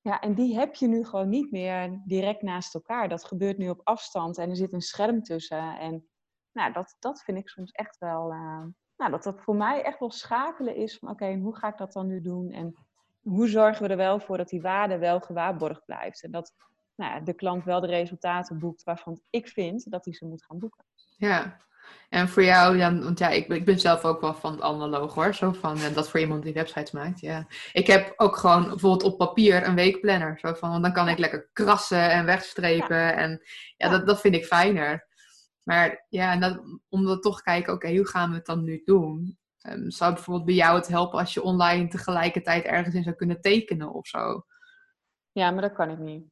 Ja, 0.00 0.20
en 0.20 0.34
die 0.34 0.58
heb 0.58 0.74
je 0.74 0.86
nu 0.86 1.04
gewoon 1.04 1.28
niet 1.28 1.50
meer 1.50 2.00
direct 2.04 2.42
naast 2.42 2.74
elkaar. 2.74 3.08
Dat 3.08 3.24
gebeurt 3.24 3.58
nu 3.58 3.68
op 3.68 3.80
afstand 3.84 4.38
en 4.38 4.50
er 4.50 4.56
zit 4.56 4.72
een 4.72 4.80
scherm 4.80 5.22
tussen. 5.22 5.78
En 5.78 6.08
nou, 6.52 6.72
dat, 6.72 6.96
dat 6.98 7.22
vind 7.22 7.38
ik 7.38 7.48
soms 7.48 7.70
echt 7.70 7.98
wel... 7.98 8.32
Uh, 8.32 8.64
nou, 8.96 9.10
dat 9.10 9.22
dat 9.22 9.40
voor 9.40 9.56
mij 9.56 9.82
echt 9.82 9.98
wel 9.98 10.10
schakelen 10.10 10.76
is 10.76 10.98
van... 10.98 11.08
Oké, 11.08 11.34
hoe 11.34 11.56
ga 11.56 11.68
ik 11.68 11.78
dat 11.78 11.92
dan 11.92 12.06
nu 12.06 12.20
doen? 12.20 12.50
En 12.50 12.74
hoe 13.20 13.48
zorgen 13.48 13.82
we 13.82 13.88
er 13.88 13.96
wel 13.96 14.20
voor 14.20 14.36
dat 14.36 14.48
die 14.48 14.62
waarde 14.62 14.98
wel 14.98 15.20
gewaarborgd 15.20 15.84
blijft? 15.84 16.22
En 16.22 16.30
dat 16.30 16.54
nou, 16.94 17.24
de 17.24 17.34
klant 17.34 17.64
wel 17.64 17.80
de 17.80 17.86
resultaten 17.86 18.58
boekt 18.58 18.82
waarvan 18.82 19.20
ik 19.30 19.48
vind 19.48 19.90
dat 19.90 20.04
hij 20.04 20.14
ze 20.14 20.26
moet 20.26 20.44
gaan 20.44 20.58
boeken. 20.58 20.84
Ja, 21.16 21.60
en 22.08 22.28
voor 22.28 22.42
jou, 22.42 22.78
dan, 22.78 23.02
want 23.02 23.18
ja, 23.18 23.28
ik, 23.28 23.48
ik 23.48 23.64
ben 23.64 23.80
zelf 23.80 24.04
ook 24.04 24.20
wel 24.20 24.34
van 24.34 24.52
het 24.52 24.60
analoog 24.60 25.14
hoor. 25.14 25.34
Zo 25.34 25.52
van, 25.52 25.78
en 25.78 25.92
dat 25.92 26.10
voor 26.10 26.20
iemand 26.20 26.42
die 26.42 26.52
websites 26.52 26.90
maakt, 26.90 27.20
ja. 27.20 27.46
Ik 27.72 27.86
heb 27.86 28.12
ook 28.16 28.36
gewoon 28.36 28.68
bijvoorbeeld 28.68 29.02
op 29.02 29.18
papier 29.18 29.66
een 29.66 29.74
weekplanner. 29.74 30.38
Zo 30.38 30.54
van, 30.54 30.70
want 30.70 30.82
dan 30.82 30.92
kan 30.92 31.08
ik 31.08 31.18
lekker 31.18 31.50
krassen 31.52 32.10
en 32.10 32.24
wegstrepen. 32.24 33.16
En 33.16 33.42
ja, 33.76 33.88
Dat, 33.88 34.06
dat 34.06 34.20
vind 34.20 34.34
ik 34.34 34.46
fijner. 34.46 35.06
Maar 35.62 36.04
ja, 36.08 36.32
en 36.32 36.40
dat, 36.40 36.60
om 36.88 37.04
dan 37.04 37.20
toch 37.20 37.42
kijken, 37.42 37.72
oké, 37.72 37.96
hoe 37.96 38.08
gaan 38.08 38.30
we 38.30 38.36
het 38.36 38.46
dan 38.46 38.64
nu 38.64 38.82
doen? 38.84 39.38
Um, 39.68 39.90
zou 39.90 40.12
bijvoorbeeld 40.14 40.46
bij 40.46 40.54
jou 40.54 40.76
het 40.76 40.88
helpen 40.88 41.18
als 41.18 41.34
je 41.34 41.42
online 41.42 41.88
tegelijkertijd 41.88 42.64
ergens 42.64 42.94
in 42.94 43.02
zou 43.02 43.16
kunnen 43.16 43.40
tekenen 43.40 43.92
of 43.92 44.06
zo? 44.06 44.46
Ja, 45.32 45.50
maar 45.50 45.62
dat 45.62 45.72
kan 45.72 45.90
ik 45.90 45.98
niet. 45.98 46.24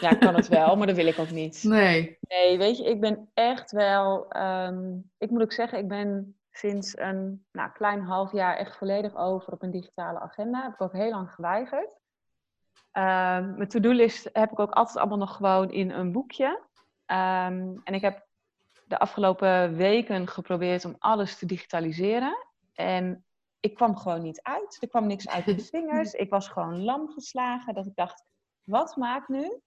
Ja, 0.00 0.10
ik 0.10 0.20
kan 0.20 0.34
het 0.34 0.48
wel, 0.48 0.76
maar 0.76 0.86
dat 0.86 0.96
wil 0.96 1.06
ik 1.06 1.18
ook 1.18 1.30
niet. 1.30 1.62
Nee. 1.64 2.18
Nee, 2.20 2.58
weet 2.58 2.78
je, 2.78 2.84
ik 2.84 3.00
ben 3.00 3.30
echt 3.34 3.70
wel... 3.70 4.28
Ehm, 4.28 4.98
ik 5.18 5.30
moet 5.30 5.42
ook 5.42 5.52
zeggen, 5.52 5.78
ik 5.78 5.88
ben 5.88 6.36
sinds 6.50 6.98
een 6.98 7.44
nou, 7.52 7.70
klein 7.70 8.00
half 8.00 8.32
jaar 8.32 8.56
echt 8.56 8.76
volledig 8.76 9.16
over 9.16 9.52
op 9.52 9.62
een 9.62 9.70
digitale 9.70 10.20
agenda. 10.20 10.62
Heb 10.62 10.72
ik 10.72 10.80
ook 10.80 10.92
heel 10.92 11.10
lang 11.10 11.30
geweigerd. 11.30 12.00
Um, 12.92 13.56
mijn 13.56 13.68
to-do-list 13.68 14.30
heb 14.32 14.50
ik 14.50 14.58
ook 14.58 14.70
altijd 14.70 14.96
allemaal 14.96 15.18
nog 15.18 15.36
gewoon 15.36 15.70
in 15.70 15.90
een 15.90 16.12
boekje. 16.12 16.60
Ehm, 17.06 17.76
en 17.84 17.94
ik 17.94 18.00
heb 18.00 18.26
de 18.84 18.98
afgelopen 18.98 19.76
weken 19.76 20.28
geprobeerd 20.28 20.84
om 20.84 20.96
alles 20.98 21.38
te 21.38 21.46
digitaliseren. 21.46 22.46
En 22.74 23.24
ik 23.60 23.74
kwam 23.74 23.96
gewoon 23.96 24.22
niet 24.22 24.42
uit. 24.42 24.78
Er 24.80 24.88
kwam 24.88 25.06
niks 25.06 25.28
uit 25.28 25.44
de 25.44 25.58
vingers. 25.72 26.12
Ik 26.12 26.30
was 26.30 26.48
gewoon 26.48 26.84
lam 26.84 27.08
geslagen. 27.08 27.74
Dat 27.74 27.86
ik 27.86 27.94
dacht, 27.94 28.24
wat 28.64 28.96
maakt 28.96 29.28
nu 29.28 29.60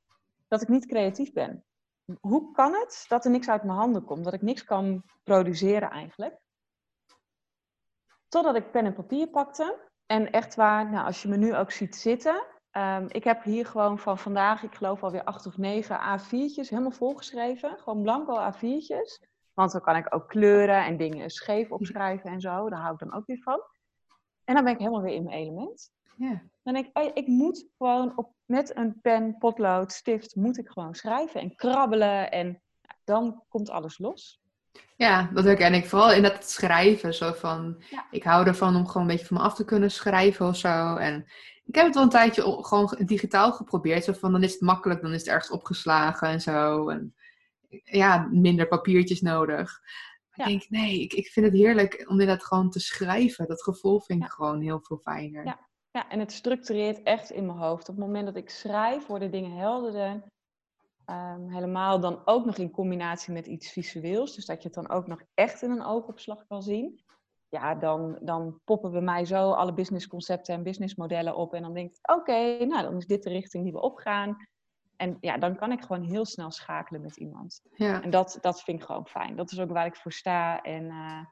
dat 0.47 0.62
ik 0.62 0.67
niet 0.67 0.86
creatief 0.86 1.34
ben? 1.34 1.65
Hoe 2.19 2.51
kan 2.51 2.73
het 2.73 3.05
dat 3.08 3.25
er 3.25 3.31
niks 3.31 3.49
uit 3.49 3.63
mijn 3.63 3.77
handen 3.77 4.03
komt? 4.03 4.23
Dat 4.23 4.34
ik 4.34 4.41
niks 4.41 4.63
kan 4.63 5.03
produceren 5.23 5.89
eigenlijk? 5.89 6.38
Totdat 8.27 8.55
ik 8.55 8.71
pen 8.71 8.86
en 8.86 8.93
papier 8.93 9.27
pakte. 9.27 9.89
En 10.05 10.31
echt 10.31 10.55
waar, 10.55 10.89
nou, 10.89 11.05
als 11.05 11.21
je 11.21 11.27
me 11.27 11.38
nu 11.38 11.55
ook 11.55 11.71
ziet 11.71 11.95
zitten. 11.95 12.45
Um, 12.71 13.05
ik 13.08 13.23
heb 13.23 13.43
hier 13.43 13.65
gewoon 13.65 13.99
van 13.99 14.17
vandaag, 14.17 14.63
ik 14.63 14.75
geloof 14.75 15.03
alweer 15.03 15.23
acht 15.23 15.45
of 15.45 15.58
negen 15.58 16.19
A4'tjes 16.19 16.69
helemaal 16.69 16.91
volgeschreven. 16.91 17.77
Gewoon 17.79 18.01
blanco 18.01 18.51
A4'tjes. 18.51 19.34
Want 19.53 19.71
dan 19.71 19.81
kan 19.81 19.95
ik 19.95 20.15
ook 20.15 20.27
kleuren 20.27 20.86
en 20.86 20.97
dingen 20.97 21.29
scheef 21.29 21.71
opschrijven 21.71 22.29
en 22.29 22.41
zo. 22.41 22.69
Daar 22.69 22.79
hou 22.79 22.93
ik 22.93 22.99
dan 22.99 23.13
ook 23.13 23.25
weer 23.25 23.41
van. 23.41 23.62
En 24.43 24.55
dan 24.55 24.63
ben 24.63 24.73
ik 24.73 24.79
helemaal 24.79 25.01
weer 25.01 25.13
in 25.13 25.23
mijn 25.23 25.38
element. 25.38 25.91
Ja. 26.17 26.43
Dan 26.65 26.73
denk 26.73 26.86
ik, 26.86 26.97
oh 26.97 27.12
ik 27.13 27.28
moet 27.28 27.67
gewoon 27.78 28.13
op, 28.15 28.34
met 28.45 28.78
een 28.78 29.01
pen, 29.01 29.38
potlood, 29.38 29.91
stift, 29.91 30.36
moet 30.36 30.58
ik 30.58 30.69
gewoon 30.69 30.95
schrijven 30.95 31.41
en 31.41 31.56
krabbelen. 31.56 32.32
En 32.32 32.62
dan 33.04 33.43
komt 33.49 33.69
alles 33.69 33.97
los. 33.97 34.41
Ja, 34.95 35.30
dat 35.34 35.43
herken 35.43 35.73
ik 35.73 35.86
vooral 35.86 36.12
in 36.12 36.21
dat 36.21 36.49
schrijven. 36.49 37.13
Zo 37.13 37.32
van, 37.32 37.84
ik 38.12 38.23
hou 38.23 38.47
ervan 38.47 38.75
om 38.75 38.88
gewoon 38.88 39.01
een 39.01 39.13
beetje 39.13 39.25
van 39.25 39.38
me 39.38 39.43
af 39.43 39.56
te 39.56 39.65
kunnen 39.65 39.91
schrijven 39.91 40.47
of 40.47 40.58
zo. 40.58 40.95
En 40.95 41.25
ik 41.65 41.75
heb 41.75 41.86
het 41.86 41.93
wel 41.93 42.04
een 42.04 42.10
tijdje 42.10 42.58
gewoon 42.62 42.97
digitaal 43.06 43.51
geprobeerd. 43.51 44.04
Zo 44.04 44.13
van, 44.13 44.32
dan 44.32 44.43
is 44.43 44.51
het 44.51 44.62
makkelijk, 44.62 45.01
dan 45.01 45.13
is 45.13 45.19
het 45.19 45.30
ergens 45.30 45.51
opgeslagen 45.51 46.28
en 46.28 46.41
zo. 46.41 46.89
En 46.89 47.15
ja, 47.84 48.28
minder 48.32 48.67
papiertjes 48.67 49.21
nodig. 49.21 49.82
Maar 50.36 50.49
ik 50.49 50.60
denk, 50.60 50.69
nee, 50.69 51.01
ik, 51.01 51.13
ik 51.13 51.28
vind 51.28 51.45
het 51.45 51.56
heerlijk 51.56 52.06
om 52.08 52.19
inderdaad 52.19 52.45
gewoon 52.45 52.69
te 52.69 52.80
schrijven. 52.80 53.47
Dat 53.47 53.63
gevoel 53.63 53.99
vind 53.99 54.23
ik 54.23 54.30
gewoon 54.30 54.62
heel 54.62 54.80
veel 54.82 54.97
fijner. 54.97 55.45
Ja. 55.45 55.64
Ja, 55.95 56.10
en 56.10 56.19
het 56.19 56.31
structureert 56.31 57.03
echt 57.03 57.29
in 57.29 57.45
mijn 57.45 57.58
hoofd. 57.58 57.89
Op 57.89 57.95
het 57.95 58.05
moment 58.05 58.25
dat 58.25 58.36
ik 58.36 58.49
schrijf, 58.49 59.05
worden 59.05 59.31
dingen 59.31 59.58
helderder. 59.58 60.23
Um, 61.05 61.49
helemaal 61.49 61.99
dan 61.99 62.21
ook 62.25 62.45
nog 62.45 62.58
in 62.58 62.71
combinatie 62.71 63.34
met 63.34 63.47
iets 63.47 63.71
visueels. 63.71 64.36
Dus 64.36 64.45
dat 64.45 64.62
je 64.62 64.67
het 64.67 64.77
dan 64.77 64.89
ook 64.89 65.08
nog 65.08 65.21
echt 65.34 65.62
in 65.62 65.71
een 65.71 65.84
oogopslag 65.84 66.45
kan 66.47 66.62
zien. 66.63 67.03
Ja, 67.49 67.75
dan, 67.75 68.17
dan 68.21 68.60
poppen 68.63 68.91
bij 68.91 69.01
mij 69.01 69.25
zo 69.25 69.51
alle 69.51 69.73
businessconcepten 69.73 70.55
en 70.55 70.63
businessmodellen 70.63 71.36
op. 71.36 71.53
En 71.53 71.62
dan 71.62 71.73
denk 71.73 71.91
ik, 71.91 72.12
oké, 72.12 72.65
nou 72.65 72.84
dan 72.84 72.97
is 72.97 73.05
dit 73.05 73.23
de 73.23 73.29
richting 73.29 73.63
die 73.63 73.73
we 73.73 73.81
opgaan. 73.81 74.38
En 74.95 75.17
ja, 75.19 75.38
dan 75.38 75.55
kan 75.55 75.71
ik 75.71 75.81
gewoon 75.81 76.03
heel 76.03 76.25
snel 76.25 76.51
schakelen 76.51 77.01
met 77.01 77.17
iemand. 77.17 77.62
Ja. 77.75 78.01
En 78.01 78.10
dat, 78.10 78.38
dat 78.41 78.62
vind 78.62 78.79
ik 78.79 78.86
gewoon 78.86 79.08
fijn. 79.08 79.36
Dat 79.36 79.51
is 79.51 79.60
ook 79.60 79.71
waar 79.71 79.86
ik 79.86 79.95
voor 79.95 80.12
sta. 80.12 80.62
En 80.62 80.84
uh, 80.84 81.25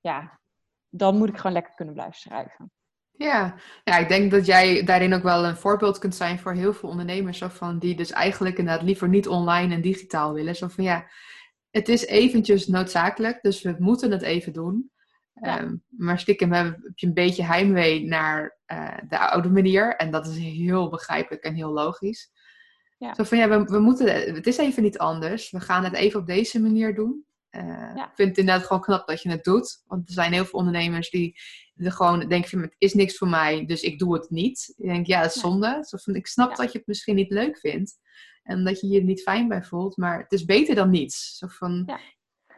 ja, 0.00 0.40
dan 0.88 1.18
moet 1.18 1.28
ik 1.28 1.36
gewoon 1.36 1.52
lekker 1.52 1.74
kunnen 1.74 1.94
blijven 1.94 2.18
schrijven. 2.18 2.70
Ja. 3.18 3.54
ja, 3.84 3.98
ik 3.98 4.08
denk 4.08 4.30
dat 4.30 4.46
jij 4.46 4.84
daarin 4.84 5.14
ook 5.14 5.22
wel 5.22 5.44
een 5.44 5.56
voorbeeld 5.56 5.98
kunt 5.98 6.14
zijn 6.14 6.38
voor 6.38 6.52
heel 6.52 6.74
veel 6.74 6.88
ondernemers. 6.88 7.38
Zo 7.38 7.48
van, 7.48 7.78
die 7.78 7.96
dus 7.96 8.10
eigenlijk 8.10 8.58
inderdaad 8.58 8.82
liever 8.82 9.08
niet 9.08 9.28
online 9.28 9.74
en 9.74 9.80
digitaal 9.80 10.32
willen. 10.32 10.56
Zo 10.56 10.68
van 10.68 10.84
ja, 10.84 11.06
het 11.70 11.88
is 11.88 12.06
eventjes 12.06 12.66
noodzakelijk, 12.66 13.42
dus 13.42 13.62
we 13.62 13.76
moeten 13.78 14.10
het 14.10 14.22
even 14.22 14.52
doen. 14.52 14.90
Ehm, 15.34 15.74
maar 15.88 16.18
stiekem 16.18 16.52
heb 16.52 16.78
je 16.94 17.06
een 17.06 17.14
beetje 17.14 17.44
heimwee 17.44 18.04
naar 18.04 18.58
uh, 18.72 18.98
de 19.08 19.18
oude 19.18 19.50
manier. 19.50 19.96
En 19.96 20.10
dat 20.10 20.26
is 20.26 20.36
heel 20.36 20.88
begrijpelijk 20.88 21.42
en 21.42 21.54
heel 21.54 21.72
logisch. 21.72 22.30
Ja. 22.98 23.14
Zo 23.14 23.24
van 23.24 23.38
ja, 23.38 23.48
we, 23.48 23.64
we 23.64 23.78
moeten, 23.78 24.34
het 24.34 24.46
is 24.46 24.56
even 24.56 24.82
niet 24.82 24.98
anders. 24.98 25.50
We 25.50 25.60
gaan 25.60 25.84
het 25.84 25.94
even 25.94 26.20
op 26.20 26.26
deze 26.26 26.60
manier 26.60 26.94
doen. 26.94 27.24
Uh, 27.50 27.92
Ik 27.94 28.10
vind 28.14 28.28
het 28.28 28.38
inderdaad 28.38 28.66
gewoon 28.66 28.82
knap 28.82 29.06
dat 29.06 29.22
je 29.22 29.30
het 29.30 29.44
doet. 29.44 29.82
Want 29.86 30.08
er 30.08 30.14
zijn 30.14 30.32
heel 30.32 30.44
veel 30.44 30.58
ondernemers 30.58 31.10
die 31.10 31.38
er 31.76 31.92
gewoon 31.92 32.28
denken: 32.28 32.60
het 32.60 32.74
is 32.78 32.94
niks 32.94 33.16
voor 33.16 33.28
mij, 33.28 33.66
dus 33.66 33.82
ik 33.82 33.98
doe 33.98 34.14
het 34.14 34.30
niet. 34.30 34.74
Ik 34.76 34.86
denk, 34.86 35.06
ja, 35.06 35.22
dat 35.22 35.34
is 35.34 35.40
zonde. 35.40 35.84
Zo 35.88 35.96
van, 35.96 36.14
ik 36.14 36.26
snap 36.26 36.56
dat 36.56 36.72
je 36.72 36.78
het 36.78 36.86
misschien 36.86 37.14
niet 37.14 37.30
leuk 37.30 37.58
vindt. 37.58 37.98
En 38.42 38.64
dat 38.64 38.80
je 38.80 38.88
je 38.88 38.98
er 38.98 39.04
niet 39.04 39.22
fijn 39.22 39.48
bij 39.48 39.62
voelt. 39.62 39.96
Maar 39.96 40.18
het 40.18 40.32
is 40.32 40.44
beter 40.44 40.74
dan 40.74 40.90
niets. 40.90 41.36
Zo 41.38 41.46
van, 41.46 41.82
ja. 41.86 41.98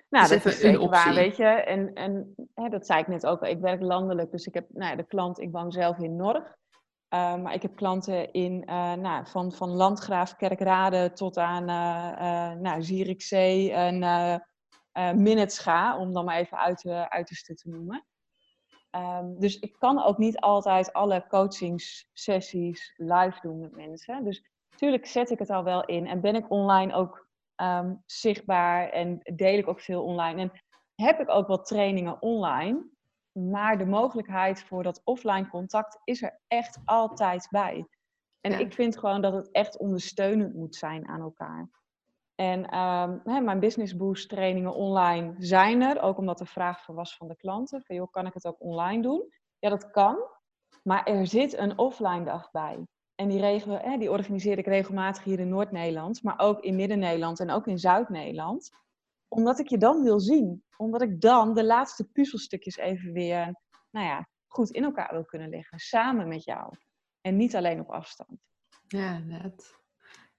Nou, 0.09 0.29
dat 0.29 0.44
is 0.44 0.61
zeker 0.61 0.88
waar, 0.88 1.14
weet 1.14 1.37
je. 1.37 1.44
En, 1.44 1.92
en 1.92 2.35
hè, 2.55 2.68
dat 2.68 2.87
zei 2.87 3.01
ik 3.01 3.09
net 3.09 3.27
ook 3.27 3.42
Ik 3.42 3.61
werk 3.61 3.81
landelijk, 3.81 4.31
dus 4.31 4.46
ik 4.46 4.55
heb 4.55 4.66
nou, 4.68 4.96
de 4.96 5.07
klant, 5.07 5.40
ik 5.40 5.53
woon 5.53 5.72
zelf 5.72 5.98
in 5.98 6.16
Norg. 6.16 6.57
Uh, 7.14 7.37
maar 7.37 7.55
ik 7.55 7.62
heb 7.62 7.77
klanten 7.77 8.33
in, 8.33 8.62
uh, 8.66 8.92
nou, 8.92 9.27
van, 9.27 9.53
van 9.53 9.68
Landgraaf, 9.68 10.37
Kerkrade 10.37 11.12
tot 11.12 11.37
aan 11.37 11.62
uh, 11.62 12.61
nou, 12.61 12.83
Zierikzee 12.83 13.72
en 13.72 14.03
uh, 14.99 15.13
minutes 15.13 15.59
ga, 15.59 15.99
om 15.99 16.13
dan 16.13 16.25
maar 16.25 16.37
even 16.37 16.59
uit 16.59 16.83
de 16.83 17.11
uiterste 17.11 17.55
te 17.55 17.69
noemen. 17.69 18.07
Um, 18.91 19.41
dus 19.41 19.59
ik 19.59 19.77
kan 19.79 20.03
ook 20.03 20.19
niet 20.19 20.39
altijd 20.39 20.93
alle 20.93 21.27
coachingssessies 21.29 22.93
live 22.97 23.39
doen 23.41 23.61
met 23.61 23.77
mensen. 23.77 24.25
Dus 24.25 24.45
natuurlijk 24.71 25.07
zet 25.07 25.31
ik 25.31 25.39
het 25.39 25.51
al 25.51 25.65
wel 25.65 25.85
in 25.85 26.07
en 26.07 26.21
ben 26.21 26.35
ik 26.35 26.51
online 26.51 26.95
ook 26.95 27.29
um, 27.57 28.03
zichtbaar 28.07 28.89
en 28.89 29.21
deel 29.23 29.59
ik 29.59 29.69
ook 29.69 29.81
veel 29.81 30.05
online. 30.05 30.41
En 30.41 30.53
heb 30.95 31.21
ik 31.21 31.29
ook 31.29 31.47
wat 31.47 31.67
trainingen 31.67 32.23
online, 32.23 32.89
maar 33.33 33.79
de 33.79 33.87
mogelijkheid 33.87 34.63
voor 34.63 34.83
dat 34.83 35.01
offline 35.05 35.49
contact 35.49 36.01
is 36.05 36.23
er 36.23 36.41
echt 36.47 36.79
altijd 36.85 37.49
bij. 37.51 37.87
En 38.41 38.53
ja. 38.53 38.59
ik 38.59 38.73
vind 38.73 38.99
gewoon 38.99 39.21
dat 39.21 39.33
het 39.33 39.51
echt 39.51 39.79
ondersteunend 39.79 40.55
moet 40.55 40.75
zijn 40.75 41.09
aan 41.09 41.21
elkaar. 41.21 41.69
En 42.40 42.79
um, 42.79 43.20
hè, 43.24 43.40
mijn 43.40 43.61
Business 43.61 43.96
Boost 43.96 44.29
trainingen 44.29 44.74
online 44.74 45.35
zijn 45.38 45.83
er, 45.83 46.01
ook 46.01 46.18
omdat 46.18 46.38
de 46.38 46.46
vraag 46.46 46.85
voor 46.85 46.94
was 46.94 47.16
van 47.16 47.29
de 47.29 47.37
klanten. 47.37 47.83
Van, 47.83 47.96
joh, 47.96 48.11
kan 48.11 48.27
ik 48.27 48.35
het 48.35 48.46
ook 48.46 48.61
online 48.62 49.03
doen? 49.03 49.33
Ja, 49.59 49.68
dat 49.68 49.90
kan. 49.90 50.16
Maar 50.83 51.05
er 51.05 51.27
zit 51.27 51.57
een 51.57 51.79
offline 51.79 52.24
dag 52.24 52.51
bij. 52.51 52.87
En 53.14 53.29
die, 53.29 53.42
hè, 53.42 53.96
die 53.98 54.11
organiseer 54.11 54.59
ik 54.59 54.66
regelmatig 54.66 55.24
hier 55.24 55.38
in 55.38 55.48
Noord-Nederland, 55.48 56.22
maar 56.22 56.38
ook 56.38 56.61
in 56.61 56.77
Midden-Nederland 56.77 57.40
en 57.40 57.51
ook 57.51 57.66
in 57.66 57.79
Zuid-Nederland. 57.79 58.70
Omdat 59.29 59.59
ik 59.59 59.68
je 59.68 59.79
dan 59.79 60.03
wil 60.03 60.20
zien. 60.20 60.64
Omdat 60.77 61.03
ik 61.03 61.20
dan 61.20 61.55
de 61.55 61.64
laatste 61.64 62.05
puzzelstukjes 62.05 62.77
even 62.77 63.12
weer 63.12 63.61
nou 63.90 64.07
ja, 64.07 64.29
goed 64.46 64.70
in 64.70 64.85
elkaar 64.85 65.12
wil 65.12 65.24
kunnen 65.24 65.48
leggen. 65.48 65.79
Samen 65.79 66.29
met 66.29 66.44
jou. 66.44 66.74
En 67.20 67.37
niet 67.37 67.57
alleen 67.57 67.81
op 67.81 67.90
afstand. 67.90 68.38
Ja, 68.87 69.18
net. 69.18 69.78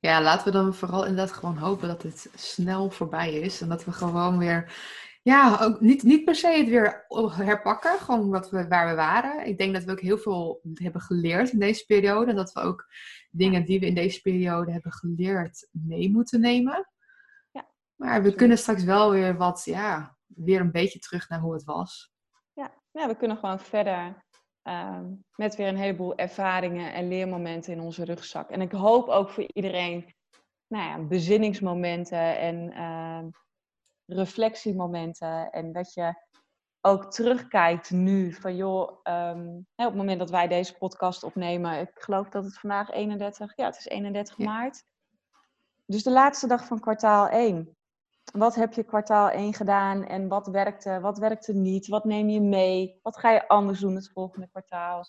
Ja, 0.02 0.22
laten 0.22 0.46
we 0.46 0.52
dan 0.52 0.74
vooral 0.74 1.06
inderdaad 1.06 1.36
gewoon 1.36 1.58
hopen 1.58 1.88
dat 1.88 2.04
het 2.04 2.30
snel 2.36 2.90
voorbij 2.90 3.34
is. 3.34 3.62
En 3.62 3.70
dat 3.70 3.86
we 3.86 3.92
gewoon 3.92 4.38
weer, 4.38 4.74
ja, 5.22 5.58
ook 5.62 5.80
niet, 5.82 6.04
niet 6.04 6.24
per 6.24 6.36
se 6.36 6.48
het 6.48 6.68
weer 6.68 7.06
herpakken, 7.32 8.00
gewoon 8.00 8.30
wat 8.30 8.50
we, 8.50 8.68
waar 8.68 8.90
we 8.90 8.96
waren. 8.96 9.48
Ik 9.48 9.58
denk 9.58 9.74
dat 9.74 9.84
we 9.84 9.92
ook 9.92 10.00
heel 10.00 10.18
veel 10.18 10.62
hebben 10.74 11.02
geleerd 11.02 11.52
in 11.52 11.60
deze 11.60 11.86
periode. 11.86 12.30
En 12.30 12.36
dat 12.36 12.52
we 12.52 12.60
ook 12.60 12.88
dingen 13.32 13.66
die 13.66 13.80
we 13.80 13.86
in 13.86 13.96
deze 13.96 14.22
periode 14.22 14.72
hebben 14.72 14.92
geleerd 14.92 15.68
mee 15.72 16.12
moeten 16.12 16.40
nemen. 16.40 16.90
Ja, 17.52 17.70
maar 17.96 18.24
we 18.24 18.36
kunnen 18.36 18.58
straks 18.58 18.84
wel 18.84 19.12
weer 19.12 19.38
wat, 19.38 19.62
ja, 19.66 20.18
weer 20.26 20.60
een 20.60 20.72
beetje 20.72 21.00
terug 21.00 21.30
naar 21.30 21.40
hoe 21.40 21.54
het 21.54 21.64
was. 21.64 22.12
Ja, 22.54 22.74
ja 22.92 23.08
we 23.08 23.16
kunnen 23.16 23.38
gewoon 23.38 23.60
verder 23.60 24.26
Ehm, 24.70 25.06
met 25.36 25.56
weer 25.56 25.68
een 25.68 25.78
heleboel 25.78 26.18
ervaringen 26.18 26.94
en 26.94 27.08
leermomenten 27.08 27.74
in 27.74 27.80
onze 27.80 28.04
rugzak. 28.04 28.50
En 28.50 28.62
ik 28.62 28.72
hoop 28.72 29.08
ook 29.08 29.30
voor 29.30 29.46
iedereen 29.54 30.14
nou 30.68 30.84
ja, 30.84 31.06
bezinningsmomenten 31.08 32.38
en 32.38 32.72
uh, 32.72 33.24
reflectiemomenten. 34.06 35.52
En 35.52 35.72
dat 35.72 35.94
je 35.94 36.14
ook 36.82 37.12
terugkijkt 37.12 37.92
nu 37.92 38.34
van 38.34 38.56
joh, 38.56 39.00
ehm, 39.04 39.56
op 39.58 39.86
het 39.86 39.96
moment 39.96 40.20
dat 40.20 40.30
wij 40.30 40.48
deze 40.48 40.78
podcast 40.78 41.24
opnemen, 41.24 41.80
ik 41.80 41.92
geloof 41.94 42.30
dat 42.30 42.44
het 42.44 42.60
vandaag 42.60 42.90
31, 42.90 43.56
ja 43.56 43.66
het 43.66 43.78
is 43.78 43.86
31 43.86 44.38
maart. 44.38 44.84
Dus 45.86 46.04
de 46.04 46.12
laatste 46.12 46.48
dag 46.48 46.66
van 46.66 46.80
kwartaal 46.80 47.30
1 47.30 47.78
wat 48.32 48.56
heb 48.56 48.74
je 48.74 48.84
kwartaal 48.84 49.30
1 49.30 49.54
gedaan 49.54 50.06
en 50.06 50.28
wat 50.28 50.48
werkte, 50.48 51.00
wat 51.00 51.18
werkte 51.18 51.54
niet? 51.54 51.88
Wat 51.88 52.06
neem 52.06 52.30
je 52.30 52.42
mee? 52.42 53.00
Wat 53.02 53.18
ga 53.18 53.32
je 53.32 53.48
anders 53.48 53.80
doen 53.80 53.96
het 53.96 54.12
volgende 54.12 54.48
kwartaal? 54.50 55.06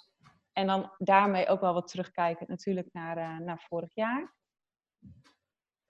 En 0.52 0.66
dan 0.66 0.90
daarmee 0.98 1.48
ook 1.48 1.60
wel 1.60 1.74
wat 1.74 1.88
terugkijken 1.88 2.46
natuurlijk 2.48 2.88
naar, 2.92 3.16
uh, 3.18 3.38
naar 3.38 3.66
vorig 3.68 3.94
jaar. 3.94 4.34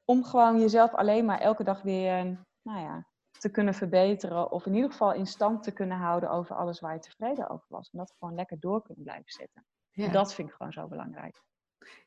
Om 0.05 0.25
gewoon 0.25 0.61
jezelf 0.61 0.95
alleen 0.95 1.25
maar 1.25 1.41
elke 1.41 1.65
dag 1.65 1.83
weer 1.83 2.25
nou 2.63 2.81
ja, 2.81 3.07
te 3.39 3.51
kunnen 3.51 3.75
verbeteren. 3.75 4.51
Of 4.51 4.67
in 4.67 4.75
ieder 4.75 4.91
geval 4.91 5.13
in 5.13 5.27
stand 5.27 5.63
te 5.63 5.73
kunnen 5.73 5.97
houden 5.97 6.31
over 6.31 6.57
alles 6.57 6.81
waar 6.81 6.95
je 6.95 7.01
tevreden 7.01 7.49
over 7.49 7.67
was. 7.69 7.91
En 7.91 7.99
dat 7.99 8.15
gewoon 8.19 8.35
lekker 8.35 8.61
door 8.61 8.83
kunnen 8.83 9.05
blijven 9.05 9.31
zetten. 9.31 9.67
Dat 10.13 10.35
vind 10.35 10.49
ik 10.49 10.55
gewoon 10.55 10.73
zo 10.73 10.89
belangrijk. 10.89 11.43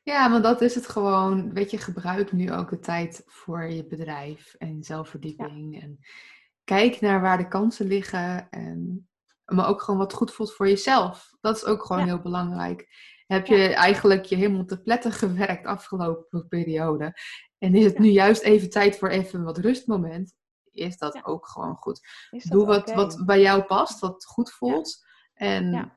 Ja, 0.02 0.30
want 0.30 0.42
dat 0.42 0.60
is 0.60 0.74
het 0.74 0.88
gewoon. 0.88 1.52
Weet 1.52 1.70
je, 1.70 1.78
gebruik 1.78 2.32
nu 2.32 2.52
ook 2.52 2.70
de 2.70 2.78
tijd 2.78 3.22
voor 3.26 3.64
je 3.64 3.86
bedrijf 3.86 4.54
en 4.58 4.82
zelfverdieping. 4.82 5.82
En 5.82 5.98
kijk 6.64 7.00
naar 7.00 7.20
waar 7.20 7.38
de 7.38 7.48
kansen 7.48 7.86
liggen. 7.86 8.50
En, 8.50 9.08
maar 9.44 9.68
ook 9.68 9.82
gewoon 9.82 10.00
wat 10.00 10.12
goed 10.12 10.32
voelt 10.32 10.54
voor 10.54 10.68
jezelf. 10.68 11.30
Dat 11.40 11.56
is 11.56 11.64
ook 11.64 11.84
gewoon 11.84 12.04
heel 12.04 12.20
belangrijk. 12.20 12.88
Heb 13.26 13.46
je 13.46 13.74
eigenlijk 13.74 14.24
je 14.24 14.36
helemaal 14.36 14.64
te 14.64 14.82
pletten 14.82 15.12
gewerkt 15.12 15.66
afgelopen 15.66 16.48
periode. 16.48 17.18
En 17.58 17.74
is 17.74 17.84
het 17.84 17.98
nu 17.98 18.08
juist 18.08 18.42
even 18.42 18.70
tijd 18.70 18.98
voor 18.98 19.08
even 19.08 19.44
wat 19.44 19.58
rustmoment. 19.58 20.34
Is 20.70 20.98
dat 20.98 21.24
ook 21.24 21.46
gewoon 21.46 21.76
goed. 21.76 22.00
Doe 22.30 22.66
wat, 22.66 22.92
wat 22.92 23.22
bij 23.26 23.40
jou 23.40 23.62
past, 23.62 24.00
wat 24.00 24.24
goed 24.24 24.50
voelt. 24.50 25.04
En, 25.34 25.92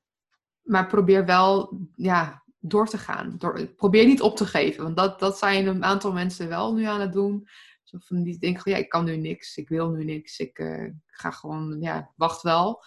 Maar 0.61 0.87
probeer 0.87 1.25
wel 1.25 1.79
ja, 1.95 2.43
door 2.67 2.87
te 2.87 2.97
gaan. 2.97 3.35
Door, 3.37 3.67
probeer 3.67 4.05
niet 4.05 4.21
op 4.21 4.35
te 4.35 4.45
geven, 4.45 4.83
want 4.83 4.97
dat, 4.97 5.19
dat 5.19 5.37
zijn 5.37 5.67
een 5.67 5.83
aantal 5.83 6.13
mensen 6.13 6.47
wel 6.47 6.73
nu 6.73 6.83
aan 6.83 7.01
het 7.01 7.13
doen. 7.13 7.47
Zo 7.83 7.97
van 8.01 8.23
die 8.23 8.37
denken, 8.37 8.71
ja, 8.71 8.77
ik 8.77 8.89
kan 8.89 9.05
nu 9.05 9.17
niks, 9.17 9.57
ik 9.57 9.69
wil 9.69 9.89
nu 9.89 10.03
niks, 10.03 10.39
ik 10.39 10.59
uh, 10.59 10.91
ga 11.05 11.31
gewoon, 11.31 11.81
ja, 11.81 12.13
wacht 12.15 12.41
wel. 12.41 12.83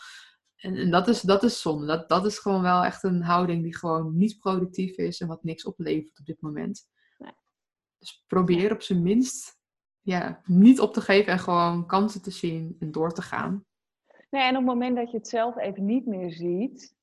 En, 0.57 0.77
en, 0.77 0.91
dat, 0.91 1.09
is, 1.09 1.21
dat 1.21 1.43
is 1.43 1.61
zonde. 1.61 1.87
Dat, 1.87 2.09
dat 2.09 2.27
is 2.27 2.39
gewoon 2.39 2.63
wel 2.63 2.85
echt 2.85 3.03
een 3.03 3.23
houding 3.23 3.63
die 3.63 3.77
gewoon 3.77 4.17
niet 4.17 4.39
productief 4.39 4.97
is 4.97 5.21
en 5.21 5.29
wat 5.29 5.45
niks 5.45 5.65
oplevert 5.65 6.19
op 6.19 6.25
dit 6.25 6.41
moment. 6.41 6.89
Nee. 7.19 7.33
Dus 7.99 8.25
probeer 8.27 8.73
op 8.73 8.83
zijn 8.83 9.03
minst 9.03 9.59
ja, 10.01 10.41
niet 10.45 10.81
op 10.81 10.93
te 10.93 11.01
geven 11.01 11.33
en 11.33 11.39
gewoon 11.39 11.87
kansen 11.87 12.23
te 12.23 12.31
zien 12.31 12.77
en 12.79 12.91
door 12.91 13.13
te 13.13 13.23
gaan. 13.23 13.65
Nee, 14.31 14.43
en 14.43 14.51
op 14.51 14.57
het 14.57 14.65
moment 14.65 14.97
dat 14.97 15.11
je 15.11 15.17
het 15.17 15.29
zelf 15.29 15.57
even 15.57 15.85
niet 15.85 16.07
meer 16.07 16.33
ziet, 16.33 16.97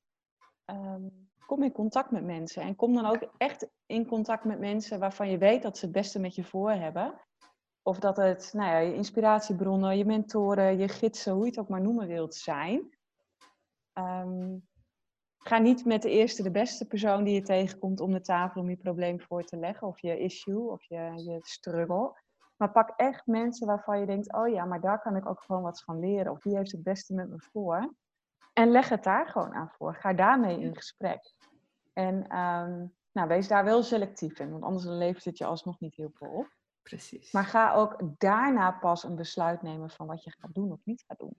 ehm, 0.66 1.06
kom 1.48 1.64
in 1.64 1.72
contact 1.72 2.12
met 2.12 2.24
mensen. 2.24 2.62
En 2.62 2.76
kom 2.76 2.94
dan 2.94 3.06
ook 3.06 3.30
echt 3.38 3.68
in 3.86 4.08
contact 4.08 4.44
met 4.44 4.60
mensen 4.60 5.00
waarvan 5.00 5.30
je 5.30 5.38
weet 5.38 5.62
dat 5.62 5.78
ze 5.78 5.86
het 5.86 5.94
beste 5.94 6.20
met 6.20 6.36
je 6.36 6.44
voor 6.44 6.72
hebben. 6.72 7.22
Of 7.82 8.00
dat 8.00 8.18
het 8.18 8.50
nou 8.54 8.70
ja, 8.70 8.78
je 8.78 8.94
inspiratiebronnen, 8.94 9.98
je 9.98 10.06
mentoren, 10.06 10.78
je 10.78 10.88
gidsen, 10.88 11.34
hoe 11.34 11.44
je 11.44 11.50
het 11.50 11.60
ook 11.60 11.70
maar 11.70 11.82
noemen 11.82 12.08
wilt 12.08 12.36
zijn. 12.36 12.98
Ehm, 13.94 14.58
ga 15.38 15.58
niet 15.58 15.86
met 15.86 16.02
de 16.02 16.10
eerste, 16.10 16.44
de 16.44 16.52
beste 16.52 16.88
persoon 16.88 17.24
die 17.24 17.34
je 17.34 17.42
tegenkomt 17.42 18.00
om 18.00 18.12
de 18.12 18.22
tafel 18.22 18.62
om 18.62 18.70
je 18.70 18.78
probleem 18.78 19.22
voor 19.22 19.44
te 19.44 19.58
leggen. 19.58 19.88
Of 19.88 20.00
je 20.00 20.20
issue 20.20 20.70
of 20.70 20.84
je, 20.84 21.12
je 21.16 21.38
struggle. 21.42 22.22
Maar 22.58 22.72
pak 22.72 22.94
echt 22.96 23.26
mensen 23.26 23.68
waarvan 23.68 24.00
je 24.00 24.06
denkt, 24.06 24.34
oh 24.34 24.48
ja, 24.48 24.66
maar 24.66 24.82
daar 24.82 25.02
kan 25.02 25.16
ik 25.16 25.30
ook 25.30 25.42
gewoon 25.42 25.62
wat 25.62 25.84
van 25.84 26.00
leren. 26.00 26.32
Of 26.32 26.42
die 26.42 26.58
heeft 26.58 26.72
het 26.72 26.84
beste 26.84 27.14
met 27.14 27.30
me 27.30 27.40
voor. 27.40 27.94
En 28.58 28.72
leg 28.72 28.89
het 28.89 29.04
daar 29.04 29.28
gewoon 29.28 29.54
aan 29.54 29.70
voor. 29.78 29.96
Ga 29.96 30.13
daarmee 30.13 30.60
in 30.60 30.76
gesprek. 30.76 31.34
En 31.93 32.28
ehm, 32.28 32.86
nou, 33.12 33.28
wees 33.28 33.48
daar 33.48 33.63
wel 33.63 33.84
selectief 33.84 34.39
in, 34.39 34.52
want 34.52 34.63
anders 34.63 34.86
levert 34.86 35.26
het 35.26 35.38
je 35.38 35.46
alsnog 35.46 35.80
niet 35.80 35.96
heel 35.96 36.12
veel 36.13 36.28
op. 36.28 36.48
Precies. 36.82 37.32
Maar 37.32 37.46
ga 37.46 37.74
ook 37.74 37.98
daarna 38.17 38.72
pas 38.72 39.04
een 39.04 39.15
besluit 39.15 39.62
nemen 39.62 39.89
van 39.89 40.08
wat 40.08 40.24
je 40.24 40.34
gaat 40.39 40.54
doen 40.54 40.72
of 40.72 40.80
niet 40.84 41.04
gaat 41.08 41.20
doen. 41.20 41.38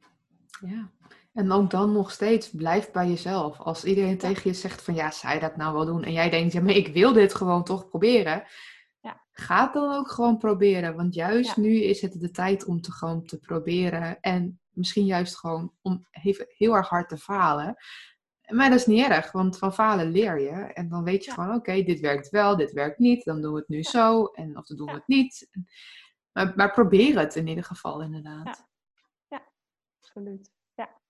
Ja, 0.61 0.91
en 1.33 1.53
ook 1.53 1.71
dan 1.71 1.93
nog 1.93 2.11
steeds, 2.11 2.51
blijf 2.51 2.91
bij 2.91 3.09
jezelf. 3.09 3.59
Als 3.59 3.85
iedereen 3.85 4.19
tegen 4.19 4.51
je 4.51 4.57
zegt 4.57 4.83
van 4.83 4.95
ja, 4.95 5.11
zou 5.11 5.35
je 5.35 5.41
dat 5.41 5.57
nou 5.57 5.75
wel 5.75 5.87
doen? 5.87 6.05
En 6.05 6.13
jij 6.13 6.31
denkt, 6.31 6.53
ja, 6.53 6.61
maar 6.61 6.75
ik 6.75 6.89
wil 6.89 7.13
dit 7.13 7.35
gewoon 7.35 7.65
toch 7.65 7.89
proberen. 7.89 8.45
Ja. 9.01 9.23
Ga 9.33 9.65
het 9.65 9.73
dan 9.73 9.95
ook 9.95 10.11
gewoon 10.11 10.39
proberen. 10.39 10.97
Want 10.97 11.15
juist 11.15 11.57
nu 11.57 11.83
is 11.83 12.01
het 12.01 12.21
de 12.21 12.31
tijd 12.31 12.65
om 12.65 12.81
te 12.81 12.93
gewoon 12.93 13.25
te 13.25 13.39
proberen. 13.39 14.21
En 14.21 14.61
misschien 14.79 15.05
juist 15.05 15.37
gewoon 15.37 15.73
om 15.83 16.07
even 16.11 16.47
heel 16.49 16.77
erg 16.77 16.89
hard 16.89 17.09
te 17.09 17.19
falen. 17.19 17.77
Maar 18.49 18.71
dat 18.71 18.79
is 18.79 18.87
niet 18.87 19.07
erg, 19.07 19.33
want 19.33 19.59
van 19.59 19.75
falen 19.75 20.11
leer 20.11 20.41
je. 20.41 20.51
En 20.51 20.89
dan 20.89 21.05
weet 21.05 21.25
je 21.25 21.31
gewoon, 21.31 21.55
oké, 21.55 21.83
dit 21.83 22.01
werkt 22.01 22.29
wel, 22.29 22.57
dit 22.57 22.73
werkt 22.73 22.99
niet. 22.99 23.25
Dan 23.25 23.43
doen 23.43 23.53
we 23.53 23.59
het 23.59 23.69
nu 23.69 23.83
zo, 23.83 24.25
en 24.25 24.57
of 24.57 24.67
dan 24.67 24.77
doen 24.77 24.87
we 24.87 24.93
het 24.93 25.07
niet. 25.07 25.49
Maar, 26.33 26.53
maar 26.57 26.73
probeer 26.73 27.19
het 27.19 27.37
in 27.37 27.47
ieder 27.47 27.65
geval, 27.65 28.03
inderdaad. 28.03 28.67
Ja, 29.29 29.43
absoluut. 30.01 30.53
Ja. 30.75 31.01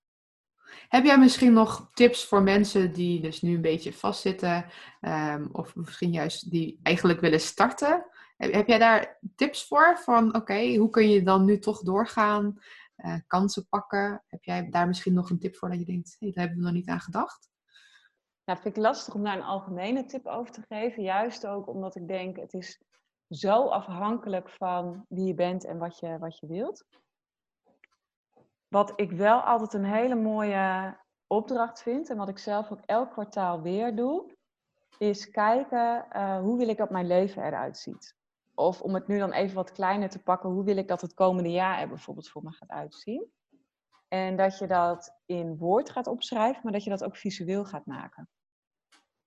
Heb 0.89 1.05
jij 1.05 1.19
misschien 1.19 1.53
nog 1.53 1.91
tips 1.93 2.25
voor 2.25 2.43
mensen 2.43 2.93
die 2.93 3.21
dus 3.21 3.43
nu 3.43 3.55
een 3.55 3.61
beetje 3.61 3.93
vastzitten, 3.93 4.67
um, 5.01 5.49
of 5.53 5.77
misschien 5.77 6.13
juist 6.13 6.51
die 6.51 6.81
eigenlijk 6.83 7.21
willen 7.21 7.41
starten? 7.41 8.07
Heb, 8.37 8.53
heb 8.53 8.67
jij 8.67 8.79
daar 8.79 9.19
tips 9.37 9.67
voor? 9.67 9.99
Van 9.99 10.35
oké, 10.35 10.77
hoe 10.77 10.91
kun 10.91 11.09
je 11.09 11.23
dan 11.23 11.45
nu 11.45 11.59
toch 11.59 11.83
doorgaan? 11.83 12.59
Uh, 13.05 13.15
kansen 13.27 13.69
pakken. 13.69 14.23
Heb 14.27 14.45
jij 14.45 14.71
daar 14.71 14.87
misschien 14.87 15.15
nog 15.15 15.31
een 15.31 15.39
tip 15.39 15.57
voor 15.57 15.69
dat 15.69 15.79
je 15.79 15.85
denkt, 15.85 16.17
hey, 16.19 16.33
daar 16.33 16.45
hebben 16.45 16.59
we 16.63 16.65
nog 16.65 16.75
niet 16.75 16.89
aan 16.89 17.01
gedacht? 17.01 17.49
Nou, 18.45 18.61
vind 18.61 18.77
ik 18.77 18.83
lastig 18.83 19.15
om 19.15 19.25
daar 19.25 19.37
een 19.37 19.43
algemene 19.43 20.05
tip 20.05 20.27
over 20.27 20.53
te 20.53 20.63
geven. 20.69 21.03
Juist 21.03 21.47
ook 21.47 21.67
omdat 21.67 21.97
ik 21.97 22.09
denk, 22.09 22.37
het 22.37 22.53
is 22.53 22.83
zo 23.29 23.67
afhankelijk 23.67 24.51
van 24.51 25.05
wie 25.09 25.27
je 25.27 25.35
bent 25.35 25.65
en 25.65 25.79
wat 25.79 25.99
je, 25.99 26.19
wat 26.19 26.39
je 26.39 26.47
wilt. 26.47 26.85
Wat 28.69 28.93
ik 28.97 29.11
wel 29.11 29.41
altijd 29.41 29.73
een 29.73 29.85
hele 29.85 30.15
mooie 30.15 30.97
opdracht 31.27 31.83
vind 31.83 32.11
en 32.11 32.17
wat 32.17 32.29
ik 32.29 32.39
zelf 32.39 32.71
ook 32.71 32.81
elk 32.85 33.11
kwartaal 33.11 33.63
weer 33.63 33.97
doe, 33.97 34.37
is 34.99 35.31
kijken 35.31 36.07
uh, 36.13 36.39
hoe 36.39 36.59
wil 36.59 36.69
ik 36.69 36.77
dat 36.77 36.91
mijn 36.91 37.07
leven 37.07 37.43
eruit 37.43 37.79
ziet. 37.79 38.17
Of 38.59 38.83
om 38.83 38.95
het 38.95 39.07
nu 39.07 39.19
dan 39.19 39.33
even 39.33 39.55
wat 39.55 39.73
kleiner 39.73 40.09
te 40.09 40.23
pakken, 40.23 40.51
hoe 40.51 40.65
wil 40.65 40.77
ik 40.77 40.89
dat 40.89 41.01
het 41.01 41.15
komende 41.15 41.51
jaar 41.51 41.81
er 41.81 41.89
bijvoorbeeld 41.89 42.29
voor 42.29 42.43
me 42.43 42.53
gaat 42.53 42.71
uitzien? 42.71 43.33
En 44.09 44.37
dat 44.37 44.59
je 44.59 44.67
dat 44.67 45.19
in 45.27 45.57
woord 45.57 45.91
gaat 45.91 46.07
opschrijven, 46.07 46.61
maar 46.63 46.73
dat 46.73 46.85
je 46.85 46.91
dat 46.91 47.05
ook 47.05 47.17
visueel 47.17 47.65
gaat 47.65 47.87
maken. 47.87 48.29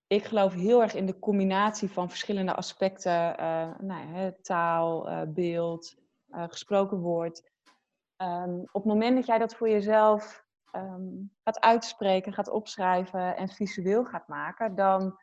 Ik 0.06 0.24
geloof 0.24 0.54
heel 0.54 0.82
erg 0.82 0.94
in 0.94 1.06
de 1.06 1.18
combinatie 1.18 1.90
van 1.90 2.08
verschillende 2.08 2.54
aspecten, 2.54 3.40
uh, 3.40 3.78
nou 3.78 4.14
ja, 4.14 4.32
taal, 4.42 5.10
uh, 5.10 5.22
beeld, 5.26 5.94
uh, 6.28 6.44
gesproken 6.48 6.98
woord. 6.98 7.50
Um, 8.22 8.60
op 8.60 8.82
het 8.82 8.92
moment 8.92 9.16
dat 9.16 9.26
jij 9.26 9.38
dat 9.38 9.54
voor 9.54 9.68
jezelf 9.68 10.44
um, 10.76 11.32
gaat 11.44 11.60
uitspreken, 11.60 12.32
gaat 12.32 12.50
opschrijven 12.50 13.36
en 13.36 13.48
visueel 13.48 14.04
gaat 14.04 14.28
maken, 14.28 14.74
dan 14.74 15.20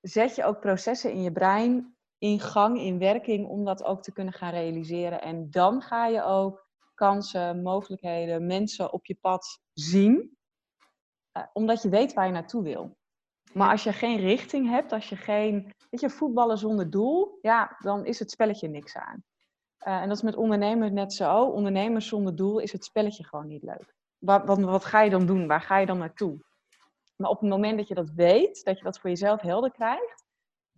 zet 0.00 0.34
je 0.34 0.44
ook 0.44 0.60
processen 0.60 1.12
in 1.12 1.22
je 1.22 1.32
brein 1.32 1.95
in 2.18 2.40
gang, 2.40 2.80
in 2.80 2.98
werking, 2.98 3.46
om 3.48 3.64
dat 3.64 3.84
ook 3.84 4.02
te 4.02 4.12
kunnen 4.12 4.32
gaan 4.32 4.50
realiseren. 4.50 5.22
En 5.22 5.50
dan 5.50 5.82
ga 5.82 6.06
je 6.06 6.22
ook 6.22 6.66
kansen, 6.94 7.62
mogelijkheden, 7.62 8.46
mensen 8.46 8.92
op 8.92 9.06
je 9.06 9.16
pad 9.20 9.60
zien, 9.72 10.36
uh, 11.36 11.42
omdat 11.52 11.82
je 11.82 11.88
weet 11.88 12.12
waar 12.12 12.26
je 12.26 12.32
naartoe 12.32 12.62
wil. 12.62 12.96
Maar 13.52 13.70
als 13.70 13.84
je 13.84 13.92
geen 13.92 14.16
richting 14.16 14.68
hebt, 14.68 14.92
als 14.92 15.08
je 15.08 15.16
geen, 15.16 15.74
weet 15.90 16.00
je, 16.00 16.10
voetballen 16.10 16.58
zonder 16.58 16.90
doel, 16.90 17.38
ja, 17.42 17.76
dan 17.78 18.04
is 18.04 18.18
het 18.18 18.30
spelletje 18.30 18.68
niks 18.68 18.96
aan. 18.96 19.24
Uh, 19.86 20.00
en 20.00 20.08
dat 20.08 20.16
is 20.16 20.22
met 20.22 20.36
ondernemers 20.36 20.90
net 20.92 21.12
zo. 21.12 21.44
Ondernemers 21.44 22.08
zonder 22.08 22.36
doel 22.36 22.58
is 22.58 22.72
het 22.72 22.84
spelletje 22.84 23.24
gewoon 23.24 23.46
niet 23.46 23.62
leuk. 23.62 23.94
Wat, 24.18 24.44
wat, 24.44 24.60
wat 24.60 24.84
ga 24.84 25.00
je 25.00 25.10
dan 25.10 25.26
doen? 25.26 25.46
Waar 25.46 25.60
ga 25.60 25.78
je 25.78 25.86
dan 25.86 25.98
naartoe? 25.98 26.38
Maar 27.16 27.30
op 27.30 27.40
het 27.40 27.50
moment 27.50 27.78
dat 27.78 27.88
je 27.88 27.94
dat 27.94 28.10
weet, 28.10 28.64
dat 28.64 28.78
je 28.78 28.84
dat 28.84 28.98
voor 28.98 29.10
jezelf 29.10 29.40
helder 29.40 29.70
krijgt, 29.70 30.25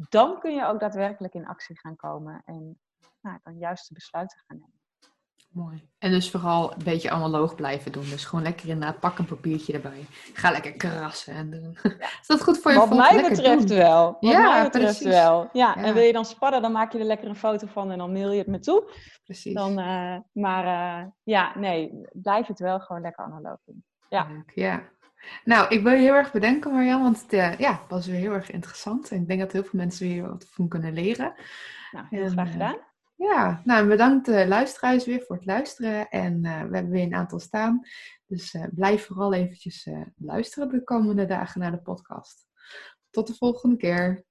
dan 0.08 0.38
kun 0.40 0.54
je 0.54 0.66
ook 0.66 0.80
daadwerkelijk 0.80 1.34
in 1.34 1.46
actie 1.46 1.78
gaan 1.78 1.96
komen 1.96 2.42
en 2.44 2.78
nou, 3.20 3.38
dan 3.42 3.58
juiste 3.58 3.94
besluiten 3.94 4.38
gaan 4.46 4.56
nemen. 4.56 4.76
Mooi. 5.48 5.88
En 5.98 6.10
dus 6.10 6.30
vooral 6.30 6.72
een 6.72 6.84
beetje 6.84 7.10
analoog 7.10 7.54
blijven 7.54 7.92
doen. 7.92 8.02
Dus 8.02 8.24
gewoon 8.24 8.44
lekker 8.44 8.68
inderdaad, 8.68 9.00
pak 9.00 9.18
een 9.18 9.26
papiertje 9.26 9.72
erbij. 9.72 10.06
Ga 10.34 10.50
lekker 10.50 10.72
krassen 10.72 11.34
en 11.34 11.50
doen. 11.50 11.76
Is 12.20 12.26
dat 12.26 12.42
goed 12.42 12.58
voor 12.58 12.72
je 12.72 12.78
Wat 12.78 12.88
mij 12.90 13.28
betreft 13.28 13.68
wel. 13.68 14.04
Wat 14.20 14.30
Ja, 14.32 14.52
mij 14.52 14.62
betreft 14.62 14.84
precies. 14.98 15.20
wel. 15.20 15.48
Ja, 15.52 15.74
Ja. 15.76 15.84
en 15.84 15.94
wil 15.94 16.02
je 16.02 16.12
dan 16.12 16.24
spadden, 16.24 16.62
dan 16.62 16.72
maak 16.72 16.92
je 16.92 16.98
er 16.98 17.04
lekker 17.04 17.28
een 17.28 17.36
foto 17.36 17.66
van 17.66 17.90
en 17.90 17.98
dan 17.98 18.12
mail 18.12 18.30
je 18.32 18.38
het 18.38 18.46
me 18.46 18.58
toe. 18.58 18.90
Precies. 19.24 19.54
Dan, 19.54 19.78
eh, 19.78 20.16
maar 20.32 20.64
eh, 21.00 21.06
ja, 21.22 21.58
nee, 21.58 22.00
blijf 22.12 22.46
het 22.46 22.58
wel 22.58 22.80
gewoon 22.80 23.02
lekker 23.02 23.24
analoog 23.24 23.58
doen. 23.64 23.84
ja. 24.08 24.26
Ja. 24.54 24.82
Nou, 25.44 25.74
ik 25.74 25.82
wil 25.82 25.92
je 25.92 25.98
heel 25.98 26.14
erg 26.14 26.32
bedanken 26.32 26.72
Marjan, 26.72 27.02
want 27.02 27.22
het 27.22 27.32
eh, 27.32 27.58
ja, 27.58 27.82
was 27.88 28.06
weer 28.06 28.16
heel 28.16 28.32
erg 28.32 28.50
interessant. 28.50 29.10
En 29.10 29.20
ik 29.20 29.28
denk 29.28 29.40
dat 29.40 29.52
heel 29.52 29.64
veel 29.64 29.78
mensen 29.78 30.08
weer 30.08 30.28
wat 30.28 30.46
van 30.50 30.68
kunnen 30.68 30.92
leren. 30.92 31.34
Nou, 31.90 32.06
heel 32.10 32.24
En, 32.24 32.30
graag 32.30 32.46
eh, 32.46 32.52
gedaan. 32.52 32.86
Ja, 33.18 33.60
nou 33.64 33.88
bedankt 33.88 34.26
de 34.26 34.46
luisteraars 34.48 35.04
weer 35.04 35.22
voor 35.22 35.36
het 35.36 35.44
luisteren. 35.44 36.08
En 36.08 36.44
eh, 36.44 36.62
we 36.62 36.74
hebben 36.74 36.90
weer 36.90 37.02
een 37.02 37.14
aantal 37.14 37.38
staan. 37.38 37.80
Dus 38.26 38.54
eh, 38.54 38.64
blijf 38.70 39.06
vooral 39.06 39.32
eventjes 39.32 39.86
eh, 39.86 40.02
luisteren 40.16 40.68
de 40.68 40.84
komende 40.84 41.26
dagen 41.26 41.60
naar 41.60 41.70
de 41.70 41.82
podcast. 41.82 42.46
Tot 43.10 43.26
de 43.26 43.34
volgende 43.34 43.76
keer. 43.76 44.24